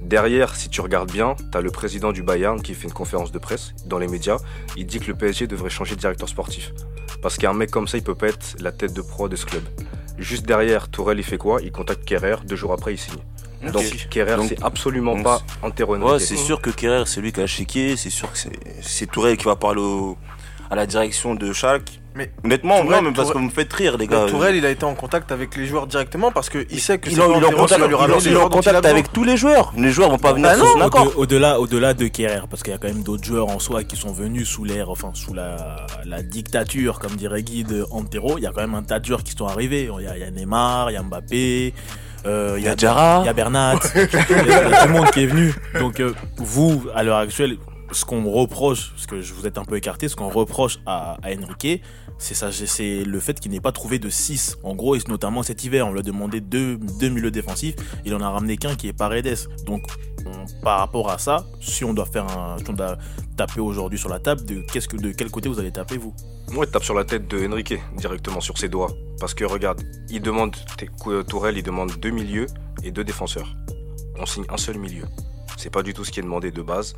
Derrière, 0.00 0.56
si 0.56 0.68
tu 0.68 0.80
regardes 0.80 1.12
bien, 1.12 1.36
t'as 1.52 1.60
le 1.60 1.70
président 1.70 2.12
du 2.12 2.22
Bayern 2.22 2.62
qui 2.62 2.74
fait 2.74 2.88
une 2.88 2.92
conférence 2.92 3.32
de 3.32 3.38
presse 3.38 3.74
dans 3.86 3.98
les 3.98 4.08
médias. 4.08 4.38
Il 4.76 4.86
dit 4.86 4.98
que 4.98 5.08
le 5.08 5.14
PSG 5.14 5.46
devrait 5.46 5.70
changer 5.70 5.94
de 5.94 6.00
directeur 6.00 6.28
sportif. 6.28 6.72
Parce 7.22 7.36
qu'un 7.36 7.52
mec 7.52 7.70
comme 7.70 7.86
ça, 7.86 7.98
il 7.98 8.02
peut 8.02 8.14
pas 8.14 8.28
être 8.28 8.56
la 8.60 8.72
tête 8.72 8.94
de 8.94 9.02
pro 9.02 9.28
de 9.28 9.36
ce 9.36 9.46
club. 9.46 9.62
Juste 10.16 10.46
derrière, 10.46 10.88
Tourelle, 10.88 11.18
il 11.18 11.24
fait 11.24 11.38
quoi? 11.38 11.60
Il 11.62 11.70
contacte 11.70 12.04
Kerrer, 12.04 12.36
deux 12.44 12.56
jours 12.56 12.72
après, 12.72 12.94
il 12.94 12.98
signe. 12.98 13.20
Donc 13.72 13.84
Kerrer, 14.10 14.36
c'est 14.48 14.62
absolument 14.62 15.14
donc 15.14 15.24
pas 15.24 15.40
Antero 15.62 15.96
Ouais, 15.96 16.18
c'est 16.18 16.36
sûr 16.36 16.60
que 16.60 16.70
Kerrer, 16.70 17.04
c'est 17.06 17.20
lui 17.20 17.32
qui 17.32 17.40
a 17.40 17.46
chéqué. 17.46 17.96
C'est 17.96 18.10
sûr 18.10 18.30
que 18.32 18.38
c'est- 18.38 18.50
c'est 18.82 19.06
Tourelle 19.10 19.36
qui 19.36 19.44
va 19.44 19.56
parler 19.56 19.80
au- 19.82 20.16
à 20.70 20.76
la 20.76 20.86
direction 20.86 21.34
de 21.34 21.52
Schalke. 21.52 22.00
Mais 22.14 22.32
Honnêtement, 22.44 22.80
Tourelle- 22.82 23.02
non, 23.04 23.10
mais 23.10 23.14
parce 23.14 23.28
que 23.30 23.38
vous 23.38 23.44
me 23.44 23.50
faites 23.50 23.72
rire, 23.72 23.96
les 23.96 24.08
gars. 24.08 24.26
Tourelle, 24.28 24.56
il 24.56 24.66
a 24.66 24.70
été 24.70 24.82
en 24.84 24.94
contact 24.96 25.30
avec 25.30 25.56
les 25.56 25.64
joueurs 25.66 25.86
directement 25.86 26.32
parce 26.32 26.48
qu'il 26.50 26.80
sait 26.80 26.98
que 26.98 27.08
il 27.08 27.14
c'est 27.14 27.20
est 27.20 27.24
en- 27.24 27.28
contact, 27.52 27.80
lui 27.80 27.86
il 28.26 28.32
est 28.32 28.36
en- 28.36 28.48
contact 28.48 28.84
avec 28.84 29.12
tous 29.12 29.22
les 29.22 29.36
joueurs. 29.36 29.72
Les 29.76 29.90
joueurs 29.92 30.10
vont 30.10 30.18
pas 30.18 30.32
venir 30.32 30.48
Bah 30.48 30.56
sur 30.56 30.66
son 30.72 30.80
accord. 30.80 31.12
Au-delà, 31.16 31.60
au-delà 31.60 31.94
de 31.94 32.08
Kerrer, 32.08 32.40
parce 32.50 32.64
qu'il 32.64 32.72
y 32.72 32.74
a 32.74 32.78
quand 32.78 32.88
même 32.88 33.04
d'autres 33.04 33.22
joueurs 33.24 33.48
en 33.48 33.60
soi 33.60 33.84
qui 33.84 33.94
sont 33.96 34.12
venus 34.12 34.48
sous 34.48 34.64
l'ère, 34.64 34.90
enfin 34.90 35.12
sous 35.14 35.34
la, 35.34 35.86
la 36.04 36.22
dictature, 36.22 36.98
comme 36.98 37.12
dirait 37.14 37.44
Guy 37.44 37.62
de 37.62 37.86
Antero. 37.92 38.38
Il 38.38 38.42
y 38.42 38.46
a 38.46 38.50
quand 38.50 38.62
même 38.62 38.74
un 38.74 38.82
tas 38.82 38.98
de 38.98 39.04
joueurs 39.04 39.22
qui 39.22 39.32
sont 39.32 39.46
arrivés. 39.46 39.88
Il 39.98 40.04
y 40.04 40.08
a, 40.08 40.16
il 40.16 40.20
y 40.20 40.24
a 40.24 40.30
Neymar, 40.32 40.90
il 40.90 40.94
y 40.94 40.96
a 40.96 41.02
Mbappé, 41.04 41.74
euh, 42.26 42.54
Il 42.58 42.64
y 42.64 42.68
a 42.68 42.74
Diarra. 42.74 43.20
il 43.22 43.26
y 43.26 43.28
a 43.28 43.32
Bernat, 43.32 43.78
il 43.94 44.00
y 44.00 44.04
a 44.04 44.42
il 44.42 44.48
y 44.48 44.52
a 44.52 44.82
tout 44.82 44.88
le 44.88 44.92
monde 44.92 45.10
qui 45.10 45.22
est 45.22 45.26
venu. 45.26 45.54
Donc 45.78 46.00
euh, 46.00 46.14
vous, 46.36 46.86
à 46.94 47.02
l'heure 47.02 47.18
actuelle, 47.18 47.56
ce 47.92 48.04
qu'on 48.04 48.30
reproche, 48.30 48.90
parce 48.92 49.06
que 49.06 49.20
je 49.20 49.34
vous 49.34 49.46
êtes 49.46 49.58
un 49.58 49.64
peu 49.64 49.76
écarté, 49.76 50.08
ce 50.08 50.16
qu'on 50.16 50.28
reproche 50.28 50.78
à, 50.86 51.16
Enrique, 51.24 51.82
c'est 52.18 53.04
le 53.04 53.20
fait 53.20 53.40
qu'il 53.40 53.50
n'ait 53.50 53.60
pas 53.60 53.72
trouvé 53.72 53.98
de 53.98 54.08
6. 54.10 54.58
En 54.62 54.74
gros, 54.74 54.94
et 54.94 55.00
notamment 55.08 55.42
cet 55.42 55.64
hiver, 55.64 55.86
on 55.86 55.92
lui 55.92 56.00
a 56.00 56.02
demandé 56.02 56.40
deux, 56.40 56.78
milieux 57.02 57.30
défensifs, 57.30 57.74
il 58.04 58.14
en 58.14 58.20
a 58.20 58.28
ramené 58.30 58.56
qu'un 58.56 58.74
qui 58.74 58.88
est 58.88 58.92
Paredes. 58.92 59.48
Donc 59.66 59.82
on- 60.26 60.62
par 60.62 60.78
rapport 60.78 61.10
à 61.10 61.18
ça, 61.18 61.46
si 61.60 61.84
on 61.84 61.94
doit 61.94 62.06
faire 62.06 62.26
un, 62.36 62.56
si 62.58 62.74
taper 63.36 63.60
aujourd'hui 63.60 63.98
sur 63.98 64.08
la 64.08 64.18
table, 64.18 64.44
de 64.44 64.60
que 64.86 64.96
de 64.96 65.12
quel 65.12 65.30
côté 65.30 65.48
vous 65.48 65.58
allez 65.58 65.72
taper 65.72 65.96
vous? 65.96 66.14
Moi, 66.52 66.66
il 66.66 66.70
tape 66.70 66.84
sur 66.84 66.94
la 66.94 67.04
tête 67.04 67.28
de 67.28 67.46
Enrique 67.46 67.74
directement 67.96 68.40
sur 68.40 68.58
ses 68.58 68.68
doigts. 68.68 68.90
Parce 69.18 69.34
que 69.34 69.44
regarde, 69.44 69.82
il 70.10 70.20
demande, 70.20 70.54
Tourelle, 71.28 71.56
il 71.56 71.62
demande 71.62 71.92
deux 71.98 72.10
milieux 72.10 72.46
et 72.82 72.90
deux 72.90 73.04
défenseurs. 73.04 73.54
On 74.18 74.26
signe 74.26 74.44
un 74.50 74.56
seul 74.56 74.78
milieu. 74.78 75.04
C'est 75.60 75.68
pas 75.70 75.82
du 75.82 75.92
tout 75.92 76.04
ce 76.06 76.10
qui 76.10 76.20
est 76.20 76.22
demandé 76.22 76.50
de 76.50 76.62
base. 76.62 76.94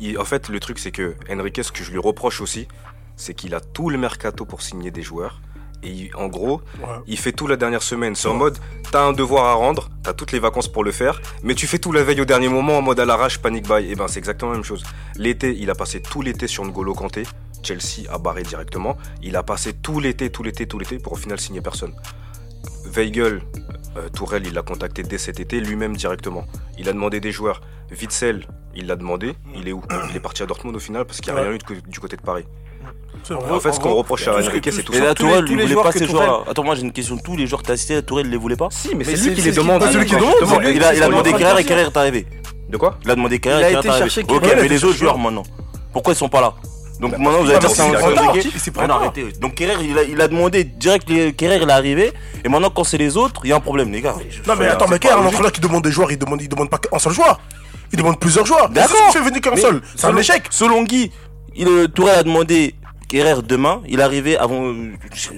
Il- 0.00 0.18
en 0.18 0.24
fait, 0.24 0.48
le 0.48 0.58
truc, 0.58 0.78
c'est 0.78 0.90
que 0.90 1.14
Enrique, 1.30 1.62
ce 1.62 1.70
que 1.70 1.84
je 1.84 1.90
lui 1.90 1.98
reproche 1.98 2.40
aussi, 2.40 2.66
c'est 3.14 3.34
qu'il 3.34 3.54
a 3.54 3.60
tout 3.60 3.90
le 3.90 3.98
mercato 3.98 4.46
pour 4.46 4.62
signer 4.62 4.90
des 4.90 5.02
joueurs. 5.02 5.40
Et 5.82 5.90
il- 5.90 6.10
en 6.16 6.26
gros, 6.26 6.62
Ouais. 6.80 6.88
il 7.06 7.18
fait 7.18 7.32
tout 7.32 7.46
la 7.46 7.56
dernière 7.56 7.82
semaine. 7.82 8.14
C'est 8.14 8.28
en 8.28 8.34
mode, 8.34 8.56
t'as 8.90 9.04
un 9.04 9.12
devoir 9.12 9.44
à 9.44 9.52
rendre, 9.52 9.90
t'as 10.02 10.14
toutes 10.14 10.32
les 10.32 10.38
vacances 10.38 10.68
pour 10.68 10.82
le 10.82 10.92
faire, 10.92 11.20
mais 11.42 11.54
tu 11.54 11.66
fais 11.66 11.78
tout 11.78 11.92
la 11.92 12.02
veille 12.02 12.22
au 12.22 12.24
dernier 12.24 12.48
moment 12.48 12.78
en 12.78 12.82
mode 12.82 12.98
à 13.00 13.04
l'arrache, 13.04 13.38
panic 13.38 13.68
buy. 13.68 13.90
Et 13.90 13.94
ben, 13.94 14.08
c'est 14.08 14.18
exactement 14.18 14.52
la 14.52 14.56
même 14.56 14.64
chose. 14.64 14.82
L'été, 15.16 15.54
il 15.54 15.68
a 15.68 15.74
passé 15.74 16.00
tout 16.00 16.22
l'été 16.22 16.46
sur 16.46 16.64
N'Golo 16.64 16.94
Kanté. 16.94 17.24
Chelsea 17.62 18.08
a 18.10 18.16
barré 18.16 18.42
directement. 18.44 18.96
Il 19.22 19.36
a 19.36 19.42
passé 19.42 19.74
tout 19.74 20.00
l'été, 20.00 20.30
tout 20.30 20.42
l'été, 20.42 20.66
tout 20.66 20.78
l'été 20.78 20.98
pour 20.98 21.12
au 21.12 21.16
final 21.16 21.38
signer 21.38 21.60
personne. 21.60 21.94
Weigel, 22.86 23.42
euh, 23.96 24.08
Tourelle, 24.08 24.42
il 24.46 24.52
l'a 24.54 24.62
contacté 24.62 25.02
dès 25.02 25.18
cet 25.18 25.40
été, 25.40 25.60
lui-même 25.60 25.96
directement. 25.96 26.44
Il 26.78 26.88
a 26.88 26.92
demandé 26.92 27.20
des 27.20 27.32
joueurs. 27.32 27.60
Witzel, 28.00 28.46
il 28.74 28.86
l'a 28.86 28.96
demandé. 28.96 29.34
Il 29.54 29.68
est 29.68 29.72
où 29.72 29.82
Il 30.10 30.16
est 30.16 30.20
parti 30.20 30.42
à 30.42 30.46
Dortmund 30.46 30.74
au 30.76 30.80
final 30.80 31.04
parce 31.04 31.20
qu'il 31.20 31.32
n'y 31.32 31.38
a 31.38 31.42
Ouais. 31.42 31.48
rien 31.48 31.56
eu 31.56 31.58
de 31.82 31.88
du 31.88 32.00
côté 32.00 32.16
de 32.16 32.22
Paris. 32.22 32.44
Vrai. 33.28 33.50
En 33.50 33.60
fait, 33.60 33.72
ce 33.72 33.80
qu'on 33.80 33.94
reproche 33.94 34.28
à 34.28 34.34
Enrique, 34.34 34.62
c'est 34.64 34.70
ce 34.72 34.80
tout 34.82 34.92
Et 34.92 34.98
ça. 34.98 35.04
là, 35.04 35.14
Tourelle, 35.14 35.44
il 35.48 35.56
les 35.56 35.62
voulait 35.66 35.82
pas 35.82 35.90
ces 35.92 36.06
joueurs-là. 36.06 36.44
Attends, 36.48 36.62
moi 36.64 36.74
j'ai 36.76 36.82
une 36.82 36.92
question. 36.92 37.16
Tous 37.18 37.36
les 37.36 37.46
joueurs 37.46 37.62
que 37.62 37.66
t'as 37.68 37.76
cités, 37.76 38.00
Tourelle, 38.02 38.26
il 38.26 38.32
les 38.32 38.36
voulait 38.36 38.56
pas 38.56 38.68
Si, 38.70 38.90
mais 38.94 39.04
Mais 39.04 39.16
c'est 39.16 39.28
lui 39.30 39.34
qui 39.34 39.42
les 39.42 39.52
demande. 39.52 39.82
C'est 39.90 39.98
lui 39.98 40.06
qui 40.06 40.14
demande, 40.14 40.34
Il 40.42 40.66
a, 40.66 40.70
il 40.72 40.82
a 40.84 40.92
c'est 40.94 41.00
demandé 41.10 41.32
Kerrer 41.32 41.60
et. 41.60 41.64
Kerrer 41.64 41.82
est 41.82 41.96
arrivé. 41.96 42.26
De 42.68 42.76
quoi 42.76 42.98
Il 43.04 43.10
a 43.10 43.14
demandé 43.16 43.38
Kerrer 43.40 43.62
Il 43.70 43.74
et 43.74 43.78
été 43.78 43.88
est 43.88 43.90
arrivé. 43.90 44.22
Ok, 44.28 44.52
mais 44.56 44.68
les 44.68 44.84
autres 44.84 44.96
joueurs 44.96 45.18
maintenant. 45.18 45.44
Pourquoi 45.92 46.12
ils 46.12 46.16
sont 46.16 46.28
pas 46.28 46.40
là 46.40 46.54
Donc 47.00 47.12
maintenant 47.18 47.42
vous 47.42 47.50
allez 47.50 47.58
dire 47.58 47.70
c'est 47.70 48.78
un 48.78 48.88
arrêtez. 48.90 49.32
Donc 49.40 49.54
Kerrer 49.54 49.76
il 49.84 49.98
a, 49.98 50.02
il 50.02 50.20
a 50.20 50.28
demandé 50.28 50.64
direct 50.64 51.06
Kerrer 51.36 51.56
il 51.62 51.68
est 51.68 51.72
arrivé 51.72 52.12
et 52.44 52.48
maintenant 52.48 52.70
quand 52.70 52.84
c'est 52.84 52.96
les 52.98 53.16
autres 53.16 53.42
il 53.44 53.50
y 53.50 53.52
a 53.52 53.56
un 53.56 53.60
problème 53.60 53.92
les 53.92 54.00
gars. 54.00 54.14
Non, 54.46 54.54
mais 54.58 54.66
attends, 54.68 54.86
mais 54.88 54.98
quel 54.98 55.10
est 55.10 55.14
un 55.14 55.26
entraîneur 55.26 55.52
qui 55.52 55.60
demande 55.60 55.84
des 55.84 55.90
joueurs 55.92 56.10
Il 56.10 56.18
demande, 56.18 56.40
il 56.40 56.48
demande 56.48 56.70
pas 56.70 56.78
qu'un 56.78 56.98
seul 56.98 57.12
joueur. 57.12 57.38
Il 57.92 57.98
demande 57.98 58.18
plusieurs 58.18 58.46
joueurs. 58.46 58.68
D'accord. 58.70 58.96
Tu 59.12 59.18
fais 59.18 59.24
venir 59.24 59.40
qu'un 59.40 59.50
Mais 59.52 59.60
seul, 59.60 59.80
c'est 59.94 60.06
un 60.06 60.08
selon- 60.08 60.18
échec. 60.20 60.42
Selon 60.50 60.82
Guy, 60.84 61.12
il, 61.54 61.68
euh, 61.68 61.86
Tourelle 61.86 62.18
a 62.18 62.22
demandé 62.24 62.74
Kerrer 63.08 63.42
demain, 63.42 63.80
il 63.86 64.00
est 64.00 64.02
arrivé 64.02 64.36
avant, 64.36 64.66
euh, 64.66 64.92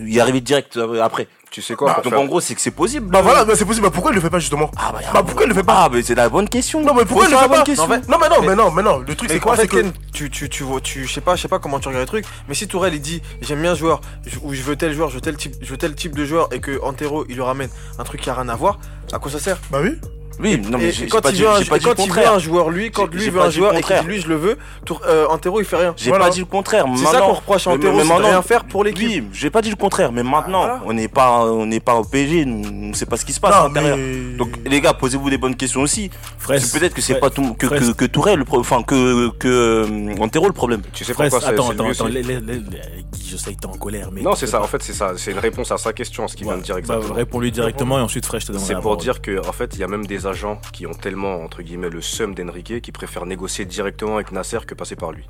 il 0.07 0.17
est 0.17 0.21
arrivé 0.21 0.41
direct 0.41 0.77
euh, 0.79 1.03
après. 1.03 1.29
Tu 1.51 1.63
sais 1.63 1.75
quoi 1.75 1.95
pour 1.95 2.03
Donc 2.03 2.13
faire- 2.13 2.21
en 2.21 2.27
gros 2.27 2.41
c'est 2.41 2.55
que 2.55 2.61
c'est 2.61 2.71
possible. 2.71 3.07
Bah 3.11 3.23
voilà, 3.23 3.45
bah, 3.45 3.55
c'est 3.57 3.65
possible. 3.65 3.87
Bah 3.87 3.91
pourquoi 3.93 4.13
il 4.13 4.15
le 4.17 4.21
fait 4.21 4.31
pas 4.31 4.39
justement 4.39 4.71
Ah 4.77 4.93
bah, 4.93 5.01
Bah 5.15 5.23
pourquoi 5.23 5.45
il 5.45 5.49
le 5.49 5.55
fait 5.55 5.63
pas 5.63 5.85
Ah 5.85 5.89
mais 5.91 6.03
c'est 6.03 6.15
la 6.15 6.29
bonne 6.29 6.49
question. 6.49 6.83
Non, 6.83 6.93
mais 6.95 7.05
pourquoi 7.05 7.27
il 7.27 7.31
le 7.33 7.37
fait 7.39 7.49
pas 7.49 7.63
question. 7.63 7.89
Non, 7.89 7.95
mais 8.21 8.29
non, 8.29 8.37
Mais- 8.43 8.47
mais 8.49 8.55
non, 8.55 8.71
mais 8.71 8.83
non. 8.83 8.99
Le 8.99 9.15
truc, 9.15 9.31
c'est 9.31 9.41
quoi 9.41 9.53
en 9.53 9.55
fait, 9.57 9.63
C'est 9.63 9.69
que. 9.69 9.77
Ken, 9.81 9.93
tu, 10.13 10.31
tu, 10.31 10.49
tu, 10.51 10.63
vois- 10.63 10.81
tu, 10.81 11.07
je 11.07 11.13
sais 11.13 11.21
pas, 11.23 11.37
je 11.37 11.43
sais 11.43 11.49
pas 11.49 11.59
comment 11.59 11.81
tu 11.81 11.89
regardes 11.89 12.03
le 12.03 12.07
truc, 12.07 12.25
mais 12.49 12.55
si 12.55 12.69
Tourelle 12.69 12.95
il 12.95 13.01
dit 13.01 13.23
j'aime 13.41 13.63
bien 13.63 13.75
joueur, 13.75 14.01
ou 14.43 14.53
je 14.55 14.63
veux 14.63 14.77
tel 14.77 14.93
joueur, 14.93 15.09
je 15.09 15.15
veux 15.15 15.21
tel 15.21 15.37
type, 15.37 15.55
je 15.61 15.71
veux 15.71 15.79
tel 15.79 15.95
type 15.95 16.15
de 16.15 16.25
joueur, 16.27 16.49
et 16.53 16.61
que 16.61 16.79
Antero 16.83 17.25
il 17.29 17.35
lui 17.37 17.43
ramène 17.43 17.71
un 17.99 18.05
truc 18.05 18.21
qui 18.21 18.29
a 18.31 18.35
rien 18.35 18.49
à 18.49 18.55
voir, 18.57 18.79
à 19.13 19.19
quoi 19.19 19.31
ça 19.31 19.39
sert? 19.39 19.59
Bah 19.71 19.79
oui. 19.83 19.93
Oui, 20.41 20.61
non 20.71 20.79
mais 20.79 20.91
Et 20.91 21.07
quand 21.09 21.21
pas 21.21 21.31
il 21.31 21.37
dit, 21.37 21.43
veut 21.43 21.49
un, 21.49 21.59
j'ai 21.59 21.65
pas 21.65 21.79
dit 21.79 21.85
le 21.87 21.95
quand 21.95 22.05
il 22.05 22.13
veut 22.13 22.29
un 22.29 22.39
joueur 22.39 22.71
lui, 22.71 22.91
quand 22.91 23.07
J'ai- 23.11 23.19
lui 23.19 23.25
j'ai 23.25 23.31
veut 23.31 23.41
un 23.43 23.51
joueur 23.51 23.75
et 23.77 23.81
dit 23.81 24.07
lui 24.07 24.21
je 24.21 24.29
le 24.29 24.37
veux, 24.37 24.57
Tour- 24.85 25.01
euh, 25.07 25.27
Antero 25.29 25.61
il 25.61 25.65
fait 25.67 25.77
rien. 25.77 25.95
J'ai 25.97 26.11
Voilà. 26.11 26.27
pas 26.27 26.31
dit 26.31 26.41
le 26.41 26.45
contraire. 26.47 26.85
C'est 26.97 27.05
ça 27.05 27.13
Maintenant- 27.13 27.27
qu'on 27.29 27.33
reproche 27.35 27.67
à 27.67 27.71
Antero, 27.71 28.01
c'est 28.05 28.15
rien 28.15 28.43
faire 28.43 28.65
pour 28.65 28.85
l'équipe. 28.85 29.25
Oui, 29.25 29.29
j'ai 29.33 29.51
pas 29.51 29.63
dit 29.63 29.71
le 29.71 29.77
contraire, 29.77 30.13
mais 30.13 30.23
maintenant, 30.23 30.61
voilà. 30.61 30.81
on 30.87 30.93
n'est 30.93 31.09
pas, 31.09 31.45
on 31.45 31.67
n'est 31.67 31.81
pas 31.81 31.95
au 31.97 32.05
PSG, 32.05 32.47
on 32.47 32.93
sait 32.95 33.07
pas 33.07 33.17
ce 33.17 33.25
qui 33.25 33.33
se 33.33 33.41
passe 33.41 33.55
à 33.55 33.61
Non, 33.63 33.69
l'intérieur. 33.69 33.97
mais. 33.97 34.37
Donc 34.37 34.51
les 34.65 34.81
gars, 34.81 34.95
posez-vous 34.95 35.29
des 35.31 35.39
bonnes 35.39 35.57
questions 35.57 35.81
aussi. 35.81 36.11
Fraisse. 36.39 36.67
C'est 36.71 36.79
Peut-être 36.79 36.95
que 36.95 37.01
c'est 37.03 37.15
Fraisse. 37.15 37.21
pas 37.21 37.31
tout, 37.31 37.55
que, 37.55 37.67
que, 37.67 37.93
que 37.93 38.05
Tourelle, 38.05 38.39
le 38.39 38.45
pro- 38.45 38.61
enfin 38.61 38.83
que 38.83 39.31
que 39.39 39.49
euh, 39.49 40.15
Antero 40.21 40.47
le 40.47 40.53
problème. 40.53 40.83
Tu 40.93 41.05
sais 41.05 41.13
pourquoi 41.15 41.31
c'est 41.41 41.47
attends, 41.47 41.71
attends, 41.71 41.89
attends, 41.91 42.07
je 42.09 43.37
sais 43.37 43.53
que 43.55 43.61
t'es 43.61 43.67
en 43.67 43.73
colère, 43.77 44.09
mais. 44.13 44.23
Non, 44.23 44.35
c'est 44.35 44.47
ça. 44.47 44.63
En 44.63 44.67
fait, 44.67 44.83
c'est 44.83 44.93
ça. 44.93 45.13
C'est 45.17 45.33
une 45.33 45.39
réponse 45.39 45.71
à 45.73 45.79
sa 45.79 45.93
question, 45.93 46.27
ce 46.29 46.37
qu'il 46.37 46.47
vient 46.47 46.57
de 46.57 46.63
dire 46.63 46.75
Bah, 46.77 46.79
exactement. 46.81 47.15
Réponds-lui 47.15 47.53
directement 47.53 47.99
et 47.99 48.03
ensuite, 48.03 48.25
Fraisse, 48.25 48.43
je 48.43 48.47
te 48.49 48.53
donnerai 48.53 48.67
C'est 48.75 48.81
pour 48.81 48.97
dire 48.97 49.21
que 49.21 49.47
en 49.47 49.53
fait, 49.53 49.71
il 49.75 49.81
y 49.81 49.85
a 49.85 49.89
même 49.89 50.07
des 50.07 50.27
agents 50.29 50.61
qui 50.73 50.87
ont 50.87 50.95
tellement 50.95 51.43
entre 51.43 51.63
guillemets 51.63 51.91
le 51.91 52.01
seum 52.01 52.35
d'Enrique 52.35 52.81
qui 52.83 52.93
préfèrent 52.93 53.27
négocier 53.27 53.65
directement 53.65 54.15
avec 54.17 54.31
Nasser 54.33 54.59
que 54.67 54.75
passer 54.75 54.95
par 54.97 55.11
lui. 55.13 55.29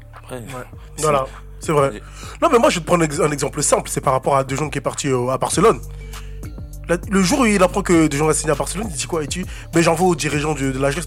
Voilà, 0.98 1.26
c'est 1.60 1.72
vrai. 1.72 1.90
Non, 2.42 2.48
mais 2.52 2.58
moi, 2.58 2.68
je 2.70 2.76
vais 2.76 2.80
te 2.82 2.86
prendre 2.86 3.02
un 3.02 3.06
ex- 3.06 3.20
un 3.20 3.30
exemple 3.30 3.62
simple. 3.62 3.88
C'est 3.88 4.00
par 4.02 4.12
rapport 4.12 4.36
à 4.36 4.44
De 4.44 4.54
Jong 4.54 4.70
qui 4.70 4.78
est 4.78 4.82
parti 4.82 5.08
euh, 5.08 5.28
à 5.30 5.38
Barcelone. 5.38 5.80
Le 7.10 7.22
jour 7.22 7.40
où 7.40 7.44
il 7.46 7.62
apprend 7.62 7.82
que 7.82 8.06
De 8.06 8.16
Jong 8.16 8.30
a 8.30 8.34
signé 8.34 8.50
à 8.50 8.54
Barcelone, 8.54 8.86
il 8.90 8.96
dit 8.96 9.06
quoi? 9.06 9.22
Il 9.22 9.28
dit 9.28 9.44
Mais 9.74 9.82
j'envoie 9.82 10.08
aux 10.08 10.14
dirigeants 10.14 10.54
de, 10.54 10.72
de 10.72 10.78
l'AGS 10.78 11.06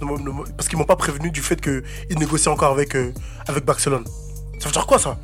parce 0.56 0.68
qu'ils 0.70 0.78
m'ont 0.78 0.84
pas 0.86 0.96
prévenu 0.96 1.32
du 1.32 1.42
fait 1.42 1.60
qu'il 1.60 1.84
négocie 2.20 2.50
encore 2.50 2.72
avec, 2.72 2.96
euh, 2.96 3.12
avec 3.48 3.66
Barcelone. 3.66 4.06
Ça 4.60 4.68
veut 4.68 4.74
dire 4.74 4.86
quoi 4.86 5.00
ça? 5.00 5.18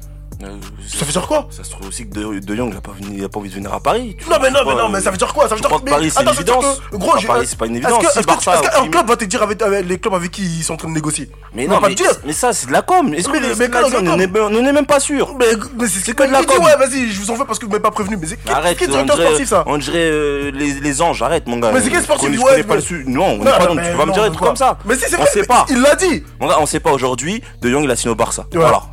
Euh, 0.44 0.56
Ça 0.88 1.03
veut 1.03 1.12
dire 1.12 1.25
quoi 1.27 1.48
Ça 1.50 1.63
se 1.63 1.72
trouve 1.72 1.88
aussi 1.88 2.08
que 2.08 2.13
De, 2.13 2.39
de 2.39 2.56
Jong 2.56 2.72
n'a 2.74 2.79
pas, 2.82 2.91
envie 3.39 3.50
de 3.50 3.56
venir 3.56 3.74
à 3.74 3.79
Paris. 3.79 4.15
Tu 4.20 4.25
Non 4.29 4.38
vois, 4.38 4.39
mais 4.39 4.51
non 4.51 4.60
mais 4.67 4.75
non 4.75 4.89
mais 4.89 5.01
ça 5.01 5.10
veut 5.10 5.17
dire 5.17 5.34
quoi 5.34 5.44
Ça 5.50 5.56
veut 5.56 5.58
je 5.58 5.62
dire 5.62 5.70
crois 5.70 5.79
que 5.82 5.89
Paris, 5.89 6.12
c'est 6.12 6.22
une 6.22 6.29
évidence? 6.29 6.82
que- 6.91 6.98
Gros, 6.98 7.17
j'ai- 7.17 7.27
Paris, 7.27 7.48
c'est 7.50 7.58
pas 7.58 7.65
une 7.65 7.75
évidence? 7.77 8.03
est-ce 8.15 8.22
qu'un 8.25 8.88
club 8.89 9.08
va 9.08 9.15
te 9.15 9.25
dire 9.25 9.41
avec, 9.41 9.62
avec 9.62 9.88
les 9.88 9.98
clubs 9.98 10.13
avec 10.13 10.32
qui 10.32 10.44
ils 10.44 10.63
sont 10.63 10.74
en 10.75 10.77
train 10.77 10.89
de 10.89 10.94
négocier? 10.94 11.29
Mais 11.53 11.65
On 11.67 11.72
non, 11.72 11.79
mais, 11.82 11.96
dire. 11.96 12.12
mais 12.24 12.34
ça, 12.34 12.53
c'est 12.53 12.67
de 12.67 12.72
la 12.72 12.82
com. 12.84 13.13
Est-ce 13.13 13.29
Mais- 13.29 14.39
on 14.39 14.50
n'est 14.62 14.72
même 14.74 14.86
pas 14.86 15.00
sûr. 15.00 15.36
Mais, 15.39 15.46
mais 15.79 15.88
c'est 15.88 16.00
ce 16.06 16.12
que 16.12 16.24
de 16.27 16.32
la 16.32 16.44
com. 16.44 16.63
ouais 16.63 16.75
vas-y 16.77 17.10
je 17.12 17.20
vous 17.20 17.32
en 17.32 17.36
veux 17.36 17.46
parce 17.46 17.58
que 17.60 17.65
vous 17.65 17.72
m'avez 17.72 17.82
pas 17.82 17.91
prévenu 17.91 18.17
mais 18.17 18.27
c'est 18.27 18.38
Arrête, 18.51 18.77
qui 18.77 18.88
directeur 18.88 19.17
sportif 19.17 19.50
ça? 19.50 19.63
On 19.67 19.77
dirait 19.77 20.10
euh, 20.12 20.51
les, 20.51 21.01
anges, 21.01 21.22
arrête 21.22 21.48
mon 21.48 21.58
gars. 21.58 21.72
Mais 21.74 21.82
c'est 21.82 21.89
quel 21.89 22.03
sportif 22.03 22.29
Ouais, 22.44 22.63
pas 22.63 22.75
Non, 23.06 23.38
on 23.39 23.44
n'est 23.44 23.51
pas 23.51 23.67
tu 23.67 23.98
vas 23.98 24.06
me 24.06 24.13
dire 24.13 24.24
trucs 24.25 24.38
quoi 24.38 24.48
comme 24.50 24.56
ça. 24.56 24.77
Mais 24.86 24.96
si 24.96 25.06
c'est 25.10 25.15
On 25.15 25.22
vrai 25.22 25.32
sait 25.32 25.44
pas. 25.44 25.65
il 25.70 25.82
l'a 25.82 25.96
dit 25.96 26.24
on 26.39 26.65
sait 26.65 26.79
pas 26.79 26.91
aujourd'hui. 26.91 27.41
De 27.62 27.70
Jong, 27.70 27.84
il 27.84 27.91
a 27.91 27.96
signé 27.96 28.12
au 28.12 28.15
Barça. 28.15 28.46
Voilà. 28.53 28.84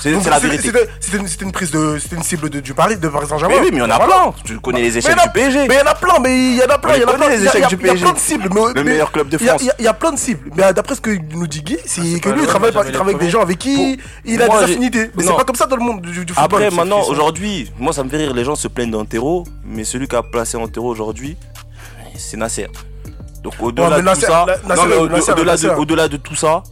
C'est 0.00 0.10
la 0.30 0.38
vérité. 0.38 0.72
C'était- 0.80 0.90
C'était 1.00 1.16
une, 1.18 1.28
c'était 1.28 1.44
une 1.44 1.52
prise 1.52 1.70
de. 1.70 1.98
C'était 1.98 2.16
une 2.16 2.22
cible 2.22 2.50
de, 2.50 2.60
du 2.60 2.74
Paris, 2.74 2.96
de 2.96 3.08
Paris 3.08 3.26
Saint-Germain. 3.28 3.54
Mais 3.56 3.60
oui, 3.62 3.68
mais 3.72 3.78
il 3.78 3.80
y 3.80 3.82
en 3.82 3.90
a 3.90 3.96
Voilà. 3.96 4.14
plein. 4.14 4.34
Tu 4.44 4.60
connais 4.60 4.80
les 4.82 4.98
échecs 4.98 5.16
a- 5.18 5.22
du 5.26 5.30
PSG. 5.32 5.66
Mais 5.68 5.74
il 5.74 5.78
y 5.78 5.82
en 5.82 5.90
a 5.90 5.94
plein, 5.94 6.18
mais 6.20 6.36
il 6.52 6.56
y 6.56 6.62
en 6.62 6.66
a 6.68 6.78
plein, 6.78 6.94
il 6.96 7.00
y 7.00 7.04
en 7.04 7.08
a 7.08 7.14
plein. 7.14 7.28
les 7.28 7.44
échecs 7.44 7.66
du 7.68 7.76
Il 7.80 7.86
y 7.86 7.88
a 7.90 7.92
PSG. 7.92 8.04
plein 8.04 8.12
de 8.14 8.18
cibles. 8.18 8.48
mais- 8.54 8.72
Le 8.74 8.84
meilleur 8.84 9.10
club 9.12 9.28
de 9.28 9.38
France. 9.38 9.62
Il 9.78 9.84
y 9.84 9.88
a- 9.88 9.94
plein 9.94 10.12
de 10.12 10.18
cibles. 10.18 10.50
Mais 10.56 10.64
euh, 10.64 10.72
d'après 10.72 10.94
ce 10.94 11.00
que 11.00 11.10
nous 11.32 11.46
dit 11.46 11.62
Guy, 11.62 11.76
c'est 11.84 12.00
c'est 12.02 12.20
que 12.20 12.28
lui, 12.30 12.38
il 12.38 12.42
le 12.42 12.46
travaille 12.46 12.70
il 12.70 12.92
travaille 12.92 13.14
avec 13.14 13.18
des 13.26 13.30
gens 13.30 13.40
avec 13.42 13.58
qui 13.58 13.98
il 14.24 14.40
a 14.42 14.48
des 14.48 14.54
affinités. 14.56 15.10
Mais 15.16 15.24
c'est 15.24 15.36
pas 15.36 15.44
comme 15.44 15.56
ça 15.56 15.66
dans 15.66 15.76
le 15.76 15.82
monde 15.84 16.00
du 16.02 16.12
football. 16.14 16.34
Après, 16.36 16.70
maintenant, 16.70 17.02
aujourd'hui, 17.08 17.70
moi, 17.78 17.92
ça 17.92 18.02
me 18.04 18.08
fait 18.08 18.16
rire. 18.18 18.34
Les 18.34 18.44
gens 18.44 18.54
se 18.54 18.68
plaignent 18.68 18.90
d'Antero, 18.90 19.44
mais 19.64 19.84
celui 19.84 20.06
qui 20.08 20.16
a 20.16 20.22
placé 20.22 20.56
Antero 20.56 20.88
aujourd'hui, 20.88 21.36
c'est 22.16 22.36
Nasser. 22.36 22.68
Donc, 23.42 23.54
au-delà 23.60 24.00
de 24.00 24.08
tout 24.14 24.20
ça, 24.20 24.46
au-delà 25.78 26.08
de 26.08 26.16
tout 26.16 26.34
ça, 26.36 26.62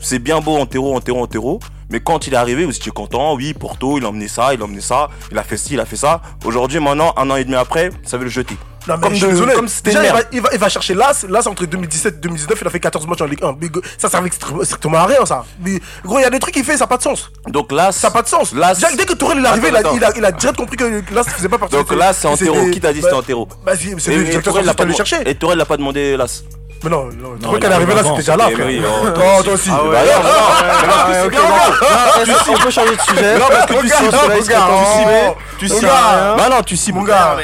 c'est 0.00 0.18
bien 0.18 0.40
beau 0.40 0.56
Antero, 0.56 0.94
Antero, 0.94 1.22
Antero. 1.22 1.60
Mais 1.90 2.00
quand 2.00 2.26
il 2.26 2.34
est 2.34 2.36
arrivé, 2.36 2.64
vous 2.64 2.74
étiez 2.76 2.92
content. 2.92 3.34
Oui, 3.34 3.54
Porto, 3.54 3.98
il 3.98 4.04
a 4.04 4.08
emmené 4.08 4.28
ça, 4.28 4.52
il 4.54 4.60
a 4.60 4.64
emmené 4.64 4.80
ça, 4.80 5.08
il 5.30 5.38
a 5.38 5.42
fait 5.44 5.56
ci, 5.56 5.74
il 5.74 5.80
a 5.80 5.84
fait 5.86 5.96
ça. 5.96 6.20
Aujourd'hui, 6.44 6.80
maintenant, 6.80 7.14
un 7.16 7.30
an 7.30 7.36
et 7.36 7.44
demi 7.44 7.54
après, 7.56 7.90
ça 8.04 8.16
veut 8.16 8.24
le 8.24 8.30
jeter. 8.30 8.56
Non, 8.88 8.94
mais 8.96 9.02
Comme 9.02 9.14
je 9.14 9.18
suis 9.18 9.26
désolé. 9.26 9.54
comme 9.54 9.66
Déjà, 9.82 10.00
il 10.04 10.06
va, 10.06 10.12
merde. 10.14 10.26
il, 10.32 10.40
va, 10.40 10.48
il 10.52 10.58
va 10.60 10.68
chercher 10.68 10.94
l'As. 10.94 11.26
L'As, 11.28 11.46
entre 11.48 11.66
2017 11.66 12.14
et 12.14 12.18
2019, 12.18 12.58
il 12.60 12.66
a 12.68 12.70
fait 12.70 12.78
14 12.78 13.06
matchs 13.08 13.20
en 13.20 13.26
Ligue 13.26 13.42
1. 13.42 13.56
Mais 13.60 13.68
ça 13.98 14.08
servait 14.08 14.30
strictement 14.30 14.98
à 14.98 15.06
rien, 15.06 15.26
ça. 15.26 15.44
Mais, 15.60 15.80
gros, 16.04 16.20
il 16.20 16.22
y 16.22 16.24
a 16.24 16.30
des 16.30 16.38
trucs 16.38 16.54
qu'il 16.54 16.62
fait, 16.64 16.74
ça 16.74 16.84
n'a 16.84 16.86
pas 16.86 16.96
de 16.96 17.02
sens. 17.02 17.32
Donc 17.48 17.72
là, 17.72 17.90
Ça 17.90 18.06
n'a 18.08 18.12
pas 18.12 18.22
de 18.22 18.28
sens. 18.28 18.52
Là, 18.52 18.74
Déjà, 18.74 18.94
dès 18.94 19.04
que 19.04 19.14
Tourelle 19.14 19.44
est 19.44 19.46
arrivé, 19.48 19.68
il 19.70 19.76
a, 19.76 19.78
Attends, 19.80 19.96
il, 19.96 20.04
a, 20.04 20.12
il 20.16 20.24
a 20.24 20.30
direct 20.30 20.56
compris 20.56 20.76
que 20.76 20.84
l'As 21.12 21.24
ne 21.24 21.30
faisait 21.30 21.48
pas 21.48 21.58
partie 21.58 21.74
Donc 21.74 21.90
de- 21.90 21.96
là, 21.96 22.12
c'est 22.12 22.28
Antero. 22.28 22.70
Qui 22.70 22.80
t'a 22.80 22.92
dit 22.92 23.00
bah, 23.00 23.08
c'était 23.10 23.16
Antero 23.16 23.48
si, 23.76 23.94
c'est 23.98 24.14
le 24.14 24.20
et 24.22 24.24
directeur 24.30 24.62
l'a 24.62 24.74
pas 24.74 24.92
chercher. 24.92 25.16
Et 25.28 25.34
Tourelle 25.34 25.58
l'a 25.58 25.64
pas 25.66 25.76
demandé 25.76 26.16
l'As. 26.16 26.44
Mais 26.86 26.90
non, 26.90 27.06
non, 27.06 27.30
Non, 27.42 27.56
il 27.58 27.64
est 27.64 27.66
arrivé 27.66 27.94
là, 27.94 28.02
c'était 28.04 28.16
déjà 28.18 28.36
là, 28.36 28.44
frère. 28.48 28.64
oui, 28.64 28.80
Oh, 28.86 29.08
oh, 29.16 29.42
toi 29.42 29.54
aussi. 29.54 29.70
Ah 29.72 29.82
ouais. 29.82 29.90
Bah, 29.90 29.98
Ah, 30.08 31.08
non, 31.08 31.24
non, 31.24 31.38
non. 31.38 32.32
Non, 32.32 32.54
on 32.54 32.58
peut 32.58 32.70
changer 32.70 32.94
de 32.96 33.00
sujet. 33.00 33.38
Non, 33.38 33.46
parce 33.50 33.66
que 33.66 33.74
tu 33.80 33.88
cibles, 33.88 35.34
Tu 35.58 35.68
cibles. 35.68 35.86
Bah 35.88 36.48
non, 36.48 36.62
tu 36.62 36.76
cibles. 36.76 36.98
Mon 36.98 37.04
gars. 37.04 37.36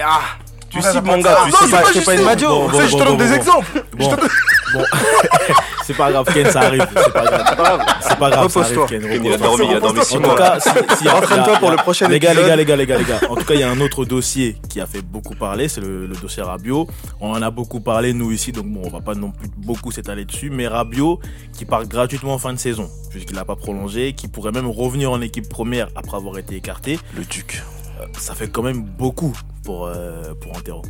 Tu 0.70 0.80
cibles, 0.80 1.08
mon 1.08 1.18
gars. 1.18 1.38
Tu 1.44 1.50
cibles. 1.50 1.64
c'est 1.64 1.76
pas 1.76 1.82
c'est 1.86 1.94
juste 1.94 2.06
pas 2.06 2.14
une 2.14 2.20
sais, 2.20 2.88
je 2.88 2.96
te 2.96 3.02
donne 3.04 3.16
des 3.16 3.32
exemples. 3.32 3.66
Bon. 3.96 4.16
c'est 5.84 5.94
pas 5.96 6.10
grave, 6.12 6.26
Ken, 6.32 6.50
ça 6.50 6.60
arrive. 6.60 6.86
C'est 6.94 7.12
pas 7.12 7.24
grave. 7.24 7.86
C'est 8.00 8.18
pas 8.18 8.30
grave, 8.30 8.48
ça 8.50 8.60
arrive. 8.60 8.86
Ken. 8.88 9.02
Il 9.24 9.32
a 9.32 9.36
dormi, 9.38 9.66
il 9.70 9.76
a 9.76 9.80
dormi 9.80 10.00
En 10.00 10.02
six 10.02 10.14
tout 10.14 10.20
mois. 10.20 10.34
cas, 10.36 10.58
si- 10.60 11.08
Entraîne-toi 11.08 11.56
pour 11.58 11.70
le 11.70 11.76
prochain 11.76 12.08
les 12.08 12.18
gars, 12.20 12.34
les 12.34 12.42
gars, 12.42 12.56
les 12.56 12.64
gars, 12.64 12.76
les 12.76 12.86
gars, 12.86 12.98
les 12.98 13.04
gars. 13.04 13.20
En 13.28 13.36
tout 13.36 13.44
cas, 13.44 13.54
il 13.54 13.60
y 13.60 13.62
a 13.62 13.70
un 13.70 13.80
autre 13.80 14.04
dossier 14.04 14.56
qui 14.68 14.80
a 14.80 14.86
fait 14.86 15.02
beaucoup 15.02 15.34
parler, 15.34 15.68
c'est 15.68 15.80
le, 15.80 16.06
le 16.06 16.14
dossier 16.16 16.42
Rabiot. 16.42 16.86
On 17.20 17.30
en 17.30 17.42
a 17.42 17.50
beaucoup 17.50 17.80
parlé 17.80 18.12
nous 18.12 18.30
ici, 18.32 18.52
donc 18.52 18.66
bon, 18.66 18.82
on 18.84 18.90
va 18.90 19.00
pas 19.00 19.14
non 19.14 19.30
plus 19.30 19.48
beaucoup 19.56 19.90
s'étaler 19.90 20.24
dessus. 20.24 20.50
Mais 20.50 20.66
Rabiot 20.68 21.20
qui 21.52 21.64
part 21.64 21.84
gratuitement 21.86 22.34
en 22.34 22.38
fin 22.38 22.52
de 22.52 22.58
saison, 22.58 22.88
puisqu'il 23.10 23.36
n'a 23.36 23.44
pas 23.44 23.56
prolongé, 23.56 24.12
qui 24.14 24.28
pourrait 24.28 24.52
même 24.52 24.68
revenir 24.68 25.10
en 25.10 25.20
équipe 25.20 25.48
première 25.48 25.88
après 25.96 26.16
avoir 26.16 26.38
été 26.38 26.56
écarté. 26.56 26.98
Le 27.16 27.24
Duc. 27.24 27.62
Euh, 28.00 28.06
Ça 28.18 28.34
fait 28.34 28.48
quand 28.48 28.62
même 28.62 28.82
beaucoup 28.82 29.36
pour 29.64 29.86
euh, 29.86 30.34
pour 30.40 30.56
Antero. 30.56 30.82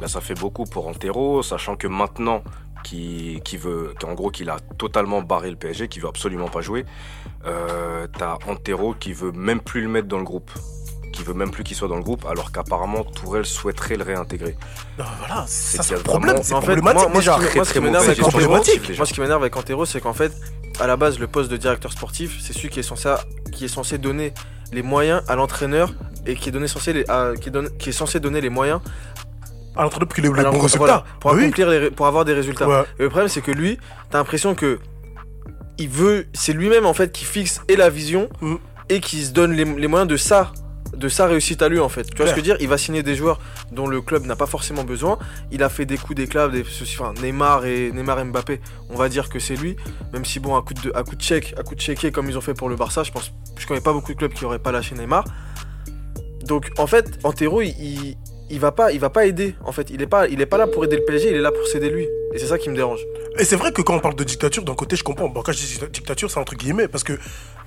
Là, 0.00 0.08
ça 0.08 0.20
fait 0.20 0.34
beaucoup 0.34 0.64
pour 0.64 0.88
Antero, 0.88 1.42
sachant 1.42 1.76
que 1.76 1.86
maintenant, 1.86 2.42
qui, 2.84 3.40
qui 3.44 3.56
veut, 3.56 3.92
qu'en 4.00 4.14
gros, 4.14 4.30
qu'il 4.30 4.48
a 4.50 4.58
totalement 4.78 5.22
barré 5.22 5.50
le 5.50 5.56
PSG, 5.56 5.88
qui 5.88 5.98
veut 5.98 6.08
absolument 6.08 6.48
pas 6.48 6.60
jouer, 6.60 6.84
euh, 7.46 8.06
t'as 8.16 8.38
Antero 8.46 8.94
qui 8.94 9.12
veut 9.12 9.32
même 9.32 9.60
plus 9.60 9.80
le 9.82 9.88
mettre 9.88 10.06
dans 10.06 10.18
le 10.18 10.24
groupe, 10.24 10.50
qui 11.12 11.22
veut 11.22 11.34
même 11.34 11.50
plus 11.50 11.64
qu'il 11.64 11.76
soit 11.76 11.88
dans 11.88 11.96
le 11.96 12.02
groupe, 12.02 12.24
alors 12.26 12.52
qu'apparemment 12.52 13.04
Tourelle 13.04 13.44
souhaiterait 13.46 13.96
le 13.96 14.04
réintégrer. 14.04 14.56
Non, 14.98 15.04
Voilà, 15.18 15.44
C'est 15.48 15.82
ça 15.82 15.94
le 15.96 16.02
problème, 16.02 16.38
c'est 16.42 16.54
En 16.54 16.60
fait, 16.60 16.66
problématique 16.76 17.00
moi, 17.02 17.08
moi, 17.08 17.18
déjà. 17.20 17.38
moi, 17.56 17.64
ce 17.64 17.72
qui 17.72 17.80
m'énerve 17.80 18.04
avec 18.04 18.22
Antero, 18.22 18.40
sportive, 18.54 18.86
déjà. 18.86 18.96
moi, 18.98 19.06
ce 19.06 19.12
qui 19.14 19.20
m'énerve 19.20 19.42
avec 19.42 19.56
Antero, 19.56 19.84
c'est 19.86 20.00
qu'en 20.00 20.12
fait, 20.14 20.32
à 20.80 20.86
la 20.86 20.96
base, 20.96 21.18
le 21.18 21.26
poste 21.26 21.50
de 21.50 21.56
directeur 21.56 21.92
sportif, 21.92 22.38
c'est 22.42 22.52
celui 22.52 22.68
qui 22.68 22.80
est 22.80 22.84
censé, 22.84 23.14
qui 23.52 23.64
est 23.64 23.68
censé 23.68 23.98
donner 23.98 24.34
les 24.72 24.82
moyens 24.82 25.22
à 25.28 25.36
l'entraîneur 25.36 25.92
et 26.26 26.34
qui 26.34 26.48
est, 26.48 26.52
donné 26.52 26.66
censé 26.66 26.92
les, 26.92 27.08
à- 27.08 27.32
qui, 27.40 27.48
est 27.50 27.76
qui 27.78 27.90
est 27.90 27.92
censé 27.92 28.18
donner 28.18 28.40
les 28.40 28.48
moyens 28.48 28.80
À 29.76 29.88
pour 29.88 30.06
qu'il 30.08 30.24
ait 30.24 30.28
les 30.28 30.44
bons 30.44 30.58
résultats. 30.60 31.04
pour, 31.20 31.32
oui. 31.32 31.42
accomplir 31.42 31.68
les 31.70 31.78
ré- 31.78 31.90
pour 31.90 32.06
avoir 32.06 32.24
des 32.24 32.32
résultats. 32.34 32.68
Ouais. 32.68 32.82
Et 32.98 33.02
le 33.02 33.08
problème, 33.08 33.28
c'est 33.28 33.40
que 33.42 33.50
lui, 33.50 33.78
t'as 34.10 34.18
l'impression 34.18 34.54
que 34.54 34.78
il 35.78 35.88
veut, 35.88 36.26
c'est 36.32 36.52
lui-même 36.52 36.86
en 36.86 36.94
fait 36.94 37.10
qui 37.12 37.24
fixe 37.24 37.60
et 37.68 37.74
la 37.76 37.90
vision 37.90 38.28
Mm. 38.40 38.54
et 38.90 39.00
qui 39.00 39.24
se 39.24 39.32
donne 39.32 39.52
les, 39.52 39.64
les 39.64 39.88
moyens 39.88 40.08
de 40.08 40.16
ça, 40.16 40.52
de 40.96 41.08
sa 41.08 41.26
réussite 41.26 41.60
à 41.62 41.68
lui 41.68 41.80
en 41.80 41.88
fait. 41.88 42.04
Tu 42.04 42.16
vois 42.16 42.26
ce 42.26 42.30
que 42.30 42.36
je 42.36 42.36
veux 42.36 42.42
dire? 42.42 42.56
Il 42.60 42.68
va 42.68 42.78
signer 42.78 43.02
des 43.02 43.16
joueurs 43.16 43.40
dont 43.72 43.88
le 43.88 44.00
club 44.00 44.24
n'a 44.26 44.36
pas 44.36 44.46
forcément 44.46 44.84
besoin. 44.84 45.18
Il 45.50 45.64
a 45.64 45.68
fait 45.68 45.84
des 45.86 45.96
coups 45.98 46.14
d'éclat, 46.14 46.46
des 46.46 46.64
enfin 46.82 47.12
Neymar 47.20 47.64
et 47.66 47.90
Neymar 47.90 48.20
et 48.20 48.24
Mbappé. 48.24 48.60
On 48.90 48.94
va 48.94 49.08
dire 49.08 49.28
que 49.28 49.40
c'est 49.40 49.56
lui, 49.56 49.74
même 50.12 50.24
si 50.24 50.38
bon 50.38 50.54
à 50.54 50.62
coup 50.62 50.74
de 50.74 50.92
à 50.94 51.02
coup 51.02 51.16
de 51.16 51.22
chèque, 51.22 51.52
à 51.58 51.64
coup 51.64 51.74
de 51.74 51.80
chéquier 51.80 52.12
comme 52.12 52.30
ils 52.30 52.38
ont 52.38 52.40
fait 52.40 52.54
pour 52.54 52.68
le 52.68 52.76
Barça, 52.76 53.02
je 53.02 53.10
pense, 53.10 53.32
je 53.58 53.66
connais 53.66 53.80
pas 53.80 53.92
beaucoup 53.92 54.12
de 54.12 54.18
clubs 54.18 54.32
qui 54.32 54.44
auraient 54.44 54.60
pas 54.60 54.70
lâché 54.70 54.94
Neymar. 54.94 55.24
Donc 56.46 56.70
en 56.78 56.86
fait, 56.86 57.18
Antero, 57.24 57.62
il, 57.62 57.70
il, 57.80 58.16
il 58.50 58.60
va 58.60 58.72
pas, 58.72 58.92
il 58.92 59.00
va 59.00 59.10
pas 59.10 59.26
aider. 59.26 59.54
En 59.64 59.72
fait, 59.72 59.90
il 59.90 60.02
est 60.02 60.06
pas, 60.06 60.28
il 60.28 60.40
est 60.40 60.46
pas 60.46 60.58
là 60.58 60.66
pour 60.66 60.84
aider 60.84 60.96
le 60.96 61.04
PSG, 61.04 61.30
il 61.30 61.36
est 61.36 61.40
là 61.40 61.52
pour 61.52 61.66
s'aider 61.66 61.88
lui. 61.88 62.06
Et 62.34 62.38
c'est 62.38 62.46
ça 62.46 62.58
qui 62.58 62.68
me 62.68 62.76
dérange. 62.76 63.00
Et 63.38 63.44
c'est 63.44 63.56
vrai 63.56 63.72
que 63.72 63.82
quand 63.82 63.94
on 63.94 64.00
parle 64.00 64.16
de 64.16 64.24
dictature, 64.24 64.64
d'un 64.64 64.74
côté, 64.74 64.96
je 64.96 65.04
comprends. 65.04 65.28
Bon, 65.28 65.42
quand 65.42 65.52
je 65.52 65.58
dis 65.58 65.80
dictature, 65.92 66.30
c'est 66.30 66.38
entre 66.38 66.54
guillemets, 66.54 66.88
parce 66.88 67.04
que 67.04 67.18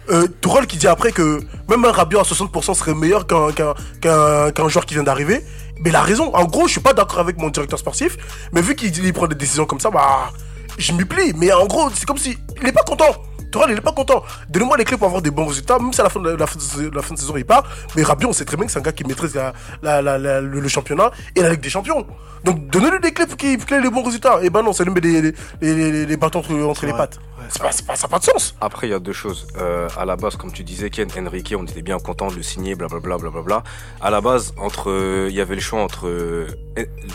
euh, 0.09 0.27
qui 0.67 0.77
dit 0.77 0.87
après 0.87 1.11
que 1.11 1.41
même 1.69 1.83
un 1.83 1.91
Rabiot 1.91 2.19
à 2.19 2.23
60% 2.23 2.73
serait 2.73 2.93
meilleur 2.93 3.27
qu'un 3.27 3.51
qu'un 3.51 4.67
joueur 4.67 4.85
qui 4.85 4.93
vient 4.93 5.03
d'arriver. 5.03 5.43
Mais 5.79 5.89
il 5.89 5.95
a 5.95 6.01
raison. 6.01 6.33
En 6.33 6.45
gros, 6.45 6.67
je 6.67 6.73
suis 6.73 6.81
pas 6.81 6.93
d'accord 6.93 7.19
avec 7.19 7.37
mon 7.37 7.49
directeur 7.49 7.77
sportif, 7.77 8.17
mais 8.51 8.61
vu 8.61 8.75
qu'il 8.75 8.97
il 8.97 9.13
prend 9.13 9.27
des 9.27 9.35
décisions 9.35 9.65
comme 9.65 9.79
ça, 9.79 9.89
bah, 9.89 10.31
je 10.77 10.91
m'y 10.93 11.05
plie. 11.05 11.33
Mais 11.35 11.51
en 11.51 11.65
gros, 11.67 11.89
c'est 11.93 12.05
comme 12.05 12.17
si 12.17 12.37
il 12.61 12.67
est 12.67 12.71
pas 12.71 12.83
content. 12.83 13.23
Il 13.69 13.77
est 13.77 13.81
pas 13.81 13.91
content. 13.91 14.23
Donnez-moi 14.49 14.77
les 14.77 14.83
clés 14.85 14.97
pour 14.97 15.07
avoir 15.07 15.21
des 15.21 15.31
bons 15.31 15.45
résultats, 15.47 15.79
même 15.79 15.93
si 15.93 16.01
à 16.01 16.03
la 16.05 16.09
fin 16.09 16.19
de 16.19 16.29
la, 16.29 16.47
fin 16.47 16.57
de, 16.81 16.95
la 16.95 17.01
fin 17.01 17.13
de 17.13 17.19
saison 17.19 17.35
il 17.37 17.45
part. 17.45 17.63
Mais 17.95 18.03
Rabiot, 18.03 18.29
on 18.29 18.33
sait 18.33 18.45
très 18.45 18.57
bien 18.57 18.65
que 18.65 18.71
c'est 18.71 18.79
un 18.79 18.81
gars 18.81 18.91
qui 18.91 19.03
maîtrise 19.03 19.37
la, 19.81 20.01
le, 20.01 20.41
le 20.59 20.67
championnat 20.67 21.11
et 21.35 21.41
la 21.41 21.49
Ligue 21.49 21.61
des 21.61 21.69
Champions. 21.69 22.05
Donc 22.43 22.67
donnez-lui 22.69 22.99
des 22.99 23.11
clés 23.11 23.25
pour 23.25 23.37
qu'il 23.37 23.49
ait 23.51 23.81
les 23.81 23.89
bons 23.89 24.03
résultats. 24.03 24.39
Et 24.43 24.49
ben 24.49 24.61
non, 24.63 24.73
ça 24.73 24.83
lui 24.83 24.91
met 24.91 25.01
les, 25.01 25.21
les, 25.21 25.33
les, 25.61 25.91
les- 25.91 26.05
les 26.05 26.17
bâtons 26.17 26.39
entre, 26.39 26.53
entre 26.53 26.85
les 26.85 26.93
pattes. 26.93 27.19
Ça 27.49 27.63
n'a 27.63 28.07
pas 28.07 28.19
de 28.19 28.23
sens. 28.23 28.55
Après, 28.61 28.87
il 28.87 28.91
y 28.91 28.93
a 28.93 28.99
deux 28.99 29.13
choses. 29.13 29.47
Euh, 29.57 29.87
à 29.97 30.05
la 30.05 30.15
base, 30.15 30.35
comme 30.35 30.51
tu 30.51 30.63
disais, 30.63 30.89
Ken, 30.89 31.07
Enrique, 31.17 31.53
on 31.57 31.63
était 31.65 31.81
bien 31.81 31.99
content 31.99 32.27
de 32.29 32.35
le 32.35 32.43
signer, 32.43 32.75
blablabla, 32.75 33.17
blablabla. 33.17 33.63
À 34.01 34.09
la 34.09 34.21
base, 34.21 34.53
euh, 34.87 35.27
il 35.29 35.35
y 35.35 35.41
avait 35.41 35.55
le 35.55 35.61
choix 35.61 35.81
entre. 35.81 36.07
euh, 36.07 36.47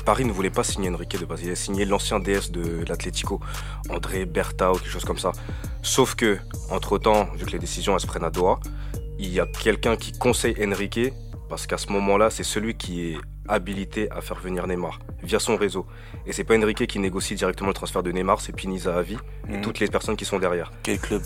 Paris 0.04 0.24
ne 0.24 0.32
voulait 0.32 0.50
pas 0.50 0.64
signer 0.64 0.90
Enrique 0.90 1.18
de 1.18 1.24
base. 1.24 1.42
Il 1.42 1.50
a 1.50 1.56
signé 1.56 1.84
l'ancien 1.84 2.18
DS 2.20 2.50
de 2.50 2.84
l'Atlético, 2.88 3.40
André 3.90 4.24
Berta 4.24 4.72
ou 4.72 4.76
quelque 4.76 4.90
chose 4.90 5.04
comme 5.04 5.18
ça. 5.18 5.32
Sauf 5.82 6.14
que, 6.14 6.38
entre 6.70 6.98
temps, 6.98 7.28
vu 7.36 7.46
que 7.46 7.50
les 7.50 7.58
décisions 7.58 7.94
elles 7.94 8.00
se 8.00 8.06
prennent 8.06 8.24
à 8.24 8.30
Doha, 8.30 8.58
il 9.18 9.32
y 9.32 9.40
a 9.40 9.46
quelqu'un 9.46 9.96
qui 9.96 10.12
conseille 10.12 10.56
Enrique 10.64 11.12
parce 11.48 11.66
qu'à 11.66 11.78
ce 11.78 11.88
moment-là, 11.92 12.30
c'est 12.30 12.44
celui 12.44 12.74
qui 12.76 13.10
est 13.12 13.18
habilité 13.48 14.09
à 14.11 14.20
faire 14.20 14.38
venir 14.38 14.66
Neymar 14.66 14.98
via 15.22 15.38
son 15.38 15.57
réseau. 15.57 15.87
Et 16.26 16.33
c'est 16.33 16.44
pas 16.44 16.57
Enrique 16.57 16.87
qui 16.87 16.98
négocie 16.98 17.35
directement 17.35 17.68
le 17.68 17.74
transfert 17.74 18.02
de 18.02 18.11
Neymar, 18.12 18.40
c'est 18.40 18.55
Pini 18.55 18.78
Zahavi 18.78 19.16
et 19.48 19.52
Mhm. 19.57 19.61
toutes 19.62 19.78
les 19.81 19.88
personnes 19.88 20.16
qui 20.16 20.24
sont 20.24 20.38
derrière. 20.38 20.70
Quel 20.83 20.98
club 20.98 21.22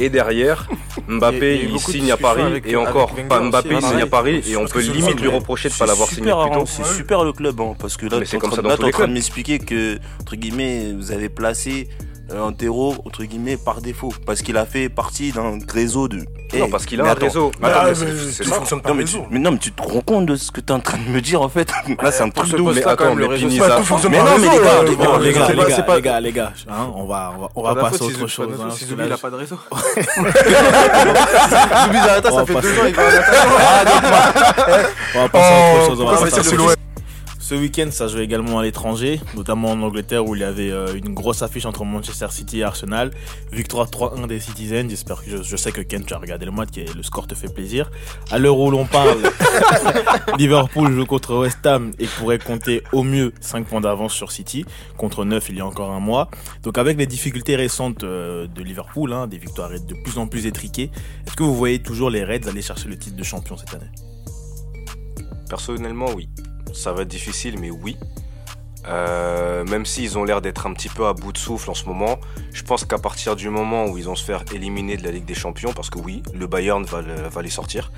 Et 0.00 0.10
derrière, 0.10 0.68
Mbappé, 1.08 1.60
il 1.64 1.78
signe 1.80 2.12
à 2.12 2.16
Paris. 2.16 2.42
avec- 2.42 2.66
et 2.66 2.76
encore, 2.76 3.12
pas 3.28 3.40
Mbappé, 3.40 3.74
aussi, 3.74 3.84
il 3.86 3.90
signe 3.90 4.02
à. 4.02 4.06
Paris. 4.06 4.42
Et 4.48 4.56
on 4.56 4.66
peut 4.66 4.80
limite 4.80 5.20
lui 5.20 5.28
reprocher 5.28 5.68
de 5.68 5.72
C'est 5.74 5.80
pas 5.80 5.86
l'avoir 5.86 6.08
signé 6.08 6.22
super, 6.30 6.40
plus 6.50 6.58
tôt. 6.60 6.66
C'est 6.66 6.84
super 6.84 7.24
le 7.24 7.32
club, 7.32 7.60
hein, 7.60 7.74
parce 7.78 7.96
que 7.96 8.06
là, 8.06 8.12
Mais 8.18 8.20
t'es 8.20 8.26
c'est 8.26 8.36
en 8.36 8.40
comme 8.40 8.50
train- 8.50 9.06
de 9.08 9.12
m'expliquer 9.12 9.58
que, 9.58 9.98
entre 10.20 10.36
guillemets, 10.36 10.92
vous 10.92 11.10
avez 11.10 11.28
placé 11.28 11.88
Antero, 12.36 12.94
entre 13.06 13.24
guillemets, 13.24 13.56
par 13.56 13.80
défaut. 13.80 14.12
Parce 14.26 14.42
qu'il 14.42 14.56
a 14.56 14.66
fait 14.66 14.88
partie 14.88 15.32
d'un 15.32 15.58
réseau 15.72 16.08
de. 16.08 16.18
Non, 16.58 16.68
parce 16.70 16.86
qu'il 16.86 17.00
a 17.00 17.04
un 17.04 17.08
attends. 17.08 17.26
réseau. 17.26 17.50
Mais, 17.60 17.68
Attends, 17.68 17.78
ah, 17.80 17.84
mais 17.84 17.90
mais 17.90 17.94
c'est- 17.94 18.32
c'est 18.32 18.44
tout 18.44 18.50
ça. 18.50 18.56
fonctionne 18.56 18.80
par 18.80 18.92
Non 18.92 18.98
mais, 18.98 19.04
tu, 19.04 19.16
réseau. 19.16 19.26
mais 19.30 19.38
non 19.38 19.50
mais 19.52 19.58
tu 19.58 19.72
te 19.72 19.82
rends 19.82 20.00
compte 20.00 20.26
de 20.26 20.36
ce 20.36 20.50
que 20.50 20.60
t'es 20.60 20.72
en 20.72 20.80
train 20.80 20.98
de 20.98 21.08
me 21.10 21.20
dire 21.20 21.40
en 21.42 21.48
fait? 21.48 21.70
Là 22.02 22.10
c'est 22.12 22.22
un 22.22 22.30
truc 22.30 22.50
de 22.50 22.56
Mais 22.62 22.80
quand 22.80 22.90
attends, 22.90 23.04
même, 23.06 23.18
le 23.18 23.26
réseau, 23.26 23.50
c'est 23.50 23.58
Bah, 23.58 23.76
tout 23.78 23.84
fonctionne 23.84 24.12
Mais 24.12 24.18
par 24.18 24.26
non, 24.26 24.32
mais 24.38 24.48
les 24.48 24.58
gars, 24.64 24.70
euh, 24.70 24.82
les 24.84 24.96
gars, 24.96 25.04
bon, 25.06 25.18
les 25.18 25.32
gars, 25.32 25.44
c'est 25.46 25.52
les 25.54 25.62
gars, 25.62 25.76
c'est 25.76 25.86
pas- 25.86 25.96
les 25.96 26.02
gars, 26.02 26.20
les 26.20 26.32
gars, 26.32 26.52
on 26.94 27.04
va, 27.06 27.32
on 27.54 27.62
va, 27.62 27.74
la 27.74 27.80
passer 27.82 28.02
à 28.02 28.06
autre 28.06 28.26
chose. 28.26 28.48
si 28.74 28.84
il 28.90 29.12
a 29.12 29.16
pas 29.18 29.30
de 29.30 29.36
réseau. 29.36 29.58
Ça 29.68 29.76
va 32.30 32.46
fait 32.46 32.54
passer. 32.54 32.68
deux 32.68 32.80
ans, 32.80 32.84
il 32.88 32.94
va. 32.94 33.02
On 35.14 35.18
va 35.22 35.28
passer 35.28 35.52
à 35.52 35.74
autre 35.74 35.86
chose. 35.86 36.00
on 36.00 36.04
va 36.06 36.10
passer 36.12 36.30
c'est 36.30 36.36
à 36.36 36.40
autre 36.40 36.50
c'est 36.50 36.56
chose. 36.56 36.74
Ce 37.48 37.54
week-end, 37.54 37.88
ça 37.90 38.08
jouait 38.08 38.24
également 38.24 38.58
à 38.58 38.62
l'étranger, 38.62 39.22
notamment 39.34 39.70
en 39.70 39.80
Angleterre 39.80 40.26
où 40.26 40.34
il 40.34 40.42
y 40.42 40.44
avait 40.44 40.70
euh, 40.70 40.92
une 40.94 41.14
grosse 41.14 41.40
affiche 41.40 41.64
entre 41.64 41.82
Manchester 41.82 42.26
City 42.28 42.58
et 42.58 42.62
Arsenal. 42.62 43.10
Victoire 43.50 43.88
3-1 43.88 44.26
des 44.26 44.38
Citizens. 44.38 44.90
J'espère 44.90 45.24
que 45.24 45.30
je, 45.30 45.42
je 45.42 45.56
sais 45.56 45.72
que 45.72 45.80
Ken, 45.80 46.04
tu 46.04 46.12
as 46.12 46.18
regardé 46.18 46.44
le 46.44 46.52
match, 46.52 46.76
et 46.76 46.84
le 46.84 47.02
score 47.02 47.26
te 47.26 47.34
fait 47.34 47.48
plaisir. 47.48 47.90
À 48.30 48.38
l'heure 48.38 48.58
où 48.58 48.70
l'on 48.70 48.84
parle, 48.84 49.16
Liverpool 50.38 50.92
joue 50.92 51.06
contre 51.06 51.38
West 51.38 51.64
Ham 51.64 51.92
et 51.98 52.04
pourrait 52.04 52.38
compter 52.38 52.82
au 52.92 53.02
mieux 53.02 53.32
5 53.40 53.64
points 53.66 53.80
d'avance 53.80 54.12
sur 54.12 54.30
City, 54.30 54.66
contre 54.98 55.24
9 55.24 55.48
il 55.48 55.56
y 55.56 55.60
a 55.62 55.66
encore 55.66 55.90
un 55.90 56.00
mois. 56.00 56.28
Donc 56.64 56.76
avec 56.76 56.98
les 56.98 57.06
difficultés 57.06 57.56
récentes 57.56 58.04
euh, 58.04 58.46
de 58.46 58.62
Liverpool, 58.62 59.10
hein, 59.14 59.26
des 59.26 59.38
victoires 59.38 59.70
de 59.70 59.94
plus 59.94 60.18
en 60.18 60.26
plus 60.26 60.44
étriquées, 60.44 60.90
est-ce 61.26 61.34
que 61.34 61.44
vous 61.44 61.56
voyez 61.56 61.78
toujours 61.78 62.10
les 62.10 62.24
Reds 62.24 62.46
aller 62.46 62.60
chercher 62.60 62.90
le 62.90 62.98
titre 62.98 63.16
de 63.16 63.24
champion 63.24 63.56
cette 63.56 63.72
année? 63.72 63.90
Personnellement, 65.48 66.10
oui. 66.14 66.28
Ça 66.72 66.92
va 66.92 67.02
être 67.02 67.08
difficile, 67.08 67.58
mais 67.58 67.70
oui. 67.70 67.96
Euh, 68.86 69.64
même 69.64 69.84
s'ils 69.84 70.16
ont 70.16 70.24
l'air 70.24 70.40
d'être 70.40 70.66
un 70.66 70.72
petit 70.72 70.88
peu 70.88 71.06
à 71.06 71.12
bout 71.12 71.32
de 71.32 71.38
souffle 71.38 71.68
en 71.70 71.74
ce 71.74 71.84
moment, 71.84 72.18
je 72.52 72.62
pense 72.62 72.84
qu'à 72.84 72.96
partir 72.98 73.36
du 73.36 73.50
moment 73.50 73.86
où 73.86 73.98
ils 73.98 74.04
vont 74.04 74.14
se 74.14 74.24
faire 74.24 74.44
éliminer 74.54 74.96
de 74.96 75.04
la 75.04 75.10
Ligue 75.10 75.26
des 75.26 75.34
Champions, 75.34 75.72
parce 75.74 75.90
que 75.90 75.98
oui, 75.98 76.22
le 76.32 76.46
Bayern 76.46 76.84
va, 76.84 77.02
le- 77.02 77.28
va 77.28 77.42
les 77.42 77.50
sortir, 77.50 77.90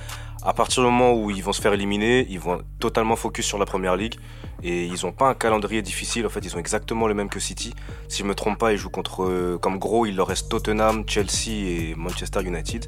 à 0.43 0.53
partir 0.53 0.83
du 0.83 0.89
moment 0.89 1.13
où 1.15 1.31
ils 1.31 1.45
vont 1.45 1.53
se 1.53 1.61
faire 1.61 1.75
éliminer, 1.75 2.27
ils 2.31 2.41
vont 2.41 2.63
totalement 2.81 3.15
focus 3.15 3.45
sur 3.47 3.59
la 3.59 3.67
Première 3.67 3.95
Ligue 3.95 4.15
et 4.63 4.87
ils 4.87 5.05
n'ont 5.05 5.13
pas 5.13 5.29
un 5.29 5.35
calendrier 5.35 5.83
difficile. 5.83 6.27
En 6.27 6.31
fait, 6.31 6.41
ils 6.45 6.57
ont 6.57 6.59
exactement 6.59 7.07
le 7.07 7.15
même 7.15 7.29
que 7.29 7.39
City. 7.39 7.75
Si 8.09 8.23
je 8.23 8.25
me 8.25 8.35
trompe 8.35 8.59
pas, 8.59 8.73
ils 8.73 8.79
jouent 8.79 8.89
contre, 8.91 9.59
comme 9.61 9.79
gros, 9.79 10.07
il 10.07 10.17
leur 10.17 10.29
reste 10.29 10.49
Tottenham, 10.49 11.05
Chelsea 11.07 11.51
et 11.51 11.95
Manchester 11.95 12.41
United. 12.43 12.87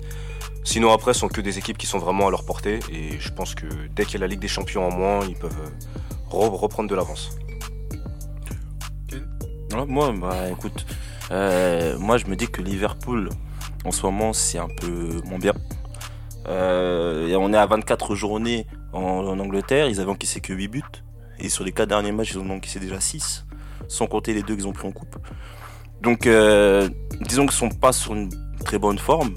Sinon 0.64 0.92
après, 0.92 1.12
ce 1.12 1.20
sont 1.20 1.28
que 1.28 1.40
des 1.40 1.58
équipes 1.58 1.76
qui 1.76 1.86
sont 1.86 1.98
vraiment 1.98 2.28
à 2.28 2.30
leur 2.30 2.44
portée 2.44 2.78
et 2.90 3.18
je 3.18 3.30
pense 3.32 3.54
que 3.54 3.66
dès 3.94 4.04
qu'il 4.04 4.14
y 4.14 4.16
a 4.18 4.20
la 4.20 4.26
Ligue 4.28 4.40
des 4.40 4.48
Champions 4.48 4.86
en 4.86 4.90
moins, 4.96 5.24
ils 5.26 5.34
peuvent 5.34 5.58
euh, 5.60 6.30
re- 6.30 6.56
reprendre 6.56 6.88
de 6.88 6.94
l'avance. 6.94 7.36
Bah 9.70 9.84
euh, 11.30 11.98
moi 11.98 12.18
je 12.18 12.26
me 12.26 12.36
dis 12.36 12.46
que 12.46 12.60
Liverpool, 12.62 13.30
en 13.84 13.90
ce 13.90 14.02
moment, 14.06 14.32
c'est 14.32 14.58
un 14.58 14.68
peu 14.68 15.20
moins 15.24 15.38
bien. 15.38 15.54
Euh, 16.46 17.34
on 17.36 17.52
est 17.52 17.56
à 17.56 17.66
24 17.66 18.14
journées 18.14 18.66
en, 18.92 19.38
Angleterre, 19.38 19.88
ils 19.88 20.00
avaient 20.00 20.10
encaissé 20.10 20.40
que 20.40 20.52
8 20.52 20.68
buts. 20.68 20.82
Et 21.38 21.48
sur 21.48 21.64
les 21.64 21.72
4 21.72 21.88
derniers 21.88 22.12
matchs, 22.12 22.32
ils 22.32 22.38
ont 22.38 22.50
encaissé 22.50 22.78
déjà 22.78 23.00
6, 23.00 23.46
sans 23.88 24.06
compter 24.06 24.34
les 24.34 24.42
deux 24.42 24.54
qu'ils 24.54 24.68
ont 24.68 24.72
pris 24.72 24.86
en 24.86 24.92
coupe. 24.92 25.16
Donc, 26.02 26.28
disons 27.22 27.46
qu'ils 27.46 27.56
sont 27.56 27.70
pas 27.70 27.92
sur 27.92 28.14
une 28.14 28.28
très 28.64 28.78
bonne 28.78 28.98
forme. 28.98 29.32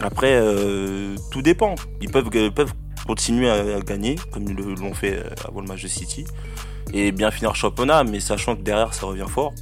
Après, 0.00 0.32
euh, 0.34 1.16
tout 1.30 1.42
dépend. 1.42 1.74
Ils 2.00 2.10
peuvent, 2.10 2.30
peuvent 2.50 2.74
continuer 3.06 3.50
à, 3.50 3.80
gagner, 3.80 4.16
comme 4.32 4.44
ils 4.44 4.54
l'ont 4.54 4.94
fait 4.94 5.16
euh, 5.16 5.30
avant 5.46 5.60
le 5.60 5.66
match 5.66 5.82
de 5.82 5.88
City, 5.88 6.24
et 6.92 7.12
bien 7.12 7.30
finir 7.30 7.54
championnat, 7.54 8.04
mais 8.04 8.20
sachant 8.20 8.56
que 8.56 8.62
derrière, 8.62 8.94
ça 8.94 9.06
revient 9.06 9.26
fort 9.28 9.52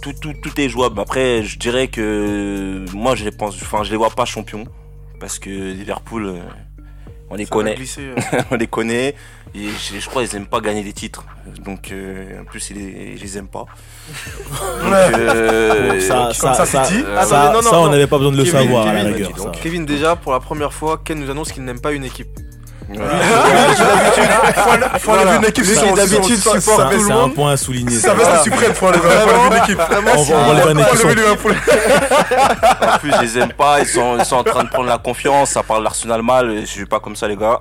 tout, 0.00 0.12
tout, 0.12 0.32
tout 0.32 0.60
est 0.60 0.68
jouable. 0.68 1.00
Après, 1.00 1.42
je 1.42 1.58
dirais 1.58 1.88
que 1.88 2.84
moi, 2.94 3.14
je 3.14 3.24
les 3.24 3.30
pense, 3.30 3.54
enfin, 3.62 3.82
je 3.82 3.90
les 3.90 3.96
vois 3.96 4.10
pas 4.10 4.24
champions 4.24 4.64
parce 5.20 5.38
que 5.38 5.50
Liverpool, 5.50 6.26
euh, 6.26 6.40
on 7.30 7.34
les 7.36 7.44
Ça 7.44 7.50
connaît, 7.50 7.74
glisser, 7.74 8.02
euh. 8.02 8.42
on 8.50 8.56
les 8.56 8.66
connaît. 8.66 9.14
Et 9.54 9.68
je, 9.68 9.98
je 9.98 10.08
crois 10.08 10.24
qu'ils 10.24 10.36
aiment 10.36 10.46
pas 10.46 10.60
gagner 10.60 10.82
des 10.82 10.92
titres. 10.92 11.24
Donc, 11.64 11.90
euh, 11.90 12.40
en 12.40 12.44
plus, 12.44 12.70
ils 12.70 13.18
les, 13.20 13.38
aiment 13.38 13.48
pas. 13.48 13.64
Donc, 14.82 14.92
euh, 14.92 16.00
ça, 16.00 16.32
ça, 16.32 17.80
on 17.80 17.88
n'avait 17.88 18.06
pas 18.06 18.18
besoin 18.18 18.32
de 18.32 18.36
le 18.36 18.44
Kevin, 18.44 18.58
savoir 18.60 18.86
à 18.86 18.92
la 18.92 19.04
Kevin, 19.04 19.26
rigueur. 19.26 19.52
Kevin, 19.52 19.86
déjà, 19.86 20.16
pour 20.16 20.32
la 20.32 20.40
première 20.40 20.72
fois, 20.72 21.00
Ken 21.02 21.18
nous 21.18 21.30
annonce 21.30 21.52
qu'il 21.52 21.64
n'aime 21.64 21.80
pas 21.80 21.92
une 21.92 22.04
équipe. 22.04 22.28
Faut 24.98 25.10
enlever 25.12 25.36
une 25.36 25.44
équipe, 25.44 25.64
qui 25.64 25.92
d'habitude 25.94 26.36
supporte 26.36 26.90
tout 26.90 26.98
le 26.98 27.04
C'est 27.04 27.12
un 27.12 27.16
monde. 27.16 27.34
point 27.34 27.52
à 27.52 27.56
souligner. 27.56 27.96
Ça 27.96 28.14
c'est 28.16 28.44
suprême, 28.44 28.72
faut 28.74 28.86
enlever 28.86 29.00
faut 29.00 29.28
enlever 29.30 29.56
une 29.56 29.62
équipe. 29.62 29.80
On 29.80 30.20
on. 31.28 32.94
En 32.94 32.98
plus, 32.98 33.12
je 33.12 33.20
les 33.22 33.38
aime 33.38 33.52
pas. 33.52 33.80
Ils 33.80 33.86
sont, 33.86 34.16
ils 34.18 34.24
sont 34.24 34.36
en 34.36 34.44
train 34.44 34.64
de 34.64 34.68
prendre 34.68 34.88
la 34.88 34.98
confiance. 34.98 35.50
Ça 35.50 35.62
parle 35.62 35.84
d'Arsenal 35.84 36.22
mal. 36.22 36.60
Je 36.60 36.66
suis 36.66 36.86
pas 36.86 37.00
comme 37.00 37.16
ça, 37.16 37.28
les 37.28 37.36
gars. 37.36 37.60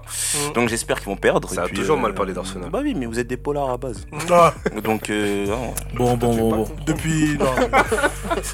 Donc, 0.55 0.69
j'espère 0.69 0.97
qu'ils 0.97 1.07
vont 1.07 1.15
perdre. 1.15 1.49
Ça 1.49 1.63
a 1.63 1.67
toujours 1.67 1.97
mal 1.97 2.13
parlé 2.13 2.33
d'Arsenal. 2.33 2.69
Bah 2.69 2.79
oui, 2.81 2.93
mais 2.95 3.05
vous 3.05 3.19
êtes 3.19 3.27
des 3.27 3.37
polars 3.37 3.69
à 3.71 3.77
base. 3.77 4.05
Ah, 4.31 4.53
Donc, 4.83 5.09
euh. 5.09 5.45
Bon, 5.93 6.15
bon, 6.15 6.33
bon, 6.35 6.55
bon. 6.55 6.67
Depuis. 6.85 7.37
non. 7.37 7.53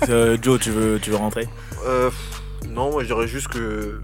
Euh, 0.09 0.38
Joe, 0.41 0.59
tu 0.59 0.71
veux, 0.71 0.99
tu 0.99 1.09
veux 1.12 1.17
rentrer 1.17 1.47
Euh, 1.88 2.09
non, 2.69 2.91
moi 2.91 3.01
je 3.03 3.07
dirais 3.07 3.27
juste 3.27 3.47
que 3.49 3.57
euh, 3.59 4.01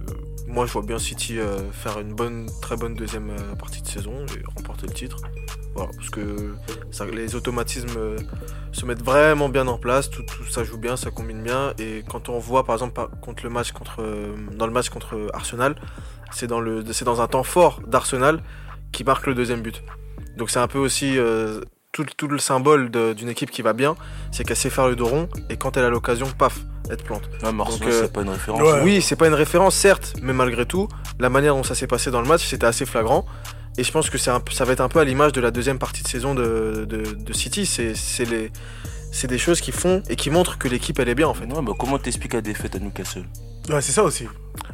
moi 0.49 0.65
je 0.65 0.73
vois 0.73 0.81
bien 0.81 0.97
City 0.97 1.39
euh, 1.39 1.59
faire 1.71 1.99
une 1.99 2.13
bonne, 2.13 2.49
très 2.61 2.75
bonne 2.75 2.95
deuxième 2.95 3.29
euh, 3.29 3.55
partie 3.57 3.81
de 3.81 3.87
saison 3.87 4.25
et 4.35 4.43
remporter 4.55 4.87
le 4.87 4.93
titre. 4.93 5.17
Voilà, 5.75 5.91
parce 5.95 6.09
que 6.09 6.55
les 7.13 7.35
automatismes 7.35 7.97
euh, 7.97 8.17
se 8.71 8.85
mettent 8.85 9.03
vraiment 9.03 9.47
bien 9.47 9.67
en 9.67 9.77
place, 9.77 10.09
tout, 10.09 10.23
ça 10.49 10.63
joue 10.63 10.77
bien, 10.77 10.97
ça 10.97 11.11
combine 11.11 11.41
bien. 11.41 11.73
Et 11.77 12.03
quand 12.09 12.29
on 12.29 12.39
voit 12.39 12.65
par 12.65 12.75
exemple 12.75 12.99
contre 13.21 13.43
le 13.43 13.49
match 13.49 13.71
contre, 13.71 14.03
dans 14.57 14.65
le 14.65 14.73
match 14.73 14.89
contre 14.89 15.29
Arsenal, 15.33 15.75
c'est 16.31 16.47
dans, 16.47 16.59
le, 16.59 16.83
dans 16.83 17.21
un 17.21 17.27
temps 17.27 17.43
fort 17.43 17.81
d'Arsenal 17.87 18.41
qui 18.91 19.03
marque 19.03 19.27
le 19.27 19.35
deuxième 19.35 19.61
but. 19.61 19.83
Donc 20.37 20.49
c'est 20.49 20.59
un 20.59 20.67
peu 20.67 20.79
aussi 20.79 21.17
tout, 21.91 22.27
le 22.27 22.39
symbole 22.39 22.89
d'une 22.89 23.29
équipe 23.29 23.51
qui 23.51 23.61
va 23.61 23.73
bien, 23.73 23.95
c'est 24.31 24.43
qu'elle 24.43 24.57
sait 24.57 24.69
faire 24.69 24.87
le 24.87 24.95
dos 24.95 25.05
rond 25.05 25.29
et 25.49 25.57
quand 25.57 25.77
elle 25.77 25.85
a 25.85 25.89
l'occasion, 25.89 26.27
paf, 26.37 26.59
Arsenal, 26.91 27.79
Donc, 27.79 27.87
euh, 27.93 28.01
c'est 28.03 28.13
pas 28.13 28.21
une 28.21 28.29
référence. 28.29 28.61
Ouais. 28.61 28.81
Oui, 28.83 29.01
c'est 29.01 29.15
pas 29.15 29.27
une 29.27 29.33
référence, 29.33 29.75
certes, 29.75 30.13
mais 30.21 30.33
malgré 30.33 30.65
tout, 30.65 30.87
la 31.19 31.29
manière 31.29 31.55
dont 31.55 31.63
ça 31.63 31.75
s'est 31.75 31.87
passé 31.87 32.11
dans 32.11 32.21
le 32.21 32.27
match, 32.27 32.45
c'était 32.47 32.65
assez 32.67 32.85
flagrant. 32.85 33.25
Et 33.77 33.83
je 33.83 33.91
pense 33.91 34.09
que 34.09 34.17
un 34.29 34.41
ça 34.51 34.65
va 34.65 34.73
être 34.73 34.81
un 34.81 34.89
peu 34.89 34.99
à 34.99 35.05
l'image 35.05 35.31
de 35.31 35.41
la 35.41 35.51
deuxième 35.51 35.79
partie 35.79 36.03
de 36.03 36.07
saison 36.07 36.33
de, 36.35 36.85
de- 36.87 37.13
de 37.13 37.33
City. 37.33 37.65
C'est 37.65 37.95
c'est 37.95 38.25
les- 38.25 38.51
c'est 39.11 39.27
des 39.27 39.37
choses 39.37 39.61
qui 39.61 39.71
font 39.71 40.03
et 40.09 40.15
qui 40.15 40.29
montrent 40.29 40.57
que 40.57 40.67
l'équipe 40.67 40.99
elle 40.99 41.07
est 41.09 41.15
bien 41.15 41.27
en 41.27 41.33
fait. 41.33 41.45
Ouais, 41.45 41.61
bah, 41.61 41.73
comment 41.79 41.97
t'expliques 41.97 42.33
la 42.33 42.41
défaite 42.41 42.75
à 42.75 42.79
Newcastle? 42.79 43.23
Ouais, 43.69 43.81
c'est 43.81 43.91
ça 43.91 44.03
aussi. 44.03 44.27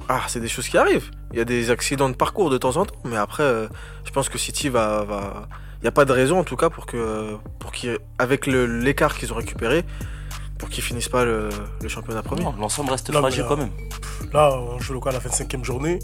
Ah, 0.10 0.22
c'est 0.28 0.40
des 0.40 0.48
choses 0.48 0.68
qui 0.70 0.78
arrivent. 0.78 1.12
Il 1.34 1.38
y 1.38 1.42
a 1.42 1.46
des 1.46 1.70
accidents 1.70 2.10
de 2.10 2.16
parcours 2.16 2.50
de 2.50 2.58
temps 2.58 2.78
en 2.78 2.86
temps, 2.86 2.96
mais 3.04 3.18
après, 3.18 3.44
euh, 3.44 3.68
je 4.06 4.12
pense 4.12 4.30
que 4.30 4.38
City 4.38 4.70
va. 4.70 5.04
va... 5.04 5.48
Il 5.82 5.84
n'y 5.84 5.90
a 5.90 5.92
pas 5.92 6.06
de 6.06 6.14
raison 6.14 6.40
en 6.40 6.44
tout 6.44 6.56
cas 6.56 6.70
pour 6.72 6.86
que, 6.88 7.36
pour 7.60 7.72
qu'ils, 7.72 8.00
avec 8.18 8.48
le- 8.48 8.66
l'écart 8.66 9.16
qu'ils 9.18 9.32
ont 9.34 9.36
récupéré, 9.36 9.84
pour 10.58 10.70
qu'ils 10.70 10.84
finissent 10.84 11.10
pas 11.10 11.26
le, 11.26 11.50
le 11.82 11.88
championnat 11.90 12.22
premier. 12.24 12.44
Non, 12.44 12.56
L'ensemble 12.60 12.92
reste 12.92 13.12
fragile 13.12 13.42
là- 13.42 13.46
quand 13.50 13.58
même. 13.58 13.72
Là, 14.34 14.52
on 14.58 14.80
joue 14.80 14.94
le 14.94 15.00
quoi 15.00 15.12
à 15.12 15.16
la 15.16 15.20
fin 15.22 15.30
de 15.30 15.34
cinquième 15.36 15.64
journée. 15.66 16.00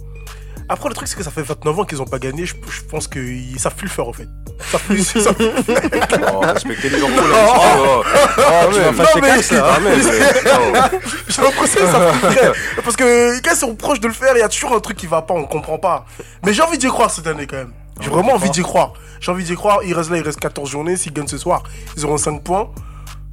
Après, 0.70 0.88
le 0.90 0.96
truc, 0.96 1.08
c'est 1.08 1.18
que 1.18 1.24
ça 1.24 1.32
fait 1.32 1.42
29 1.42 1.80
ans 1.80 1.84
qu'ils 1.86 2.02
ont 2.02 2.06
pas 2.06 2.20
gagné. 2.20 2.46
Je, 2.46 2.56
je 2.70 2.82
pense 2.84 3.08
qu'ils 3.08 3.60
savent 3.60 3.76
plus 3.76 3.88
le 3.88 3.92
faire, 3.92 4.08
en 4.08 4.14
fait. 4.14 4.28
Ça 4.72 4.80
plus, 4.80 5.04
ça 5.04 5.34
plus. 5.34 5.48
Oh, 6.34 6.40
respectez 6.42 6.90
Liverpool. 6.90 7.20
hein, 7.34 7.48
oh, 7.78 8.04
oh, 8.06 8.42
Non, 8.72 8.94
fâcher 8.94 9.22
mais- 9.22 9.42
Kyle, 9.42 9.58
là, 9.58 9.78
mais- 9.84 9.98
mais- 9.98 11.00
J'ai 11.28 11.42
l'impression 11.42 11.80
que 11.82 11.92
ça 11.92 12.00
vrai. 12.12 12.52
Parce 12.84 12.96
que 12.96 13.42
quand 13.42 13.52
ils 13.52 13.58
sont 13.58 13.76
proches 13.76 14.00
de 14.00 14.08
le 14.08 14.14
faire, 14.14 14.36
il 14.36 14.40
y 14.40 14.44
a 14.44 14.50
toujours 14.50 14.74
un 14.74 14.80
truc 14.80 14.98
qui 14.98 15.08
va 15.08 15.22
pas, 15.24 15.34
on 15.34 15.46
comprend 15.46 15.78
pas. 15.78 16.06
Mais 16.46 16.54
j'ai 16.54 16.62
envie 16.62 16.78
d'y 16.78 16.88
croire 16.88 17.10
cette 17.12 17.28
année 17.28 17.48
quand 17.48 17.58
même. 17.58 17.74
J'ai 18.00 18.10
vraiment 18.10 18.34
envie 18.34 18.50
d'y 18.50 18.62
croire. 18.62 18.94
J'ai 19.20 19.32
envie 19.32 19.44
d'y 19.44 19.56
croire. 19.56 19.80
Il 19.84 19.94
reste 19.94 20.10
là, 20.10 20.18
il 20.18 20.24
reste 20.24 20.40
14 20.40 20.70
journées. 20.70 20.96
S'ils 20.96 21.12
gagnent 21.14 21.28
ce 21.28 21.38
soir, 21.38 21.64
ils 21.98 22.06
auront 22.06 22.18
5 22.18 22.42
points. 22.44 22.70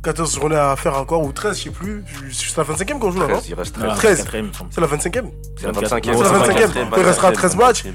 14 0.02 0.34
journées 0.34 0.56
à 0.56 0.76
faire 0.76 0.96
encore, 0.96 1.22
ou 1.24 1.32
13, 1.32 1.58
je 1.58 1.62
sais 1.64 1.70
plus. 1.70 2.04
C'est 2.32 2.56
la 2.56 2.64
25ème 2.64 2.98
qu'on 2.98 3.10
joue 3.10 3.20
là, 3.20 3.26
non 3.26 3.34
13, 3.34 3.48
il 3.48 3.54
reste 3.54 3.74
Ah, 3.82 3.86
13. 3.88 3.96
13. 3.98 4.18
quatrième, 4.18 4.44
il 4.46 4.48
me 4.48 4.54
semble. 4.54 4.70
C'est 4.72 4.80
la 4.80 4.86
25ème 4.86 5.30
C'est 5.56 5.66
la 5.66 5.72
24. 5.72 5.96
25e. 5.96 6.16
C'est 6.16 6.22
la 6.22 6.38
25e. 6.86 6.88
Il 6.96 7.02
restera 7.02 7.32
13 7.32 7.56
matchs. 7.56 7.84
24e. 7.84 7.92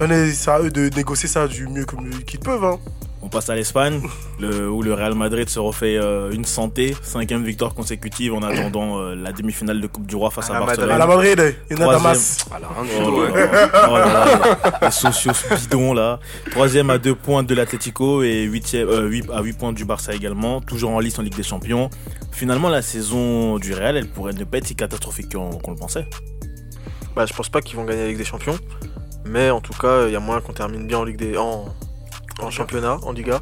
Allez, 0.00 0.32
C'est 0.32 0.50
à 0.50 0.60
eux 0.60 0.70
de 0.70 0.90
négocier 0.94 1.28
ça 1.28 1.48
du 1.48 1.66
mieux 1.68 1.86
qu'ils 2.26 2.40
peuvent. 2.40 2.64
Hein. 2.64 2.78
On 3.26 3.28
passe 3.28 3.50
à 3.50 3.56
l'Espagne, 3.56 4.00
le- 4.38 4.70
où 4.70 4.82
le 4.82 4.94
Real 4.94 5.14
Madrid 5.16 5.48
se 5.48 5.58
refait 5.58 5.96
euh, 5.96 6.30
une 6.30 6.44
santé, 6.44 6.94
cinquième 7.02 7.42
victoire 7.42 7.74
consécutive 7.74 8.32
en 8.34 8.42
attendant 8.44 9.00
euh, 9.00 9.16
la 9.16 9.32
demi-finale 9.32 9.80
de 9.80 9.86
Coupe 9.88 10.06
du 10.06 10.14
Roi 10.14 10.30
face 10.30 10.48
À 10.48 10.54
à 10.56 10.60
la 10.60 10.66
Barcelone. 10.66 10.90
À 10.92 10.98
la 10.98 11.06
Madrid, 11.08 11.54
il 11.68 11.76
y 11.76 11.80
en 11.82 11.88
a 11.88 11.96
Troisième. 11.98 12.02
Damas. 12.04 12.46
Ah, 12.52 12.58
la 12.60 12.68
Oh 13.90 14.84
les 14.84 14.90
socios 14.92 15.32
bidons 15.60 15.92
là. 15.92 16.20
Troisième 16.52 16.88
à 16.90 16.98
deux 16.98 17.16
points 17.16 17.42
de 17.42 17.52
l'Atlético 17.52 18.22
et 18.22 18.42
huitième, 18.44 18.88
euh, 18.88 19.08
huit- 19.08 19.28
à 19.32 19.42
8 19.42 19.54
points 19.54 19.72
du 19.72 19.84
Barça 19.84 20.14
également. 20.14 20.60
Toujours 20.60 20.92
en 20.92 21.00
lice 21.00 21.18
en 21.18 21.22
Ligue 21.22 21.34
des 21.34 21.42
Champions. 21.42 21.90
Finalement, 22.30 22.68
la 22.68 22.80
saison 22.82 23.58
du 23.58 23.74
Real, 23.74 23.96
elle 23.96 24.06
pourrait 24.08 24.34
ne 24.34 24.44
pas 24.44 24.58
être 24.58 24.68
si 24.68 24.76
catastrophique 24.76 25.34
qu'on 25.34 25.50
qu'on 25.58 25.72
le 25.72 25.76
pensait. 25.76 26.06
Bah, 27.16 27.26
je 27.26 27.32
pense 27.34 27.48
pas 27.48 27.60
qu'ils 27.60 27.76
vont 27.76 27.84
gagner 27.84 28.02
la 28.02 28.08
Ligue 28.08 28.18
des 28.18 28.24
Champions. 28.24 28.56
Mais 29.24 29.50
en 29.50 29.60
tout 29.60 29.72
cas, 29.72 30.06
il 30.06 30.12
y 30.12 30.16
a 30.16 30.20
moyen 30.20 30.40
qu'on 30.40 30.52
termine 30.52 30.86
bien 30.86 30.98
en 30.98 31.04
Ligue 31.04 31.16
des. 31.18 31.36
en, 31.36 31.64
en 32.40 32.50
championnat, 32.50 32.98
en 33.02 33.12
Liga. 33.12 33.40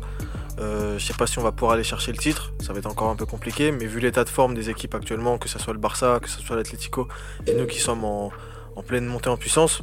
Euh, 0.61 0.98
je 0.98 1.04
sais 1.04 1.14
pas 1.14 1.26
si 1.26 1.38
on 1.38 1.42
va 1.42 1.50
pouvoir 1.50 1.72
aller 1.72 1.83
chercher 1.83 2.12
le 2.12 2.18
titre, 2.18 2.52
ça 2.61 2.72
va 2.72 2.78
être 2.78 2.87
encore 2.87 3.11
un 3.11 3.16
peu 3.16 3.26
compliqué, 3.26 3.72
mais 3.72 3.87
vu 3.87 3.98
l'état 3.98 4.22
de 4.22 4.28
forme 4.28 4.54
des 4.54 4.70
équipes 4.70 4.94
actuellement, 4.94 5.37
que 5.37 5.48
ce 5.48 5.59
soit 5.59 5.72
le 5.72 5.80
Barça, 5.80 6.20
que 6.22 6.28
ce 6.28 6.40
soit 6.40 6.54
l'Atlético, 6.54 7.09
et 7.46 7.54
nous 7.54 7.66
qui 7.66 7.80
sommes 7.80 8.04
en, 8.04 8.30
en 8.76 8.83
pleine 8.83 9.07
montée 9.07 9.28
en 9.28 9.37
puissance, 9.37 9.83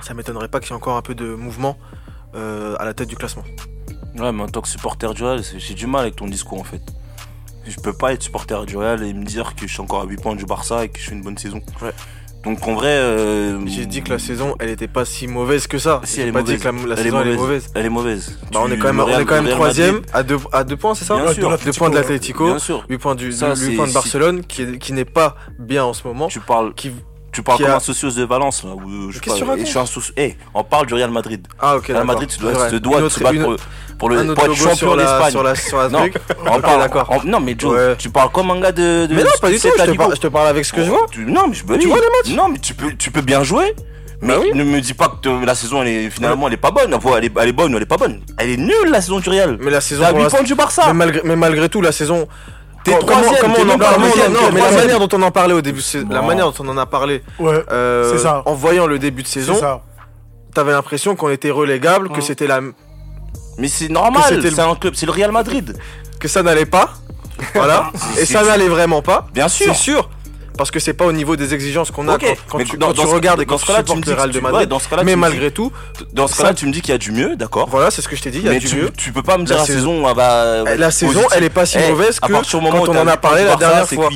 ça 0.00 0.14
m'étonnerait 0.14 0.48
pas 0.48 0.60
qu'il 0.60 0.70
y 0.70 0.72
ait 0.72 0.76
encore 0.76 0.96
un 0.96 1.02
peu 1.02 1.14
de 1.14 1.34
mouvement 1.34 1.78
euh, 2.34 2.76
à 2.78 2.84
la 2.84 2.94
tête 2.94 3.08
du 3.08 3.16
classement. 3.16 3.44
Ouais, 4.16 4.30
mais 4.30 4.42
en 4.42 4.48
tant 4.48 4.60
que 4.60 4.68
supporter 4.68 5.12
du 5.14 5.24
Real, 5.24 5.42
j'ai 5.42 5.74
du 5.74 5.86
mal 5.86 6.02
avec 6.02 6.16
ton 6.16 6.26
discours 6.26 6.60
en 6.60 6.64
fait. 6.64 6.82
Je 7.66 7.78
peux 7.80 7.92
pas 7.92 8.12
être 8.12 8.22
supporter 8.22 8.64
du 8.66 8.76
Real 8.76 9.02
et 9.02 9.12
me 9.12 9.24
dire 9.24 9.54
que 9.54 9.66
je 9.66 9.72
suis 9.72 9.80
encore 9.80 10.02
à 10.02 10.04
8 10.04 10.20
points 10.20 10.36
du 10.36 10.44
Barça 10.44 10.84
et 10.84 10.88
que 10.88 10.98
je 10.98 11.04
fais 11.04 11.14
une 11.14 11.22
bonne 11.22 11.38
saison. 11.38 11.60
Ouais. 11.80 11.92
Donc 12.44 12.66
en 12.66 12.74
vrai. 12.74 12.88
euh, 12.88 13.58
J'ai 13.66 13.86
dit 13.86 14.02
que 14.02 14.10
la 14.10 14.18
saison, 14.18 14.56
elle 14.58 14.70
était 14.70 14.88
pas 14.88 15.04
si 15.04 15.28
mauvaise 15.28 15.66
que 15.68 15.78
ça. 15.78 16.00
Si, 16.04 16.20
elle 16.20 16.28
est 16.28 16.32
pas 16.32 16.42
dit 16.42 16.52
mauvaise. 16.52 16.62
que 16.62 16.68
la, 16.68 16.72
la 16.72 16.94
elle, 16.94 17.00
est 17.00 17.02
saison 17.04 17.20
elle 17.20 17.28
est 17.28 17.36
mauvaise. 17.36 17.70
Elle 17.74 17.86
est 17.86 17.90
mauvaise. 17.90 18.38
Bah, 18.52 18.60
on 18.62 18.70
est 18.70 18.78
quand 18.78 18.92
même, 18.92 19.00
on 19.00 19.18
est 19.18 19.24
quand 19.24 19.34
même 19.36 19.44
Real 19.44 19.54
troisième 19.54 19.94
Madrid, 19.96 20.10
à 20.12 20.22
deux, 20.24 20.36
à 20.52 20.64
deux 20.64 20.76
points, 20.76 20.94
c'est 20.94 21.04
ça 21.04 21.14
Bien 21.16 21.32
sûr. 21.32 21.50
de 21.56 21.64
Deux 21.64 21.72
points 21.72 21.90
de 21.90 21.94
l'Atlético, 21.94 21.94
l'Atlético, 21.94 22.44
Bien 22.46 22.58
sûr. 22.58 22.84
8 22.88 22.98
points, 22.98 23.14
du, 23.14 23.32
Ça, 23.32 23.50
huit 23.50 23.56
c'est- 23.56 23.72
points 23.72 23.86
de 23.86 23.92
Barcelone, 23.92 24.42
qui, 24.44 24.62
est- 24.62 24.78
qui 24.78 24.92
n'est 24.92 25.04
pas 25.04 25.36
bien 25.58 25.84
en 25.84 25.92
ce 25.92 26.06
moment. 26.06 26.26
Tu 26.28 26.40
parles, 26.40 26.74
Qui... 26.74 26.90
tu 27.32 27.42
parles 27.42 27.58
qui 27.58 27.64
comme 27.64 27.72
a- 27.72 27.76
un 27.76 27.80
socios 27.80 28.10
de 28.10 28.24
Valence 28.24 28.62
là. 28.62 28.70
Où, 28.70 29.10
je 29.10 29.18
que 29.18 29.24
tu 29.30 29.66
suis 29.66 29.78
un 29.78 29.84
soci- 29.84 30.12
Eh, 30.16 30.36
on 30.54 30.62
parle 30.64 30.86
du 30.86 30.94
Real 30.94 31.10
Madrid. 31.10 31.46
Ah, 31.58 31.76
ok, 31.76 31.86
Real. 31.88 32.04
Madrid, 32.04 32.28
tu 32.28 32.38
dois, 32.38 32.52
de 32.52 32.56
autre- 33.04 33.08
se 33.08 33.20
battre 33.20 33.34
une- 33.34 33.42
pour, 33.42 33.56
pour 33.98 34.10
le, 34.10 34.34
pour 34.34 34.44
être 34.44 34.54
champion 34.54 34.96
d'Espagne. 34.96 35.30
sur 35.30 35.42
la, 35.42 35.54
sur 35.54 35.78
la 35.78 35.88
Non, 35.88 35.98
truc. 36.00 36.14
on 36.50 36.60
parle, 36.60 36.80
d'accord. 36.80 37.08
on- 37.24 37.28
non 37.28 37.40
mais 37.40 37.54
Joe, 37.58 37.72
Ouais. 37.74 37.96
tu 37.98 38.10
parles 38.10 38.30
comme 38.30 38.50
un 38.50 38.60
gars 38.60 38.72
de. 38.72 39.06
de 39.06 39.14
Mais 39.14 39.22
non, 39.24 39.30
pas 39.40 39.48
du 39.48 39.54
tout, 39.58 39.68
17 39.68 39.72
je 39.78 39.90
te, 39.92 39.96
parle, 39.96 40.14
je 40.14 40.20
te 40.20 40.26
parle 40.28 40.48
avec 40.48 40.64
ce 40.64 40.72
que 40.72 40.84
je 40.84 40.90
vois. 40.90 41.06
Tu- 41.10 41.24
non, 41.24 41.48
mais 41.48 41.54
je 41.54 41.64
peux 41.64 41.78
Tu 41.78 41.88
vois 41.88 41.98
les 41.98 42.02
matchs 42.30 42.36
Non, 42.36 42.48
mais 42.48 42.58
tu 42.58 42.74
peux, 42.74 42.92
tu 42.94 43.10
peux 43.10 43.22
bien 43.22 43.42
jouer. 43.42 43.74
Mais 44.24 44.34
Bah 44.34 44.40
oui. 44.40 44.50
ne 44.54 44.62
me 44.62 44.80
dis 44.80 44.94
pas 44.94 45.08
que 45.08 45.16
te- 45.16 45.44
la 45.44 45.54
saison 45.56 45.82
elle 45.82 45.88
est 45.88 46.10
finalement 46.10 46.46
elle 46.46 46.54
est 46.54 46.56
pas 46.56 46.70
bonne. 46.70 46.94
Elle 47.16 47.24
est, 47.24 47.32
elle 47.40 47.48
est 47.48 47.52
bonne 47.52 47.72
ou 47.74 47.76
elle 47.76 47.82
est 47.82 47.86
pas 47.86 47.96
bonne. 47.96 48.20
Elle 48.38 48.50
est 48.50 48.56
nulle 48.56 48.90
la 48.92 49.00
saison 49.00 49.18
du 49.18 49.28
Real. 49.28 49.58
Mais 49.60 49.70
la 49.72 49.80
saison 49.80 50.02
T'as 50.02 50.10
pour 50.10 50.18
8 50.18 50.22
l'instant- 50.24 50.36
points 50.38 50.46
du 50.46 50.54
Barça. 50.54 50.82
mais 50.88 50.92
malgré, 50.92 51.20
mais 51.24 51.34
malgré 51.34 51.68
tout, 51.68 51.80
la 51.80 51.90
saison. 51.90 52.28
T'es 52.84 52.92
comment- 52.98 53.06
troisième, 53.06 53.34
comment 53.40 53.54
t'es 53.54 53.62
on 53.64 53.70
en 53.70 53.78
parle 53.78 54.00
Non, 54.02 54.40
mais 54.52 54.60
la 54.60 54.70
manière 54.72 54.98
dont 54.98 55.08
on 55.18 55.22
en 55.22 55.30
parlait 55.30 55.54
au 55.54 55.60
début, 55.62 55.80
c'est 55.80 56.08
la 56.08 56.22
manière 56.22 56.50
dont 56.50 56.64
on 56.64 56.68
en 56.68 56.78
a 56.78 56.86
parlé. 56.86 57.22
Ouais, 57.38 57.62
euh, 57.70 58.10
C'est 58.12 58.18
ça. 58.22 58.42
En 58.46 58.54
voyant 58.54 58.86
le 58.86 58.98
début 58.98 59.22
de 59.22 59.28
saison, 59.28 59.54
t'avais 60.54 60.72
l'impression 60.72 61.14
qu'on 61.16 61.30
était 61.30 61.50
relégable, 61.50 62.08
que 62.10 62.18
Mm. 62.18 62.22
c'était 62.22 62.46
la, 62.46 62.60
Mais 63.58 63.68
c'est 63.68 63.88
normal. 63.88 64.22
C'est 64.42 64.58
un 64.60 64.74
club, 64.74 64.94
c'est 64.94 65.06
le 65.06 65.12
Real 65.12 65.30
Madrid. 65.32 65.76
que 66.18 66.26
ça 66.28 66.42
n'allait 66.42 66.66
pas. 66.66 66.90
Voilà. 67.54 67.90
Et 68.18 68.24
ça 68.24 68.44
n'allait 68.44 68.68
vraiment 68.68 69.02
pas. 69.02 69.26
Bien 69.34 69.48
C'est 69.48 69.74
sûr. 69.74 70.08
Parce 70.62 70.70
que 70.70 70.78
c'est 70.78 70.92
pas 70.94 71.06
au 71.06 71.12
niveau 71.12 71.34
des 71.34 71.54
exigences 71.54 71.90
qu'on 71.90 72.06
a 72.06 72.18
quand, 72.18 72.26
quand 72.48 72.58
tu, 72.58 72.76
dans- 72.76 72.86
quand 72.86 72.92
dans 72.94 73.02
tu 73.02 73.08
ce- 73.08 73.14
regardes 73.14 73.40
et 73.42 73.46
quand 73.46 73.56
tu 73.58 73.66
supportes 73.66 74.06
le 74.06 74.14
Real 74.14 74.30
de 74.30 74.38
Madrid. 74.38 74.60
ouais, 74.60 74.66
dans 74.66 74.78
ce 74.78 74.88
cas-là, 74.88 75.02
mais 75.02 75.16
malgré 75.16 75.50
tout, 75.50 75.72
Dans 76.12 76.28
ce 76.28 76.36
cas-là, 76.36 76.54
tu 76.54 76.66
me 76.66 76.72
dis 76.72 76.80
qu'il 76.82 76.92
y 76.92 76.94
a 76.94 76.98
du 76.98 77.10
mieux, 77.10 77.34
d'accord. 77.34 77.68
voilà, 77.68 77.90
c'est 77.90 78.00
ce 78.00 78.06
que 78.06 78.14
je 78.14 78.22
t'ai 78.22 78.30
dit, 78.30 78.38
il 78.38 78.44
y 78.44 78.48
a 78.48 78.52
Mais 78.52 78.60
du 78.60 78.68
tu, 78.68 78.76
mieux. 78.76 78.90
tu 78.96 79.10
peux 79.12 79.24
pas 79.24 79.38
me 79.38 79.44
dire 79.44 79.56
La 79.56 79.62
la, 79.62 79.66
saison- 79.66 80.08
elle 80.08 80.14
va. 80.14 80.76
La 80.76 80.90
saison, 80.92 81.12
positive. 81.14 81.32
elle 81.36 81.42
est 81.44 81.50
pas 81.50 81.66
si 81.66 81.78
Eh, 81.80 81.88
mauvaise 81.90 82.20
que 82.20 82.32
quand 82.32 82.54
on 82.54 82.96
en 82.96 83.06
a 83.08 83.16
parlé 83.16 83.44
la 83.44 83.56
dernière 83.56 83.88
fois. 83.88 84.08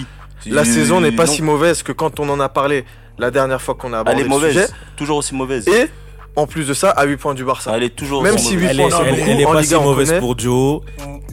La 0.47 0.65
saison 0.65 1.01
n'est 1.01 1.11
pas 1.11 1.27
si 1.27 1.43
mauvaise 1.43 1.83
que 1.83 1.91
quand 1.91 2.21
on 2.21 2.29
en 2.29 2.39
a 2.39 2.49
parlé 2.49 2.85
la 3.19 3.33
dernière 3.33 3.61
fois 3.61 3.75
qu'on 3.75 3.93
a 3.93 3.99
abordé 3.99 4.21
Elle 4.21 4.27
est 4.27 4.29
le 4.29 4.35
sujet. 4.41 4.53
mauvaise. 4.61 4.75
Toujours 4.97 5.17
aussi 5.17 5.35
mauvaise. 5.35 5.67
Et 5.67 5.91
en 6.37 6.47
plus 6.47 6.67
de 6.69 6.75
ça, 6.75 6.91
à 6.91 7.05
8 7.05 7.17
points 7.17 7.35
du 7.35 7.45
Barça. 7.45 7.77
Elle 7.77 7.83
est 7.85 7.97
toujours 7.97 8.23
Même 8.23 8.39
si 8.39 8.55
mauvaise. 8.55 8.61
huit 8.61 8.67
Elle 8.71 8.81
est, 8.81 8.89
points, 8.89 9.01
elle- 9.05 9.15
beaucoup. 9.17 9.31
elle 9.31 9.41
est 9.41 9.45
pas 9.45 9.61
Liga, 9.63 9.79
si 9.79 9.83
mauvaise 9.83 10.15
pour 10.21 10.39
Joe. 10.39 10.81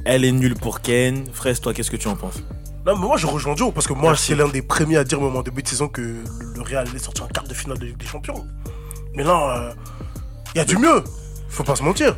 Elle 0.05 0.25
est 0.25 0.31
nulle 0.31 0.55
pour 0.55 0.81
Ken. 0.81 1.25
Fraise, 1.33 1.59
toi, 1.61 1.73
qu'est-ce 1.73 1.91
que 1.91 1.97
tu 1.97 2.07
en 2.07 2.15
penses? 2.15 2.35
Non, 2.85 2.97
mais 2.97 3.07
moi 3.07 3.15
je 3.15 3.25
rejoins 3.27 3.55
Joe 3.55 3.73
parce 3.73 3.87
que 3.87 3.93
moi 3.93 4.13
c'est 4.17 4.35
l'un 4.35 4.49
des 4.49 4.61
premiers 4.61 4.97
à 4.97 5.05
dire 5.05 5.17
au 5.17 5.21
moment 5.21 5.41
début 5.41 5.63
de 5.63 5.67
saison 5.69 5.87
que 5.87 6.01
le, 6.01 6.17
le 6.55 6.61
Real 6.61 6.85
est 6.93 6.99
sorti 6.99 7.21
en 7.21 7.27
quart 7.27 7.45
de 7.45 7.53
finale 7.53 7.79
de 7.79 7.85
Ligue 7.85 7.97
des 7.97 8.05
Champions. 8.05 8.45
Mais 9.15 9.23
là, 9.23 9.73
il 10.53 10.57
y 10.57 10.61
a 10.61 10.65
du 10.65 10.77
mieux. 10.77 11.01
Faut 11.47 11.63
pas 11.63 11.77
se 11.77 11.83
mentir. 11.83 12.15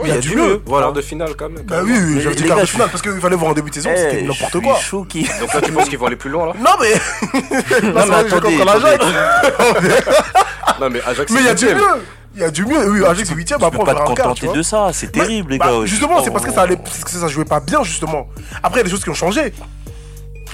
Oui, 0.00 0.08
il 0.08 0.14
y 0.14 0.16
a 0.16 0.20
du 0.20 0.34
mieux. 0.36 0.60
Voilà. 0.66 0.90
De 0.90 1.00
finale 1.00 1.34
quand 1.36 1.48
même. 1.48 1.62
Bah 1.64 1.80
oui, 1.84 1.92
oui, 1.96 2.20
j'avais 2.20 2.34
dit 2.34 2.42
quart 2.44 2.60
de 2.60 2.66
finale 2.66 2.88
parce 2.90 3.00
qu'il 3.02 3.12
fallait 3.20 3.36
voir 3.36 3.52
en 3.52 3.54
début 3.54 3.70
de 3.70 3.74
saison, 3.76 3.90
Eh, 3.94 3.98
c'était 3.98 4.22
n'importe 4.22 4.60
quoi. 4.60 4.78
qui- 5.08 5.22
Donc 5.40 5.54
là, 5.54 5.60
tu 5.60 5.72
penses 5.72 5.88
qu'ils 5.88 5.98
vont 5.98 6.06
aller 6.06 6.16
plus 6.16 6.30
loin 6.30 6.46
là 6.46 6.52
Non 6.58 6.70
mais. 6.80 6.94
Non, 7.92 8.04
mais 8.08 8.14
attendez. 8.14 8.58
Non, 10.80 10.90
mais 10.90 11.00
Ajax, 11.06 11.30
Mais 11.32 11.40
il 11.40 11.46
y 11.46 11.48
a 11.48 11.54
du 11.54 11.66
mieux. 11.66 11.80
Il 12.34 12.40
y 12.40 12.44
a 12.44 12.50
du 12.50 12.66
mieux. 12.66 12.90
Oui, 12.90 13.04
Ajax 13.04 13.28
c'est 13.28 13.34
8ème, 13.34 13.46
Tu 13.46 13.54
après 13.54 13.70
peux 13.70 13.78
on 13.78 13.84
pas 13.84 13.92
verra 13.94 14.06
te 14.06 14.10
en 14.10 14.14
quart. 14.14 14.34
tu 14.34 14.40
contenter 14.42 14.58
de 14.58 14.62
ça, 14.64 14.90
c'est 14.92 15.12
terrible 15.12 15.52
les 15.52 15.58
Bah, 15.58 15.66
gars. 15.66 15.84
justement, 15.86 16.22
c'est 16.24 16.32
parce 16.32 16.44
que 16.44 16.52
ça 16.52 16.62
allait, 16.62 16.78
ça 17.06 17.28
jouait 17.28 17.44
pas 17.44 17.60
bien 17.60 17.84
justement. 17.84 18.26
Après, 18.62 18.78
il 18.78 18.78
y 18.78 18.80
a 18.80 18.84
des 18.84 18.90
choses 18.90 19.04
qui 19.04 19.10
ont 19.10 19.14
changé. 19.14 19.52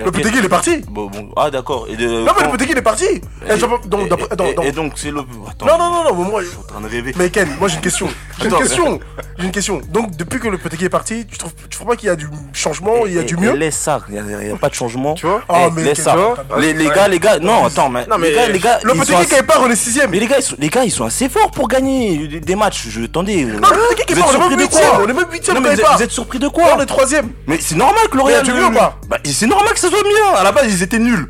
Le 0.03 0.11
Petit 0.11 0.31
il 0.35 0.45
est 0.45 0.49
parti. 0.49 0.79
Bon, 0.89 1.07
bon. 1.09 1.29
Ah 1.37 1.51
d'accord. 1.51 1.87
Et 1.89 1.97
de- 1.97 2.07
Non 2.25 2.33
mais 2.39 2.47
le 2.47 2.53
Petit 2.57 2.71
il 2.71 2.79
est 2.79 2.83
parti. 2.83 3.05
et- 3.05 3.21
et- 3.49 4.69
et- 4.69 4.73
donc 4.73 4.93
c'est 4.97 5.11
le. 5.11 5.21
Attends, 5.49 5.67
Non 5.67 5.79
non 5.79 5.91
non 5.91 6.05
non, 6.05 6.15
mais 6.25 6.31
moi. 6.31 6.43
Je 6.43 6.49
suis 6.49 6.57
en 6.59 6.63
train 6.63 6.81
de 6.81 6.89
rêver. 6.89 7.13
Mais 7.17 7.29
Ken, 7.29 7.49
moi 7.59 7.69
j'ai 7.69 7.75
une 7.77 7.83
question. 7.83 8.09
J'ai 8.41 8.49
une 8.49 8.57
question. 8.59 9.01
J'ai 9.39 9.45
une 9.47 9.53
question. 9.53 9.81
Donc 9.89 10.17
depuis 10.17 10.41
que 10.41 10.49
le 10.49 10.59
Petit 10.59 10.85
est 10.85 10.89
parti, 10.89 11.27
tu 11.27 11.39
trouves, 11.39 11.53
tu 11.69 11.77
trouves 11.77 11.89
pas 11.89 11.97
qu'il 11.97 12.07
y 12.07 12.11
a 12.11 12.17
du 12.17 12.29
changement, 12.53 13.07
il 13.07 13.15
y 13.15 13.19
a 13.19 13.23
Et- 13.23 13.25
du 13.25 13.37
mieux 13.37 13.53
Laisse 13.55 13.77
ça, 13.77 14.01
il 14.09 14.15
n'y 14.23 14.51
a, 14.51 14.57
pas 14.57 14.69
de 14.69 14.75
changement. 14.75 15.15
Tu 15.15 15.27
vois 15.27 15.43
Ah, 15.49 15.67
Eh, 15.67 15.71
mais 15.75 15.83
laisse 15.85 16.03
ça. 16.03 16.13
tu 16.13 16.19
vois 16.19 16.37
Les, 16.61 16.73
les 16.73 16.89
gars, 16.89 17.09
les 17.09 17.19
gars, 17.19 17.39
non, 17.39 17.67
attends, 17.67 17.89
mais, 17.89 18.07
Non, 18.07 18.19
mais 18.19 18.31
les 18.31 18.35
gars, 18.37 18.49
les 18.49 18.59
gars, 18.59 18.79
qui 19.25 19.35
est 19.35 19.43
part, 19.43 19.61
on 19.63 19.71
est 19.71 19.77
sixième. 19.77 20.11
Mais 20.11 20.19
les 20.19 20.27
gars, 20.27 20.39
ils 20.39 20.43
sont, 20.43 20.57
les 20.59 20.69
gars, 20.69 20.85
ils 20.85 20.91
sont 20.91 21.05
assez 21.05 21.29
forts 21.29 21.51
pour 21.51 21.69
gagner 21.69 22.41
des, 22.41 22.55
matchs. 22.57 22.87
Je, 22.89 23.05
attendez. 23.05 23.45
Non, 23.45 23.53
le 23.55 23.95
Petit 23.95 24.05
qui 24.07 24.13
est 24.13 24.17
êtes 24.17 24.25
on 24.25 24.29
est 24.29 24.33
surpris 24.33 24.57
même 24.57 24.67
de 24.67 24.71
quoi 24.71 24.81
huitième. 24.81 25.01
On 25.01 25.09
est 25.09 25.13
même 25.13 25.31
huitième 25.31 25.59
vous 25.97 26.03
êtes, 26.03 26.11
surpris 26.11 26.39
de 26.39 26.49
quoi 26.49 26.65
on 26.77 26.81
est 26.81 26.87
troisième. 26.87 27.31
Mais 27.47 27.59
c'est 27.61 27.77
normal 27.77 28.09
que 28.11 28.19
Real. 28.19 28.45
du 28.45 28.53
mieux 28.53 28.67
ou 28.67 28.73
pas 28.73 28.97
Bah, 29.09 29.19
c'est 29.25 29.47
normal 29.47 29.73
que 29.73 29.81
ça 29.81 29.89
soit 29.89 30.03
mieux. 30.03 30.37
À 30.39 30.45
la 30.45 30.53
base, 30.53 30.67
ils 30.69 30.83
étaient 30.83 30.99
nuls. 30.99 31.29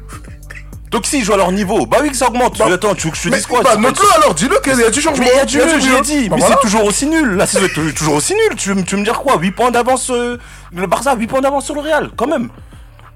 Donc 0.90 1.06
s'ils 1.06 1.24
jouent 1.24 1.34
à 1.34 1.36
leur 1.36 1.52
niveau, 1.52 1.86
bah 1.86 1.98
oui 2.02 2.10
que 2.10 2.16
ça 2.16 2.26
augmente. 2.28 2.58
Bah, 2.58 2.66
Attends, 2.72 2.94
tu 2.94 3.06
veux 3.06 3.12
que 3.12 3.16
je 3.18 3.28
te 3.28 3.34
dise 3.34 3.46
quoi? 3.46 3.62
bah, 3.62 3.76
note-le 3.76 4.06
alors, 4.16 4.34
dis-le 4.34 4.58
qu'il 4.60 4.76
y 4.78 4.82
a 4.84 4.90
du 4.90 5.00
changement. 5.00 5.24
Mais 5.24 5.30
il 5.34 5.36
y 5.36 5.40
a 5.40 5.44
du 5.44 5.58
mieux, 5.58 5.78
je 5.80 5.88
l'ai 5.88 6.00
dit. 6.00 6.28
Bah, 6.28 6.34
mais 6.36 6.42
voilà. 6.42 6.56
c'est 6.56 6.60
toujours 6.66 6.84
aussi 6.84 7.06
nul. 7.06 7.36
La 7.36 7.46
saison 7.46 7.66
est 7.66 7.92
toujours 7.96 8.14
aussi 8.14 8.34
nulle. 8.34 8.56
Tu 8.56 8.72
veux, 8.72 8.82
tu 8.82 8.94
veux 8.96 9.00
me 9.00 9.04
dire 9.04 9.20
quoi? 9.20 9.36
8 9.38 9.50
points 9.52 9.70
d'avance. 9.70 10.10
euh, 10.10 10.36
le 10.74 10.86
Barça 10.88 11.12
a 11.12 11.16
8 11.16 11.26
points 11.28 11.40
d'avance 11.40 11.64
sur 11.66 11.74
le 11.76 11.80
Real, 11.80 12.10
quand 12.16 12.26
même. 12.26 12.48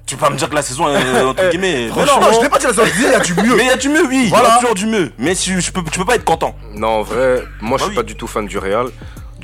Tu 0.07 0.17
peux 0.17 0.21
pas 0.27 0.31
me 0.31 0.37
dire 0.37 0.51
que 0.51 0.55
la 0.55 0.63
saison 0.63 0.89
est 0.89 0.97
euh, 1.03 1.29
entre 1.29 1.49
guillemets. 1.51 1.89
Mais 1.97 2.05
Non, 2.05 2.21
non, 2.21 2.33
je 2.35 2.41
n'ai 2.43 2.49
pas 2.51 2.59
dit 2.59 2.67
la 2.67 2.75
sortie, 2.75 2.93
il 2.99 3.11
y 3.11 3.15
a 3.15 3.21
du 3.21 3.35
mieux. 3.35 3.57
Mais 3.57 3.63
il 3.65 3.69
y 3.69 3.71
a 3.73 3.77
du 3.77 3.89
mieux, 3.89 4.07
oui. 4.07 4.25
Il 4.27 4.31
y 4.31 4.35
a 4.35 4.57
toujours 4.59 4.75
du 4.75 4.87
mieux. 4.87 5.11
Mais 5.19 5.35
si, 5.35 5.59
je 5.61 5.73
peux, 5.73 5.83
tu 5.91 5.99
peux 5.99 6.05
pas 6.05 6.15
être 6.17 6.25
content. 6.25 6.55
Non, 6.75 6.89
en 6.89 7.03
vrai, 7.03 7.43
moi 7.61 7.79
je 7.79 7.85
Bah 7.85 7.89
suis 7.89 7.89
oui. 7.91 7.95
pas 7.97 8.03
du 8.03 8.15
tout 8.15 8.27
fan 8.27 8.47
du 8.47 8.59
Real. 8.59 8.89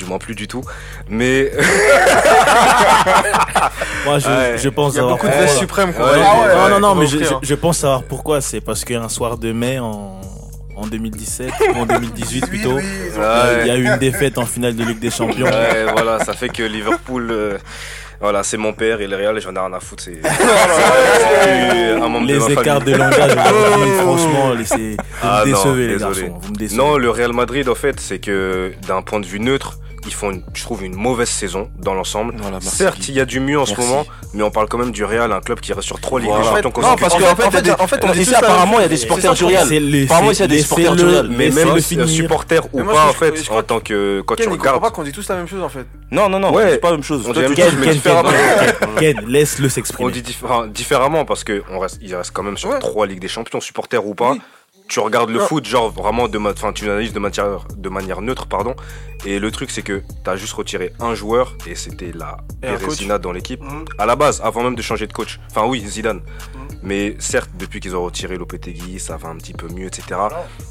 Du 0.01 0.07
moins 0.07 0.17
plus 0.19 0.35
du 0.35 0.49
tout. 0.49 0.63
Mais 1.11 1.53
Moi, 4.07 4.19
je, 4.19 4.29
Ouais. 4.29 4.55
je 4.57 4.69
pense 4.71 4.95
Il 4.95 4.97
y 4.97 5.01
a 5.01 5.03
avoir 5.03 5.17
beaucoup 5.19 5.27
de 5.27 5.33
Ouais. 5.33 6.21
Ah 6.25 6.33
on 6.35 6.41
va- 6.47 6.55
non, 6.71 6.81
non, 6.81 6.89
non, 6.89 6.95
mais 6.95 7.07
je, 7.07 7.19
je- 7.19 7.35
je 7.43 7.55
pense 7.55 7.79
savoir 7.79 8.03
pourquoi. 8.05 8.41
C'est 8.41 8.61
parce 8.63 8.85
qu'un 8.85 9.11
soir 9.11 9.37
de 9.37 9.53
mai 9.53 9.79
en, 9.79 10.19
en 10.75 10.87
2017 10.87 11.51
ou 11.75 11.81
en 11.81 11.85
2018 11.87 12.47
plutôt, 12.49 12.77
oui, 12.77 12.83
euh, 13.19 13.59
il 13.63 13.67
y 13.69 13.71
a 13.71 13.77
eu 13.77 13.85
une 13.85 13.99
défaite 13.99 14.39
en 14.39 14.47
finale 14.47 14.75
de 14.75 14.85
Ligue 14.85 15.01
des 15.01 15.11
Champions. 15.11 15.45
ouais, 15.47 15.85
voilà, 15.93 16.19
ça 16.25 16.33
fait 16.33 16.49
que 16.49 16.63
Liverpool, 16.63 17.29
euh, 17.31 17.59
voilà, 18.21 18.43
c'est 18.43 18.57
mon 18.57 18.73
père 18.73 19.01
et 19.03 19.07
le 19.07 19.17
Real, 19.17 19.37
et 19.37 19.41
j'en 19.43 19.55
ai 19.55 19.59
rien 19.59 19.73
à 19.75 19.81
foutre. 19.81 20.03
C'est 20.03 20.19
c'est 20.23 21.91
un 21.93 22.09
membre 22.09 22.27
de 22.27 22.33
Les 22.33 22.39
ma 22.39 22.47
écarts 22.51 22.79
famille. 22.79 22.93
de 22.95 22.99
langage 22.99 23.33
franchement, 24.01 24.55
vous 24.55 24.97
Ah 25.23 25.43
me 25.45 25.51
non, 25.51 25.57
décevez 25.59 25.89
les 25.89 25.97
garçons. 25.99 26.39
Vous 26.41 26.53
me 26.53 26.57
décevez. 26.57 26.79
Non, 26.79 26.97
le 26.97 27.11
Real 27.11 27.33
Madrid, 27.35 27.69
en 27.69 27.75
fait, 27.75 28.01
c'est 28.01 28.19
que 28.19 28.73
d'un 28.89 29.03
point 29.03 29.21
de 29.21 29.27
vue 29.27 29.41
neutre, 29.41 29.79
ils 30.07 30.13
font, 30.15 30.31
une- 30.31 30.43
je 30.55 30.63
trouve, 30.63 30.85
une 30.85 30.95
mauvaise 30.97 31.29
saison 31.29 31.71
dans 31.79 31.95
l'ensemble. 31.95 32.35
Voilà. 32.39 32.61
Certes, 32.61 33.09
il 33.09 33.15
y 33.15 33.21
a 33.21 33.25
du 33.25 33.41
mieux 33.41 33.59
en 33.61 33.67
ce 33.67 33.75
moment, 33.79 34.05
mais 34.35 34.43
on 34.43 34.51
parle 34.51 34.69
quand 34.69 34.79
même 34.79 34.91
du 34.93 35.05
Real, 35.05 35.33
un 35.33 35.41
club 35.41 35.61
qui 35.61 35.73
reste 35.73 35.87
sur 35.87 36.01
trois 36.01 36.19
ligues 36.21 36.29
Voilà. 36.31 36.43
des 36.43 36.63
champions 36.63 36.83
non, 36.83 36.97
parce 36.97 37.15
consécutives. 37.15 37.37
que 37.37 37.43
en 37.43 37.51
fait, 37.51 37.83
en 37.83 37.87
fait, 37.87 38.05
on 38.05 38.13
dit 38.13 38.21
Ici, 38.23 38.35
apparemment, 38.35 38.79
il 38.79 38.83
y 38.83 38.85
a 38.85 38.89
des 38.89 38.97
supporters 38.97 39.35
du 39.35 39.45
Real. 39.45 39.69
Apparemment, 40.05 40.31
il 40.33 40.39
y 40.39 40.43
a 40.43 40.47
des 40.47 40.63
supporters 40.63 40.97
du 40.97 41.05
Real. 41.05 41.29
Mais 41.29 41.51
même 41.51 41.79
supporter 41.81 42.63
ou 42.73 42.83
pas, 42.85 43.07
en 43.09 43.13
fait, 43.13 43.37
je 43.37 43.45
crois 43.47 43.59
en 43.61 43.63
tant 43.63 43.81
que 43.81 44.23
quand 44.27 44.37
tu 44.37 44.49
regardes, 44.49 44.81
pas 44.81 44.91
qu'on 44.91 45.03
dit 45.03 45.13
tous 45.13 45.29
la 45.29 45.37
même 45.37 45.49
chose 45.49 45.63
en 45.63 45.69
fait. 45.69 45.87
Non, 46.11 46.29
non, 46.29 46.39
non, 46.39 46.53
Ouais. 46.53 46.71
c'est 46.73 46.79
pas 46.79 46.91
la 46.91 46.97
même 46.97 47.05
chose. 47.05 47.25
On 47.29 47.33
dit 47.33 47.41
différemment. 47.93 48.31
Ken, 48.99 49.21
laisse-le 49.27 49.67
on 49.67 49.71
s'exprimer. 49.71 50.11
dit 50.13 50.23
diffé- 50.23 50.69
différemment 50.73 51.25
parce 51.25 51.45
que 51.45 51.63
on 51.71 51.79
reste, 51.79 51.99
il 52.01 52.15
reste 52.15 52.31
quand 52.33 52.43
même 52.43 52.57
sur 52.57 52.79
trois 52.79 53.07
ligues 53.07 53.21
des 53.21 53.29
champions, 53.29 53.61
supporter 53.61 54.05
ou 54.05 54.15
pas. 54.15 54.35
Tu 54.91 54.99
regardes 54.99 55.31
le 55.31 55.39
foot, 55.39 55.65
genre 55.65 55.93
vraiment 55.93 56.27
de 56.27 56.37
enfin 56.37 56.73
tu 56.73 56.91
analyses 56.91 57.13
de 57.13 57.21
manière, 57.21 57.65
de 57.77 57.89
manière 57.89 58.21
neutre, 58.23 58.47
pardon. 58.49 58.75
Et 59.25 59.39
le 59.39 59.53
truc 59.53 59.71
c'est 59.71 59.83
que 59.83 60.03
t'as 60.25 60.35
juste 60.35 60.53
retiré 60.53 60.93
un 60.99 61.15
joueur 61.15 61.55
et 61.65 61.77
c'était 61.77 62.11
la 62.13 62.39
Bérésina 62.61 63.19
dans 63.19 63.31
l'équipe. 63.31 63.63
Mhm. 63.63 63.85
À 63.99 64.07
la 64.07 64.17
base, 64.17 64.41
avant 64.43 64.65
même 64.65 64.75
de 64.75 64.83
changer 64.83 65.07
de 65.07 65.13
coach. 65.13 65.39
Enfin 65.49 65.65
oui, 65.65 65.81
Zidane. 65.87 66.23
Mais 66.83 67.15
certes, 67.21 67.51
depuis 67.57 67.79
qu'ils 67.79 67.95
ont 67.95 68.03
retiré 68.03 68.37
Lopetegui, 68.37 68.99
ça 68.99 69.17
va 69.17 69.29
un 69.29 69.37
petit 69.37 69.53
peu 69.53 69.69
mieux, 69.69 69.87
etc. 69.87 70.19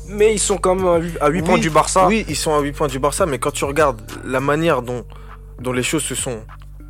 Mais 0.10 0.34
ils 0.34 0.40
sont 0.40 0.58
quand 0.58 0.76
même 0.76 1.16
à 1.22 1.30
8, 1.30 1.40
Oui, 1.40 1.42
points 1.42 1.58
du 1.58 1.70
Barça. 1.70 2.06
Oui, 2.06 2.26
ils 2.28 2.36
sont 2.36 2.54
à 2.54 2.60
8 2.60 2.74
points 2.74 2.88
du 2.88 3.00
Barça, 3.00 3.26
mais 3.26 3.40
quand 3.40 3.52
tu 3.52 3.64
regardes 3.64 4.02
la 4.26 4.42
manière 4.42 4.82
dont, 4.82 5.06
dont 5.60 5.72
les 5.72 5.84
choses 5.84 6.04
se 6.04 6.16
sont. 6.16 6.42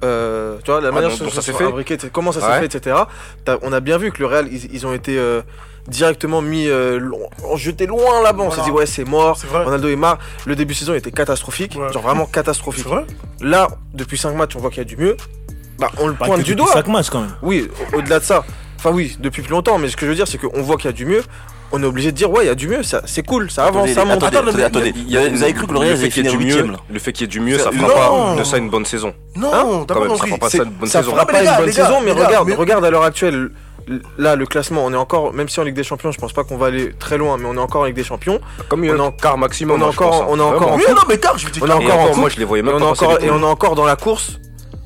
Euh, 0.03 0.57
tu 0.63 0.71
vois, 0.71 0.81
la 0.81 0.91
manière 0.91 1.09
dont- 1.09 1.29
ça 1.29 1.29
se 1.35 1.41
s'est 1.41 1.53
fait. 1.53 1.63
fabriquées, 1.65 1.93
etc., 1.95 2.09
comment 2.13 2.31
ça 2.31 2.39
s'est 2.41 2.47
Ouais. 2.47 2.59
fait, 2.67 2.75
etc. 2.75 2.95
On 3.61 3.73
a 3.73 3.79
bien 3.79 3.97
vu 3.97 4.11
que 4.11 4.19
le 4.19 4.25
Real, 4.27 4.47
ils, 4.51 4.73
ils 4.73 4.85
ont 4.87 4.93
été 4.93 5.17
euh, 5.17 5.41
directement 5.87 6.41
mis. 6.41 6.67
Euh, 6.67 6.99
jeté 7.55 7.85
loin 7.85 8.21
là-bas. 8.23 8.43
On 8.43 8.51
s'est 8.51 8.61
dit, 8.61 8.71
ouais, 8.71 8.85
c'est 8.85 9.05
mort. 9.05 9.37
C'est 9.37 9.47
vrai. 9.47 9.63
Ronaldo 9.63 9.87
est 9.89 9.95
marre. 9.95 10.19
Le 10.45 10.55
début 10.55 10.73
de 10.73 10.79
saison 10.79 10.93
était 10.93 11.11
catastrophique. 11.11 11.75
Ouais. 11.79 11.91
Genre 11.91 12.03
vraiment 12.03 12.25
catastrophique. 12.25 12.85
Vrai 12.85 13.05
Là, 13.41 13.67
depuis 13.93 14.17
5 14.17 14.33
matchs, 14.35 14.55
on 14.55 14.59
voit 14.59 14.69
qu'il 14.69 14.79
y 14.79 14.81
a 14.81 14.83
du 14.85 14.97
mieux. 14.97 15.15
Bah, 15.79 15.89
on 15.97 16.07
le 16.07 16.13
Pas 16.13 16.25
pointe 16.25 16.43
du 16.43 16.55
doigt. 16.55 16.69
Chaque 16.73 16.87
match 16.87 17.09
quand 17.09 17.21
même. 17.21 17.35
Oui, 17.41 17.69
au- 17.93 17.97
au-delà 17.97 18.19
de 18.19 18.23
ça. 18.25 18.43
Enfin, 18.77 18.91
oui, 18.91 19.15
depuis 19.19 19.41
plus 19.41 19.51
longtemps, 19.51 19.77
mais 19.77 19.89
ce 19.89 19.95
que 19.97 20.05
je 20.05 20.09
veux 20.11 20.15
dire, 20.15 20.27
c'est 20.27 20.37
qu'on 20.37 20.61
voit 20.61 20.75
qu'il 20.77 20.85
y 20.85 20.89
a 20.89 20.93
du 20.93 21.05
mieux. 21.05 21.23
On 21.71 21.83
est 21.83 21.85
obligé 21.85 22.11
de 22.11 22.17
dire, 22.17 22.31
ouais, 22.31 22.45
il 22.45 22.47
y 22.47 22.49
a 22.49 22.55
du 22.55 22.67
mieux, 22.67 22.81
ça, 22.83 23.01
c'est 23.05 23.21
cool, 23.23 23.51
ça 23.51 23.63
avance, 23.65 23.77
Attendez, 23.77 23.93
ça 23.93 24.05
monte. 24.05 24.23
attendez, 24.23 24.37
attendez, 24.37 24.57
mais- 24.57 24.63
attendez. 24.63 24.93
Il 24.95 25.11
y 25.11 25.17
a- 25.17 25.29
Vous 25.29 25.43
avez 25.43 25.53
cru 25.53 25.67
que 25.67 25.73
le 25.73 25.79
Real 25.79 25.91
fait 25.95 25.99
allait 26.01 26.09
qu'il 26.09 26.23
y 26.23 26.27
ait 26.27 26.29
finir 26.31 26.39
du 26.39 26.45
mieux, 26.45 26.51
huitième 26.55 26.71
là 26.71 26.77
le 26.89 26.99
fait 26.99 27.13
qu'il 27.13 27.21
y 27.21 27.25
ait 27.25 27.27
du 27.27 27.39
mieux, 27.39 27.57
ça 27.59 27.71
fera 27.71 27.87
pas 27.87 28.35
de 28.39 28.43
ça 28.43 28.57
une 28.57 28.69
bonne 28.69 28.85
saison. 28.85 29.13
Non, 29.35 29.49
Hein 29.53 29.85
t'as 29.87 29.93
pas 29.93 30.09
ça 30.09 30.15
fera 30.25 30.37
pas 30.37 30.49
ça 30.49 30.57
une 30.63 30.63
bonne 30.71 30.89
ça 30.89 30.99
saison. 30.99 31.11
fera 31.11 31.21
Non, 31.25 31.27
mais 31.31 31.45
pas 31.45 31.51
une 31.57 31.57
bonne 31.65 31.71
saison, 31.73 32.01
mais 32.03 32.11
regarde, 32.11 32.47
mais- 32.47 32.55
regarde 32.55 32.85
à 32.85 32.89
l'heure 32.89 33.03
actuelle. 33.03 33.49
Là, 34.19 34.35
le 34.35 34.45
classement, 34.45 34.85
on 34.85 34.93
est 34.93 34.97
encore, 34.97 35.33
même 35.33 35.49
si 35.49 35.59
en 35.59 35.63
Ligue 35.63 35.73
des 35.75 35.83
Champions, 35.83 36.11
je 36.11 36.19
pense 36.19 36.31
pas 36.31 36.43
qu'on 36.43 36.57
va 36.57 36.67
aller 36.67 36.93
très 36.99 37.17
loin, 37.17 37.37
mais 37.39 37.45
on 37.47 37.55
est 37.55 37.59
encore 37.59 37.81
en 37.81 37.85
Ligue 37.85 37.95
des 37.95 38.03
Champions. 38.03 38.39
Comme 38.67 38.83
il 38.83 38.87
y 38.87 38.89
a 38.91 38.93
On 38.93 38.97
est 38.97 38.99
un 38.99 39.03
en- 39.05 39.11
quart 39.11 39.37
maximum. 39.39 39.81
on 39.81 39.89
est 39.89 39.91
je 39.91 39.97
encore- 39.97 40.11
pense, 40.11 40.21
hein. 40.21 40.25
on 40.29 40.37
est 40.37 40.41
encore 40.41 40.75
Oui, 40.75 40.83
non, 40.89 41.01
mais 41.07 41.17
car, 41.17 41.37
je 41.39 41.45
vais 41.47 41.51
te 41.51 41.63
On 41.63 41.67
est 41.67 41.71
encore 41.71 41.99
en 42.11 42.15
moi, 42.15 42.29
je 42.29 42.37
les 42.37 42.45
voyais 42.45 42.61
même 42.63 42.77
pas 42.79 42.93
et 43.21 43.31
on 43.31 43.39
est 43.39 43.43
encore 43.45 43.73
dans 43.75 43.85
la 43.85 43.95
course 43.95 44.39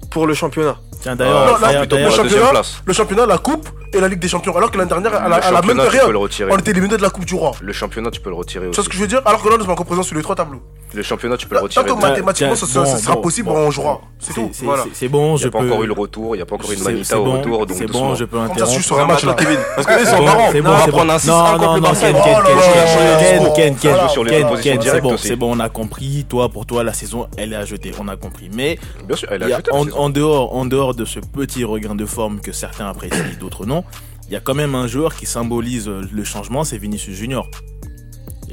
pour 0.10 0.26
le 0.26 0.34
championnat. 0.34 0.78
Tiens, 1.04 1.16
d'ailleurs, 1.18 1.60
là, 1.60 1.72
la 1.74 1.86
le 1.86 2.10
championnat. 2.10 2.62
Le 2.86 2.94
championnat, 2.94 3.26
la 3.26 3.38
coupe 3.38 3.68
et 3.94 4.00
la 4.00 4.08
Ligue 4.08 4.20
des 4.20 4.28
Champions. 4.30 4.56
Alors 4.56 4.72
que 4.72 4.78
l'année 4.78 4.90
dernière, 4.90 5.14
à 5.14 5.28
la, 5.28 5.36
à 5.36 5.52
la 5.52 5.62
même 5.62 5.76
peux 5.78 5.84
période, 5.90 6.16
on 6.50 6.58
était 6.58 6.72
éliminé 6.72 6.96
de 6.98 7.02
la 7.02 7.10
Coupe 7.10 7.26
du 7.26 7.36
Roi. 7.36 7.52
Le 7.62 7.74
championnat, 7.74 8.10
tu 8.10 8.22
peux 8.22 8.30
le 8.30 8.36
retirer 8.36 8.70
Tu 8.72 8.76
vois 8.76 8.84
ce 8.86 8.90
que 8.90 8.96
je 8.96 9.02
veux 9.02 9.08
dire? 9.08 9.22
Alors 9.26 9.44
que 9.44 9.50
là, 9.50 9.56
nous 9.58 9.64
sommes 9.64 9.74
encore 9.74 9.86
présents 9.86 10.02
sur 10.02 10.16
les 10.16 10.24
trois 10.24 10.36
tableaux. 10.36 10.62
Le 10.96 11.04
championnat, 11.04 11.38
tu 11.38 11.48
peux 11.48 11.56
le 11.56 11.60
Tant 11.60 11.64
retirer. 11.66 11.86
que 11.86 11.94
mathématiquement, 12.02 12.56
ça, 12.56 12.66
bon, 12.84 12.98
sera 12.98 13.16
bon, 13.16 13.22
possible, 13.22 13.50
bon. 13.50 13.56
on 13.58 13.72
jouera. 13.72 14.00
C'est 14.20 14.34
tout. 14.34 14.50
c'est- 14.54 14.64
Voilà. 14.64 14.84
c'est- 14.84 14.90
c'est 14.94 15.08
bon, 15.10 15.36
Il 15.36 15.40
je 15.40 15.44
n'y 15.44 15.48
a 15.48 15.52
pas 15.52 15.60
peux. 15.60 15.66
encore 15.66 15.84
eu 15.84 15.88
le 15.88 15.94
retour, 15.94 16.36
il 16.36 16.38
n'y 16.38 16.44
a 16.44 16.46
pas 16.46 16.56
encore 16.56 16.72
eu 16.72 16.76
de 16.76 16.80
c'est- 16.82 16.92
Manita 16.92 17.20
au 17.20 17.26
bon, 17.26 17.32
retour, 17.40 17.66
donc 17.66 17.78
C'est 17.78 17.88
bon, 17.92 18.14
je 18.16 18.26
peux 18.26 18.38
ça, 18.38 18.44
interrompre. 18.44 18.74
juste 18.76 18.86
sur 18.88 19.00
un 19.00 19.06
match 19.08 19.24
là. 19.26 19.36
Parce 19.76 19.88
que 19.88 20.02
ils 20.02 20.06
sont 20.08 20.18
Bon, 20.18 20.24
marrants. 20.26 20.50
c'est 20.52 20.60
On 20.62 20.64
bon, 20.64 20.70
va 20.70 20.80
c'est 20.86 20.92
bon. 20.92 20.98
prendre 20.98 21.14
un 21.14 21.20
6 21.20 21.28
Non, 21.28 21.58
non, 21.58 21.78
non. 21.80 21.94
Ken, 21.94 22.16
Oh 22.16 23.54
Ken, 23.56 23.76
Ken, 23.76 23.76
Ken, 23.76 23.76
Ken, 23.76 23.76
Ken, 23.76 24.80
les 24.80 24.90
c'est 24.90 25.02
bon, 25.02 25.18
c'est 25.18 25.36
bon, 25.36 25.56
on 25.56 25.60
a 25.60 25.70
compris. 25.70 26.26
Toi, 26.30 26.50
pour 26.50 26.66
toi, 26.68 26.84
la 26.84 26.94
saison, 26.94 27.28
elle 27.38 27.54
est 27.54 27.56
à 27.56 27.66
jeter. 27.66 27.92
On 28.00 28.08
a 28.08 28.16
compris. 28.16 28.50
Mais 28.54 28.78
Bien 29.08 29.16
sûr, 29.16 29.28
elle 29.32 29.44
a- 29.44 29.50
jeté 29.50 29.72
la 29.72 29.78
en, 29.98 30.10
dehors, 30.10 30.93
de 30.96 31.06
ce 31.06 31.20
petit 31.20 31.64
regain 31.64 31.96
de 31.96 32.06
forme 32.06 32.42
que 32.42 32.52
certains 32.52 32.88
apprécient, 32.88 33.24
d'autres 33.40 33.66
non, 33.66 33.84
il 34.28 34.34
y 34.34 34.36
a 34.36 34.40
quand 34.40 34.56
même 34.56 34.76
un 34.76 34.88
joueur 34.88 35.16
qui 35.16 35.26
symbolise 35.26 35.88
le 35.88 36.24
changement, 36.24 36.64
c'est 36.64 36.78
Vinicius 36.78 37.16
Junior. 37.16 37.50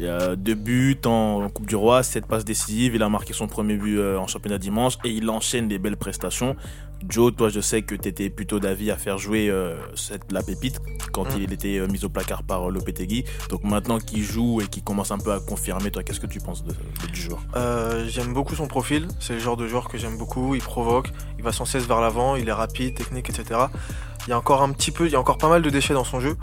Il 0.00 0.08
a 0.08 0.34
deux 0.34 0.54
buts 0.54 0.98
en 1.04 1.46
Coupe 1.50 1.66
du 1.66 1.76
Roi, 1.76 2.02
sept 2.02 2.24
passes 2.26 2.46
décisives. 2.46 2.94
Il 2.94 3.02
a 3.02 3.08
marqué 3.10 3.34
son 3.34 3.46
premier 3.48 3.76
but 3.76 3.98
euh, 3.98 4.16
en 4.18 4.26
championnat 4.26 4.56
dimanche 4.56 4.94
et 5.04 5.10
il 5.10 5.28
enchaîne 5.28 5.68
des 5.68 5.78
belles 5.78 5.98
prestations. 5.98 6.56
Joe, 7.06 7.34
toi, 7.36 7.50
je 7.50 7.60
sais 7.60 7.82
que 7.82 7.94
tu 7.94 8.08
étais 8.08 8.30
plutôt 8.30 8.60
d'avis 8.60 8.90
à 8.90 8.96
faire 8.96 9.18
jouer 9.18 9.50
euh, 9.50 9.76
cette, 9.94 10.32
la 10.32 10.42
pépite 10.42 10.78
quand 11.12 11.24
Mm. 11.24 11.42
il 11.42 11.52
était 11.52 11.76
euh, 11.78 11.86
mis 11.86 12.02
au 12.04 12.08
placard 12.08 12.42
par 12.44 12.68
euh, 12.68 12.72
Lopetegui. 12.72 13.24
Donc 13.50 13.62
maintenant 13.64 13.98
qu'il 13.98 14.22
joue 14.22 14.62
et 14.62 14.66
qu'il 14.68 14.82
commence 14.82 15.10
un 15.10 15.18
peu 15.18 15.32
à 15.32 15.40
confirmer, 15.40 15.90
toi, 15.90 16.02
qu'est-ce 16.02 16.20
que 16.20 16.26
tu 16.26 16.40
penses 16.40 16.64
de, 16.64 16.72
de- 16.72 17.12
du 17.12 17.20
joueur? 17.20 17.40
Euh, 17.56 18.06
j'aime 18.08 18.32
beaucoup 18.32 18.54
son 18.54 18.68
profil, 18.68 19.06
c'est 19.18 19.34
le 19.34 19.38
genre 19.38 19.58
de 19.58 19.66
joueur 19.66 19.88
que 19.88 19.98
j'aime 19.98 20.16
beaucoup, 20.16 20.54
il 20.54 20.62
provoque, 20.62 21.10
il 21.38 21.44
va 21.44 21.52
sans 21.52 21.66
cesse 21.66 21.86
vers 21.86 22.00
l'avant, 22.00 22.36
il 22.36 22.48
est 22.48 22.52
rapide, 22.52 22.94
technique, 22.94 23.28
etc. 23.28 23.60
Il 24.26 24.30
y 24.30 24.32
a 24.32 24.38
encore 24.38 24.62
un 24.62 24.70
petit 24.72 24.90
peu, 24.92 25.06
il 25.06 25.12
y 25.12 25.16
a 25.16 25.20
encore 25.20 25.38
pas 25.38 25.48
mal 25.48 25.60
de 25.62 25.68
déchets 25.70 25.94
dans 25.94 26.04
son 26.04 26.20
jeu. 26.20 26.36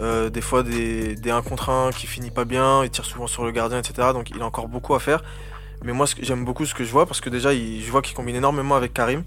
Euh, 0.00 0.30
des 0.30 0.40
fois 0.40 0.62
des, 0.62 1.14
des 1.14 1.30
1 1.30 1.42
contre 1.42 1.68
1 1.70 1.90
qui 1.90 2.06
finit 2.06 2.30
pas 2.30 2.44
bien, 2.44 2.82
il 2.84 2.90
tire 2.90 3.04
souvent 3.04 3.26
sur 3.26 3.44
le 3.44 3.50
gardien, 3.50 3.78
etc. 3.78 4.08
Donc 4.12 4.30
il 4.30 4.40
a 4.40 4.44
encore 4.46 4.68
beaucoup 4.68 4.94
à 4.94 5.00
faire. 5.00 5.22
Mais 5.84 5.92
moi 5.92 6.06
j'aime 6.20 6.44
beaucoup 6.44 6.64
ce 6.64 6.74
que 6.74 6.84
je 6.84 6.90
vois 6.92 7.06
parce 7.06 7.20
que 7.20 7.28
déjà 7.28 7.52
il, 7.52 7.82
je 7.84 7.90
vois 7.90 8.02
qu'il 8.02 8.14
combine 8.14 8.36
énormément 8.36 8.76
avec 8.76 8.94
Karim. 8.94 9.24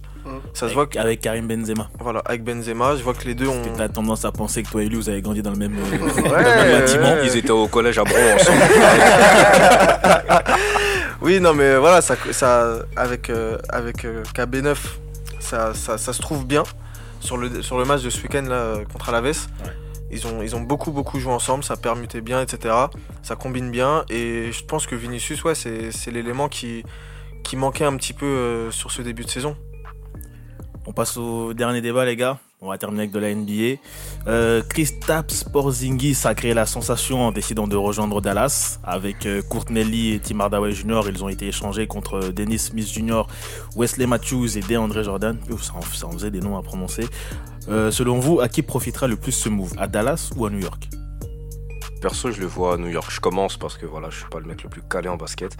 Ça 0.53 0.67
se 0.67 0.73
voit 0.73 0.83
avec, 0.83 0.93
que, 0.93 0.99
avec 0.99 1.19
Karim 1.21 1.47
Benzema. 1.47 1.89
voilà, 1.99 2.21
avec 2.25 2.43
Benzema, 2.43 2.95
je 2.95 3.03
vois 3.03 3.13
que 3.13 3.25
les 3.25 3.35
deux 3.35 3.47
ont. 3.47 3.61
Tu 3.75 3.81
as 3.81 3.89
tendance 3.89 4.25
à 4.25 4.31
penser 4.31 4.63
que 4.63 4.69
toi 4.69 4.81
et 4.81 4.87
lui, 4.87 4.95
vous 4.95 5.09
avez 5.09 5.21
grandi 5.21 5.41
dans 5.43 5.51
le 5.51 5.57
même, 5.57 5.75
euh, 5.77 5.97
dans 5.99 6.05
le 6.05 6.13
Ouais, 6.31 6.43
même 6.43 6.79
bâtiment. 6.81 7.13
ouais. 7.13 7.25
Ils 7.27 7.37
étaient 7.37 7.51
au 7.51 7.67
collège 7.67 7.99
à 7.99 8.03
Bron 8.05 8.15
ensemble. 8.35 8.57
Oui, 11.21 11.39
non, 11.39 11.53
mais 11.53 11.75
voilà, 11.77 12.01
ça, 12.01 12.15
ça 12.31 12.79
avec, 12.95 13.29
euh, 13.29 13.57
avec 13.69 14.05
euh, 14.05 14.23
KB9, 14.35 14.75
ça, 15.39 15.73
ça, 15.73 15.97
ça 15.97 16.13
se 16.13 16.21
trouve 16.21 16.45
bien. 16.45 16.63
Sur 17.19 17.37
le, 17.37 17.63
sur 17.63 17.77
le 17.79 17.85
match 17.85 18.03
de 18.03 18.09
ce 18.11 18.21
week-end 18.21 18.43
là, 18.47 18.75
contre 18.91 19.09
Alaves, 19.09 19.25
Ouais. 19.63 19.71
Ils, 20.11 20.27
ont, 20.27 20.41
ils 20.41 20.55
ont 20.55 20.61
beaucoup, 20.61 20.91
beaucoup 20.91 21.19
joué 21.19 21.31
ensemble, 21.31 21.63
ça 21.63 21.77
permutait 21.77 22.21
bien, 22.21 22.41
etc. 22.41 22.75
Ça 23.23 23.35
combine 23.35 23.71
bien. 23.71 24.05
Et 24.09 24.51
je 24.51 24.63
pense 24.65 24.87
que 24.87 24.95
Vinicius, 24.95 25.43
ouais, 25.43 25.55
c'est 25.55 26.11
l'élément 26.11 26.49
qui, 26.49 26.83
qui 27.43 27.55
manquait 27.55 27.85
un 27.85 27.95
petit 27.97 28.13
peu 28.13 28.25
euh, 28.25 28.71
sur 28.71 28.91
ce 28.91 29.01
début 29.01 29.23
de 29.23 29.29
saison. 29.29 29.55
On 30.87 30.93
passe 30.93 31.17
au 31.17 31.53
dernier 31.53 31.81
débat, 31.81 32.05
les 32.05 32.15
gars. 32.15 32.39
On 32.61 32.69
va 32.69 32.77
terminer 32.77 33.03
avec 33.03 33.11
de 33.11 33.19
la 33.19 33.35
NBA. 33.35 33.79
Euh, 34.27 34.63
Kristaps 34.63 35.43
Porzingis 35.43 36.17
a 36.23 36.33
créé 36.33 36.53
la 36.53 36.65
sensation 36.65 37.27
en 37.27 37.31
décidant 37.31 37.67
de 37.67 37.75
rejoindre 37.75 38.21
Dallas. 38.21 38.79
Avec 38.83 39.25
euh, 39.25 39.41
Courtney 39.41 39.83
Lee 39.83 40.13
et 40.13 40.19
Tim 40.19 40.39
Hardaway 40.39 40.71
Jr., 40.71 41.01
ils 41.09 41.23
ont 41.23 41.29
été 41.29 41.47
échangés 41.47 41.85
contre 41.85 42.15
euh, 42.15 42.31
Dennis 42.31 42.59
Smith 42.59 42.87
Jr., 42.87 43.23
Wesley 43.75 44.07
Matthews 44.07 44.57
et 44.57 44.61
DeAndre 44.61 45.03
Jordan. 45.03 45.37
Ça, 45.59 45.73
ça 45.93 46.07
en 46.07 46.11
faisait 46.11 46.31
des 46.31 46.39
noms 46.39 46.57
à 46.57 46.63
prononcer. 46.63 47.07
Euh, 47.69 47.91
selon 47.91 48.19
vous, 48.19 48.39
à 48.41 48.47
qui 48.47 48.61
profitera 48.61 49.07
le 49.07 49.15
plus 49.15 49.31
ce 49.31 49.49
move? 49.49 49.73
À 49.77 49.87
Dallas 49.87 50.29
ou 50.35 50.45
à 50.45 50.49
New 50.49 50.59
York? 50.59 50.87
Perso, 52.01 52.31
je 52.31 52.39
le 52.39 52.45
vois 52.45 52.75
à 52.75 52.77
New 52.77 52.87
York. 52.89 53.09
Je 53.11 53.19
commence 53.19 53.57
parce 53.57 53.77
que 53.77 53.85
voilà, 53.85 54.09
je 54.11 54.17
suis 54.17 54.29
pas 54.29 54.39
le 54.39 54.45
mec 54.45 54.61
le 54.63 54.69
plus 54.69 54.81
calé 54.89 55.09
en 55.09 55.17
basket. 55.17 55.55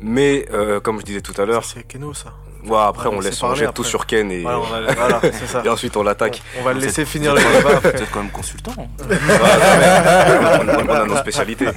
Mais 0.00 0.46
euh, 0.52 0.80
comme 0.80 1.00
je 1.00 1.04
disais 1.04 1.20
tout 1.22 1.40
à 1.40 1.44
l'heure, 1.46 1.64
C'est 1.64 1.84
Keno, 1.84 2.12
ça. 2.12 2.34
ouais, 2.64 2.76
après 2.76 3.08
Ouais, 3.08 3.14
on 3.16 3.20
laisse 3.20 3.40
on 3.42 3.54
jette 3.54 3.68
après. 3.68 3.74
tout 3.76 3.84
sur 3.84 4.04
Ken 4.06 4.30
et, 4.32 4.42
Voilà, 4.42 4.58
on 4.58 4.62
va- 4.64 4.92
voilà, 4.94 5.20
c'est 5.22 5.46
ça. 5.46 5.62
et 5.64 5.68
ensuite 5.68 5.96
on 5.96 6.02
l'attaque. 6.02 6.42
On, 6.58 6.60
on 6.60 6.64
va 6.64 6.72
le 6.74 6.80
laisser 6.80 7.04
finir 7.04 7.34
le 7.34 7.40
débat 7.56 7.88
êtes 7.88 8.10
quand 8.10 8.20
même 8.22 8.32
consultant. 8.32 8.72
hein. 8.78 8.86
on, 10.86 10.88
a 10.92 11.06
nos 11.06 11.16
spécialités. 11.16 11.68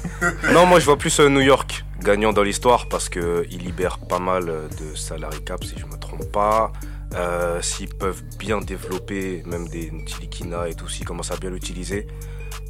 Non, 0.54 0.66
moi 0.66 0.80
je 0.80 0.86
vois 0.86 0.98
plus 0.98 1.18
euh, 1.20 1.30
New 1.30 1.42
York 1.42 1.86
gagnant 2.04 2.34
dans 2.34 2.44
l'histoire 2.44 2.88
parce 2.90 3.10
que 3.10 3.46
il 3.52 3.60
libère 3.60 4.00
pas 4.00 4.20
mal 4.20 4.46
de 4.46 4.96
salary 4.96 5.44
cap 5.44 5.64
si 5.64 5.76
je 5.78 5.86
me 5.86 5.98
trompe 6.00 6.26
pas. 6.32 6.72
Euh, 7.16 7.62
S'ils 7.62 7.94
peuvent 7.94 8.24
bien 8.38 8.60
développer 8.60 9.42
même 9.46 9.68
des 9.70 9.92
Tilikina 10.06 10.68
et 10.68 10.76
tout, 10.76 10.90
s'ils 10.90 11.06
commencent 11.06 11.32
à 11.32 11.38
bien 11.38 11.50
l'utiliser. 11.50 12.08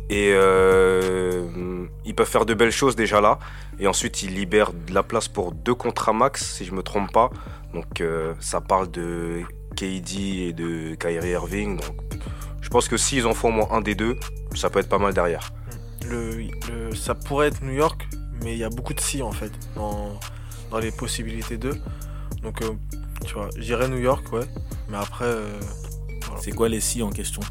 Et 0.10 0.32
euh, 0.34 1.86
ils 2.06 2.14
peuvent 2.14 2.28
faire 2.30 2.46
de 2.46 2.54
belles 2.54 2.72
choses 2.72 2.96
déjà 2.96 3.22
là. 3.22 3.40
Et 3.80 3.88
ensuite 3.88 4.22
ils 4.22 4.34
libèrent 4.34 4.72
de 4.72 4.94
la 4.94 5.02
place 5.04 5.28
pour 5.28 5.52
deux 5.52 5.74
contrats 5.74 6.14
max 6.14 6.46
si 6.58 6.66
je 6.66 6.74
me 6.74 6.84
trompe 6.84 7.12
pas. 7.12 7.32
Donc 7.74 8.02
euh, 8.02 8.34
ça 8.40 8.62
parle 8.62 8.92
de 8.92 9.42
KD 9.76 10.20
et 10.50 10.54
de 10.54 10.96
Kyrie 10.96 11.30
Irving. 11.32 11.78
Donc 11.80 11.96
je 12.62 12.70
pense 12.70 12.88
que 12.88 12.98
s'ils 12.98 13.26
en 13.26 13.34
font 13.34 13.50
au 13.50 13.52
moins 13.52 13.68
un 13.72 13.82
des 13.82 13.96
deux, 13.96 14.16
ça 14.56 14.70
peut 14.70 14.80
être 14.80 14.90
pas 14.90 15.00
mal 15.00 15.14
derrière. 15.14 15.52
le, 16.08 16.38
le- 16.38 16.94
ça 16.96 17.16
pourrait 17.16 17.48
être 17.48 17.64
New 17.64 17.74
York, 17.74 18.08
mais 18.44 18.54
il 18.54 18.60
y 18.60 18.64
a 18.64 18.70
beaucoup 18.70 18.94
de 18.94 19.00
si 19.00 19.22
en 19.24 19.32
fait 19.32 19.52
dans, 19.76 20.20
dans 20.70 20.78
les 20.80 20.92
possibilités 20.92 21.58
d'eux. 21.58 21.80
Donc, 22.44 22.62
euh, 22.62 22.74
tu 23.26 23.34
vois, 23.36 23.50
j'irais 23.58 23.88
New 23.88 23.98
York, 24.00 24.32
ouais. 24.34 24.46
Mais 24.90 24.98
après, 24.98 25.26
euh, 25.26 25.60
C'est 26.40 26.52
quoi 26.52 26.70
les 26.70 26.80
si 26.80 27.02
en 27.02 27.10
question? 27.10 27.42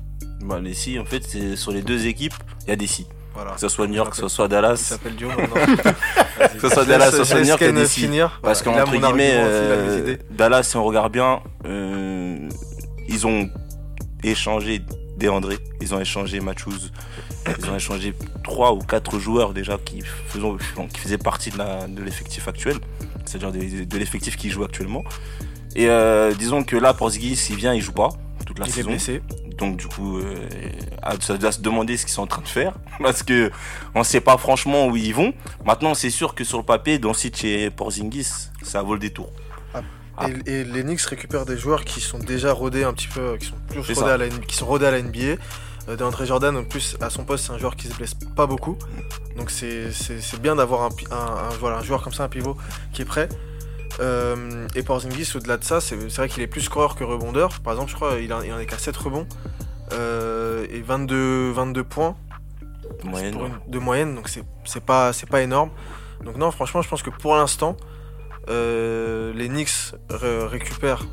Bah, 0.43 0.61
les 0.61 0.75
si, 0.75 0.99
en 0.99 1.05
fait, 1.05 1.23
c'est 1.27 1.57
sur 1.57 1.73
les 1.73 1.83
deux 1.83 2.07
équipes, 2.07 2.35
il 2.67 2.71
y 2.71 2.73
a 2.73 2.77
des 2.77 2.87
si. 2.87 3.07
voilà. 3.35 3.53
Que 3.53 3.61
ce 3.61 3.69
soit 3.69 3.87
New 3.87 3.95
York, 3.95 4.11
que 4.11 4.17
ce 4.17 4.23
Il 4.23 4.31
soit 4.31 4.49
Dallas. 4.49 4.77
s'appelle 4.77 5.15
Joe 5.19 5.35
maintenant. 5.37 5.63
Que 6.53 6.61
ce 6.61 6.69
soit 6.69 6.85
Dallas, 6.85 7.11
que 7.11 7.17
ce 7.19 7.25
soit 7.25 7.41
New 7.41 7.47
York, 7.47 7.61
il 7.61 7.67
y 7.67 7.71
a 7.71 7.73
des 7.73 7.87
si. 7.87 8.01
finir? 8.01 8.41
Parce 8.43 8.61
il 8.61 8.65
qu'entre 8.65 8.93
guillemets, 8.93 9.31
il 9.31 9.37
euh. 9.39 10.17
Dallas, 10.31 10.65
si 10.65 10.77
on 10.77 10.85
regarde 10.85 11.13
bien, 11.13 11.41
euh, 11.67 12.49
ils 13.09 13.27
ont 13.27 13.49
échangé 14.23 14.83
DeAndre, 15.19 15.53
ils 15.81 15.95
ont 15.95 16.01
échangé 16.01 16.41
Matthews, 16.41 16.91
Ils 17.59 17.71
ont 17.71 17.77
échangé 17.77 18.15
trois 18.43 18.73
ou 18.73 18.79
quatre 18.79 19.19
joueurs 19.19 19.53
déjà 19.55 19.79
qui, 19.79 20.03
faisaient 20.29 21.19
partie 21.19 21.51
de 21.51 22.03
l'effectif 22.03 22.49
actuel, 22.49 22.77
c'est-à-dire 23.25 23.53
de, 23.53 23.85
de 23.85 23.99
l'effectif 23.99 24.37
qui 24.37 24.51
joue 24.51 24.65
actuellement. 24.65 25.05
Et 25.75 25.89
euh, 25.89 26.33
disons 26.35 26.63
que 26.65 26.77
là, 26.77 26.95
Porzingis, 26.95 27.47
il 27.51 27.57
vient, 27.57 27.75
il 27.75 27.81
joue 27.81 27.93
pas 27.93 28.11
toute 28.47 28.59
la 28.59 28.67
Il 28.67 28.79
est 28.79 28.83
blessé. 28.83 29.23
Donc 29.59 29.77
du 29.77 29.87
coup, 29.87 30.19
euh, 30.19 30.35
ah, 31.03 31.15
ça 31.21 31.37
doit 31.39 31.53
se 31.53 31.61
demander 31.61 31.97
ce 31.97 32.05
qu'ils 32.05 32.13
sont 32.13 32.23
en 32.23 32.27
train 32.27 32.43
de 32.43 32.49
faire 32.49 32.75
parce 33.01 33.23
que 33.23 33.51
on 33.95 34.03
sait 34.05 34.21
pas 34.21 34.37
franchement 34.37 34.87
où 34.89 34.97
ils 34.97 35.15
vont. 35.15 35.33
Maintenant, 35.65 35.95
c'est 35.95 36.11
sûr 36.11 36.35
que 36.35 36.45
sur 36.45 36.59
le 36.59 36.65
papier, 36.65 36.99
Doncic 36.99 37.45
et 37.45 37.71
Porzingis, 37.71 38.27
ça 38.63 38.83
vaut 38.83 38.95
le 38.95 38.99
détour. 39.01 39.31
Ah. 40.17 40.29
Et, 40.47 40.61
et 40.61 40.65
les 40.65 40.83
Knicks 40.83 41.01
récupèrent 41.03 41.47
des 41.47 41.57
joueurs 41.59 41.85
qui 41.85 42.01
sont 42.01 42.19
déjà 42.19 42.53
rodés 42.53 42.85
un 42.85 42.93
petit 42.93 43.09
peu, 43.09 43.37
qui 43.37 43.47
sont 43.47 43.57
plus 43.69 43.81
rodés 43.81 43.95
ça. 43.95 44.15
à 44.15 44.17
la, 44.17 44.29
qui 44.29 44.55
sont 44.57 44.67
rodés 44.67 44.87
à 44.87 44.91
la 44.93 45.03
NBA. 45.03 45.41
Euh, 45.89 45.97
DeAndre 45.97 46.25
Jordan, 46.25 46.57
en 46.57 46.65
plus, 46.65 46.97
à 47.01 47.11
son 47.11 47.25
poste, 47.25 47.47
c'est 47.47 47.53
un 47.53 47.59
joueur 47.59 47.77
qui 47.77 47.89
se 47.89 47.95
blesse 47.95 48.15
pas 48.37 48.47
beaucoup. 48.47 48.77
Donc 49.37 49.51
c'est 49.51 49.91
bien 50.41 50.57
d'avoir 50.57 50.83
un, 50.83 50.91
pi- 50.91 51.07
un, 51.11 51.17
un- 51.17 51.49
voilà, 51.61 51.79
un 51.79 51.83
joueur 51.83 52.03
comme 52.03 52.13
ça, 52.13 52.25
un 52.25 52.29
pivot, 52.29 52.57
qui 52.93 53.03
est 53.03 53.05
prêt. 53.05 53.29
Euh, 54.01 54.67
et 54.75 54.83
Porzingis, 54.83 55.33
au-delà 55.37 55.57
de 55.57 55.65
ça, 55.65 55.81
c'est 55.81 55.95
vrai 55.97 56.29
qu'il 56.29 56.43
est 56.43 56.47
plus 56.49 56.63
scoreur 56.63 56.97
que 56.97 57.05
rebondeur. 57.05 57.61
Par 57.61 57.73
exemple, 57.75 57.91
je 57.91 57.97
crois 57.97 58.17
qu'il 58.17 58.33
en, 58.33 58.43
il 58.43 58.53
en 58.53 58.59
est 58.59 58.67
qu'à 58.67 58.79
7 58.79 58.97
rebonds 58.97 59.27
euh, 59.93 60.67
et 60.71 60.81
22, 60.81 61.53
22 61.53 61.85
points 61.85 62.17
De 63.03 63.09
moyenne. 63.09 63.33
pour 63.35 63.47
une- 63.47 63.59
de 63.69 63.79
moyenne, 63.79 64.15
donc 64.15 64.29
c'est 64.29 64.81
pas, 64.85 65.13
énorme. 65.43 65.71
Donc 66.25 66.37
non, 66.37 66.51
franchement, 66.51 66.83
je 66.83 66.89
pense 66.89 67.03
que 67.03 67.11
pour 67.11 67.37
l'instant, 67.37 67.77
euh, 68.51 69.33
les 69.35 69.49
Knicks 69.49 69.71
ré- 70.11 70.47
récupèrent, 70.47 71.05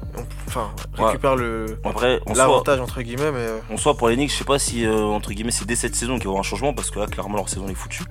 enfin, 0.48 0.72
Ouais. 0.98 1.06
récupèrent 1.06 1.36
le 1.36 1.80
En 1.84 1.94
l'avantage 2.34 2.80
entre 2.80 3.02
guillemets, 3.02 3.32
mais 3.32 3.40
euh, 3.40 3.58
on 3.70 3.78
soit 3.78 3.96
pour 3.96 4.10
les 4.10 4.16
Knicks, 4.16 4.32
je 4.32 4.36
sais 4.38 4.44
pas 4.44 4.60
si 4.60 4.86
entre 4.88 5.32
guillemets 5.32 5.52
c'est 5.52 5.66
dès 5.66 5.76
cette 5.78 5.96
saison 5.96 6.16
qu'il 6.16 6.26
y 6.26 6.28
aura 6.28 6.40
un 6.40 6.44
changement 6.44 6.74
parce 6.74 6.92
que 6.92 7.00
là 7.00 7.08
clairement 7.08 7.38
leur 7.38 7.48
saison 7.50 7.68
est 7.70 7.74
foutue. 7.74 8.04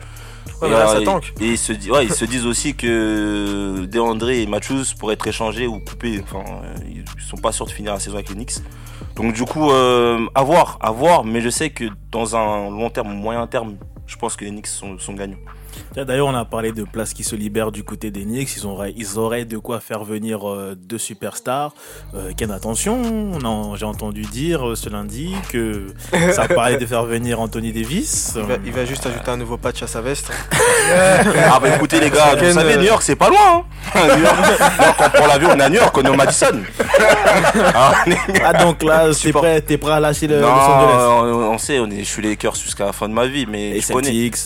Ouais, 0.63 0.69
et, 0.69 0.71
là, 0.71 0.87
ça 0.87 1.01
tank. 1.03 1.33
et 1.41 1.47
ils 1.47 1.59
se, 1.59 1.73
ouais, 1.91 2.05
ils 2.05 2.13
se 2.13 2.25
disent 2.25 2.47
aussi 2.47 2.75
que 2.75 3.85
DeAndre 3.87 4.31
et 4.31 4.47
Matthews 4.47 4.85
pourraient 4.99 5.15
être 5.15 5.27
échangés 5.27 5.67
ou 5.67 5.79
coupés. 5.81 6.23
Enfin, 6.23 6.45
euh, 6.49 6.75
ils 6.89 7.05
sont 7.23 7.37
pas 7.37 7.53
sûrs 7.53 7.67
de 7.67 7.71
finir 7.71 7.93
la 7.93 8.01
saison 8.01 8.17
avec 8.17 8.29
les 8.29 8.35
Knicks. 8.35 8.59
Donc 9.17 9.33
du 9.33 9.45
coup, 9.45 9.71
euh, 9.71 10.27
à 10.35 10.43
voir, 10.43 10.79
à 10.81 10.91
voir. 10.91 11.25
Mais 11.25 11.41
je 11.41 11.49
sais 11.49 11.71
que 11.71 11.85
dans 12.11 12.37
un 12.37 12.71
long 12.71 12.91
terme, 12.91 13.13
moyen 13.13 13.47
terme, 13.47 13.77
je 14.07 14.17
pense 14.17 14.37
que 14.37 14.45
les 14.45 14.51
Knicks 14.51 14.67
sont, 14.67 14.99
sont 14.99 15.15
gagnants. 15.15 15.39
D'ailleurs, 15.97 16.27
on 16.29 16.35
a 16.35 16.45
parlé 16.45 16.73
de 16.73 16.85
places 16.85 17.13
qui 17.15 17.25
se 17.25 17.35
libèrent 17.37 17.73
du 17.73 17.85
côté 17.85 18.11
des 18.11 18.25
Knicks. 18.25 18.57
Ils 18.57 18.67
auraient, 18.67 18.93
ils 18.97 19.19
auraient 19.19 19.45
de 19.45 19.59
quoi 19.59 19.81
faire 19.81 20.05
venir 20.05 20.49
euh, 20.49 20.75
deux 20.77 20.99
superstars. 20.99 21.73
Euh, 22.15 22.33
Ken, 22.37 22.51
attention, 22.51 23.33
j'ai 23.77 23.85
entendu 23.87 24.23
dire 24.23 24.69
euh, 24.71 24.75
ce 24.77 24.89
lundi 24.89 25.35
que 25.51 25.87
ça 26.33 26.47
parlait 26.49 26.77
de 26.79 26.87
faire 26.87 27.05
venir 27.05 27.41
Anthony 27.41 27.73
Davis. 27.73 28.33
Il 28.37 28.43
va, 28.43 28.55
il 28.65 28.73
va 28.73 28.85
juste 28.85 29.07
ajouter 29.07 29.31
un 29.31 29.37
nouveau 29.37 29.57
patch 29.57 29.83
à 29.83 29.87
sa 29.87 30.01
veste. 30.01 30.31
ah 30.93 31.59
bah 31.61 31.75
écoutez 31.77 32.01
les 32.01 32.11
gars, 32.11 32.35
vous 32.35 32.41
Ken, 32.41 32.55
savez, 32.55 32.75
euh, 32.75 32.79
New 32.79 32.87
York 32.87 33.03
c'est 33.03 33.17
pas 33.17 33.29
loin. 33.29 33.65
Hein 33.95 34.01
New 34.17 34.23
York, 34.23 34.37
York, 34.81 34.97
on 35.01 35.11
prend 35.11 35.27
l'avion, 35.27 35.51
on 35.55 35.59
est 35.59 35.63
à 35.63 35.69
New 35.69 35.77
York, 35.77 35.97
on 35.97 36.03
est 36.03 36.09
au 36.09 36.15
Madison. 36.17 36.61
Ah, 37.75 37.93
Ah 38.45 38.53
donc 38.65 38.83
là, 38.83 39.09
t'es 39.21 39.33
prêt, 39.33 39.61
t'es 39.61 39.79
prêt 39.79 39.93
à 39.93 40.01
lâcher 40.01 40.27
le 40.27 40.41
non, 40.41 40.49
Los 40.49 40.61
Angeles? 40.61 41.35
on, 41.35 41.53
on 41.55 41.59
sait, 41.59 41.79
on 41.81 41.91
est, 41.91 42.01
je 42.01 42.05
suis 42.05 42.23
les 42.23 42.31
Lakers 42.31 42.55
jusqu'à 42.57 42.87
la 42.87 42.93
fin 42.93 43.09
de 43.09 43.15
ma 43.15 43.27
vie, 43.27 43.47
mais 43.47 43.71
Et 43.77 43.81
je 43.81 43.93
connais. 43.93 44.09
Celtics. 44.09 44.37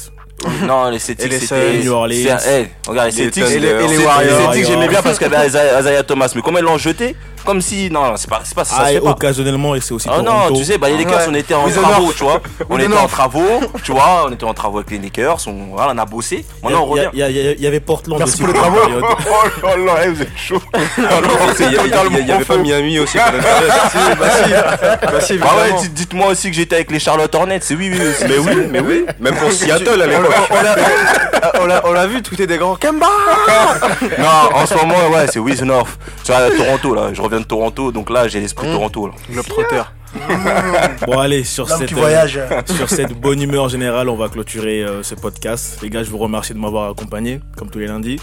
Non, 0.67 0.91
les 0.91 0.99
Celtics, 0.99 1.31
les 1.31 1.39
c'était. 1.41 1.79
New 1.83 1.93
Orleans. 1.93 2.39
hey, 2.47 2.69
regarde, 2.87 3.11
les 3.11 3.17
Les 3.17 3.23
Celtics, 3.25 3.45
et 3.45 3.59
les, 3.61 3.89
les 3.89 3.99
Warriors. 4.05 4.53
Celtics, 4.53 4.67
j'aimais 4.67 4.89
bien 4.89 5.03
parce 5.03 5.19
qu'il 5.19 5.31
y 5.31 5.35
avait 5.35 5.47
Isaiah 5.49 6.03
Thomas. 6.03 6.33
Mais 6.35 6.43
comment 6.43 6.59
ils 6.59 6.65
l'ont 6.65 6.79
jeté? 6.79 7.17
Comme 7.45 7.61
si. 7.61 7.91
Non, 7.91 8.05
non, 8.05 8.17
c'est 8.17 8.31
pas, 8.31 8.41
c'est 8.45 8.55
pas 8.55 8.65
ça. 8.65 8.77
Ah, 8.79 8.89
se 8.89 8.95
et 8.95 8.99
occasionnellement, 9.01 9.75
et 9.75 9.81
c'est 9.81 9.93
aussi 9.93 10.09
Oh 10.11 10.23
Toronto. 10.23 10.51
non, 10.53 10.57
tu 10.57 10.65
sais, 10.65 10.79
bah, 10.79 10.89
les 10.89 10.97
Lakers, 10.99 11.21
Ouais. 11.21 11.27
on 11.29 11.35
était 11.35 11.55
en 11.55 11.69
travaux, 11.69 12.13
tu 12.13 12.25
vois. 12.25 12.41
On 12.71 12.79
était 12.79 12.97
en 12.97 13.07
travaux, 13.07 13.61
tu 13.83 13.93
vois. 13.93 14.27
On 14.29 14.33
était 14.33 14.45
en 14.45 14.55
travaux 14.55 14.79
avec 14.79 14.91
les 14.91 14.99
Lakers. 14.99 15.37
On, 15.47 15.75
voilà, 15.75 15.93
on 15.95 15.99
a 15.99 16.05
bossé. 16.05 16.45
Maintenant, 16.63 16.83
on 16.83 16.87
revient. 16.87 17.09
Il 17.13 17.19
y, 17.61 17.67
avait 17.67 17.81
Portland 17.81 18.19
Merci 18.19 18.43
aussi 18.43 18.45
pour 18.45 18.53
les 18.53 18.59
travaux. 18.59 18.79
Oh 19.63 19.67
là 19.87 20.05
là, 20.05 20.11
vous 20.11 20.23
êtes 20.23 20.37
chaud. 20.37 20.61
Il 20.99 22.27
y, 22.27 22.33
avait 22.33 22.45
pas 22.45 22.57
Miami 22.57 22.99
aussi 22.99 23.19
bah 23.19 25.21
si, 25.21 25.35
ouais, 25.35 25.89
dites-moi 25.95 26.29
aussi 26.29 26.51
que 26.51 26.57
j'étais 26.57 26.77
avec 26.77 26.91
les 26.91 26.99
Charlotte 26.99 27.35
Hornets. 27.35 27.61
C'est 27.63 27.75
oui, 27.75 27.91
oui, 27.93 27.99
oui. 28.01 28.27
Mais 28.29 28.39
oui, 28.39 28.67
mais 28.71 28.81
oui. 28.81 29.07
Même 29.21 29.37
pour 29.37 29.53
Seattle 29.53 30.03
à 30.03 30.07
l'époque. 30.07 30.35
on 30.51 30.63
l'a- 30.63 30.77
on 31.61 31.67
l'a- 31.67 31.83
on 31.87 31.93
l'a 31.93 32.07
vu 32.07 32.23
tweeter 32.23 32.47
des 32.47 32.59
grands 32.59 32.77
Kemba 32.77 33.07
Non, 34.19 34.57
en 34.57 34.67
ce 34.67 34.75
moment, 34.75 35.09
ouais, 35.13 35.27
c'est 35.33 35.39
Wiz 35.39 35.63
North. 35.63 35.99
Tu 36.25 36.33
vois, 36.33 36.51
Toronto, 36.51 36.95
là. 36.95 37.03
Je 37.13 37.23
reviens 37.23 37.34
de 37.41 37.45
Toronto, 37.45 37.93
donc 37.93 38.11
là, 38.11 38.29
j'ai 38.29 38.41
l'esprit 38.41 38.67
de 38.67 38.73
Mm. 38.73 38.77
Toronto. 38.77 39.11
Globetrotter. 39.31 39.83
Bon 41.07 41.19
allez, 41.19 41.43
sur 41.43 41.69
cette, 41.69 41.89
qui 41.89 41.95
euh, 41.95 41.99
voyage. 41.99 42.39
sur 42.77 42.89
cette 42.89 43.13
bonne 43.15 43.43
humeur 43.43 43.69
générale, 43.69 44.09
on 44.09 44.15
va 44.15 44.29
clôturer 44.29 44.85
euh, 44.85 45.03
ce 45.03 45.17
podcast. 45.17 45.79
Les 45.83 45.91
gars, 45.91 46.05
je 46.05 46.11
vous 46.11 46.19
remercie 46.19 46.55
de 46.55 46.59
m'avoir 46.59 46.89
accompagné, 46.91 47.41
comme 47.57 47.69
tous 47.69 47.81
les 47.81 47.89
lundis. 47.89 48.21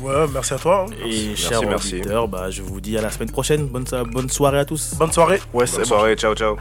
Ouais, 0.00 0.14
merci 0.32 0.54
à 0.54 0.58
toi. 0.58 0.86
hein. 0.88 0.94
Et 1.08 1.34
chers 1.34 1.62
merci. 1.62 1.94
auditeurs, 1.94 2.28
bah, 2.28 2.50
je 2.50 2.62
vous 2.62 2.80
dis 2.80 2.96
à 2.96 3.02
la 3.02 3.10
semaine 3.10 3.30
prochaine. 3.32 3.66
Bonne, 3.66 3.84
bonne 4.12 4.30
soirée 4.30 4.60
à 4.60 4.64
tous. 4.64 4.94
Bonne 4.96 5.10
soirée. 5.12 5.40
Ouais, 5.52 5.64
Bonne 5.64 5.66
c'est 5.66 5.78
bon. 5.78 5.84
soirée, 5.86 6.14
ciao, 6.14 6.34
ciao. 6.34 6.56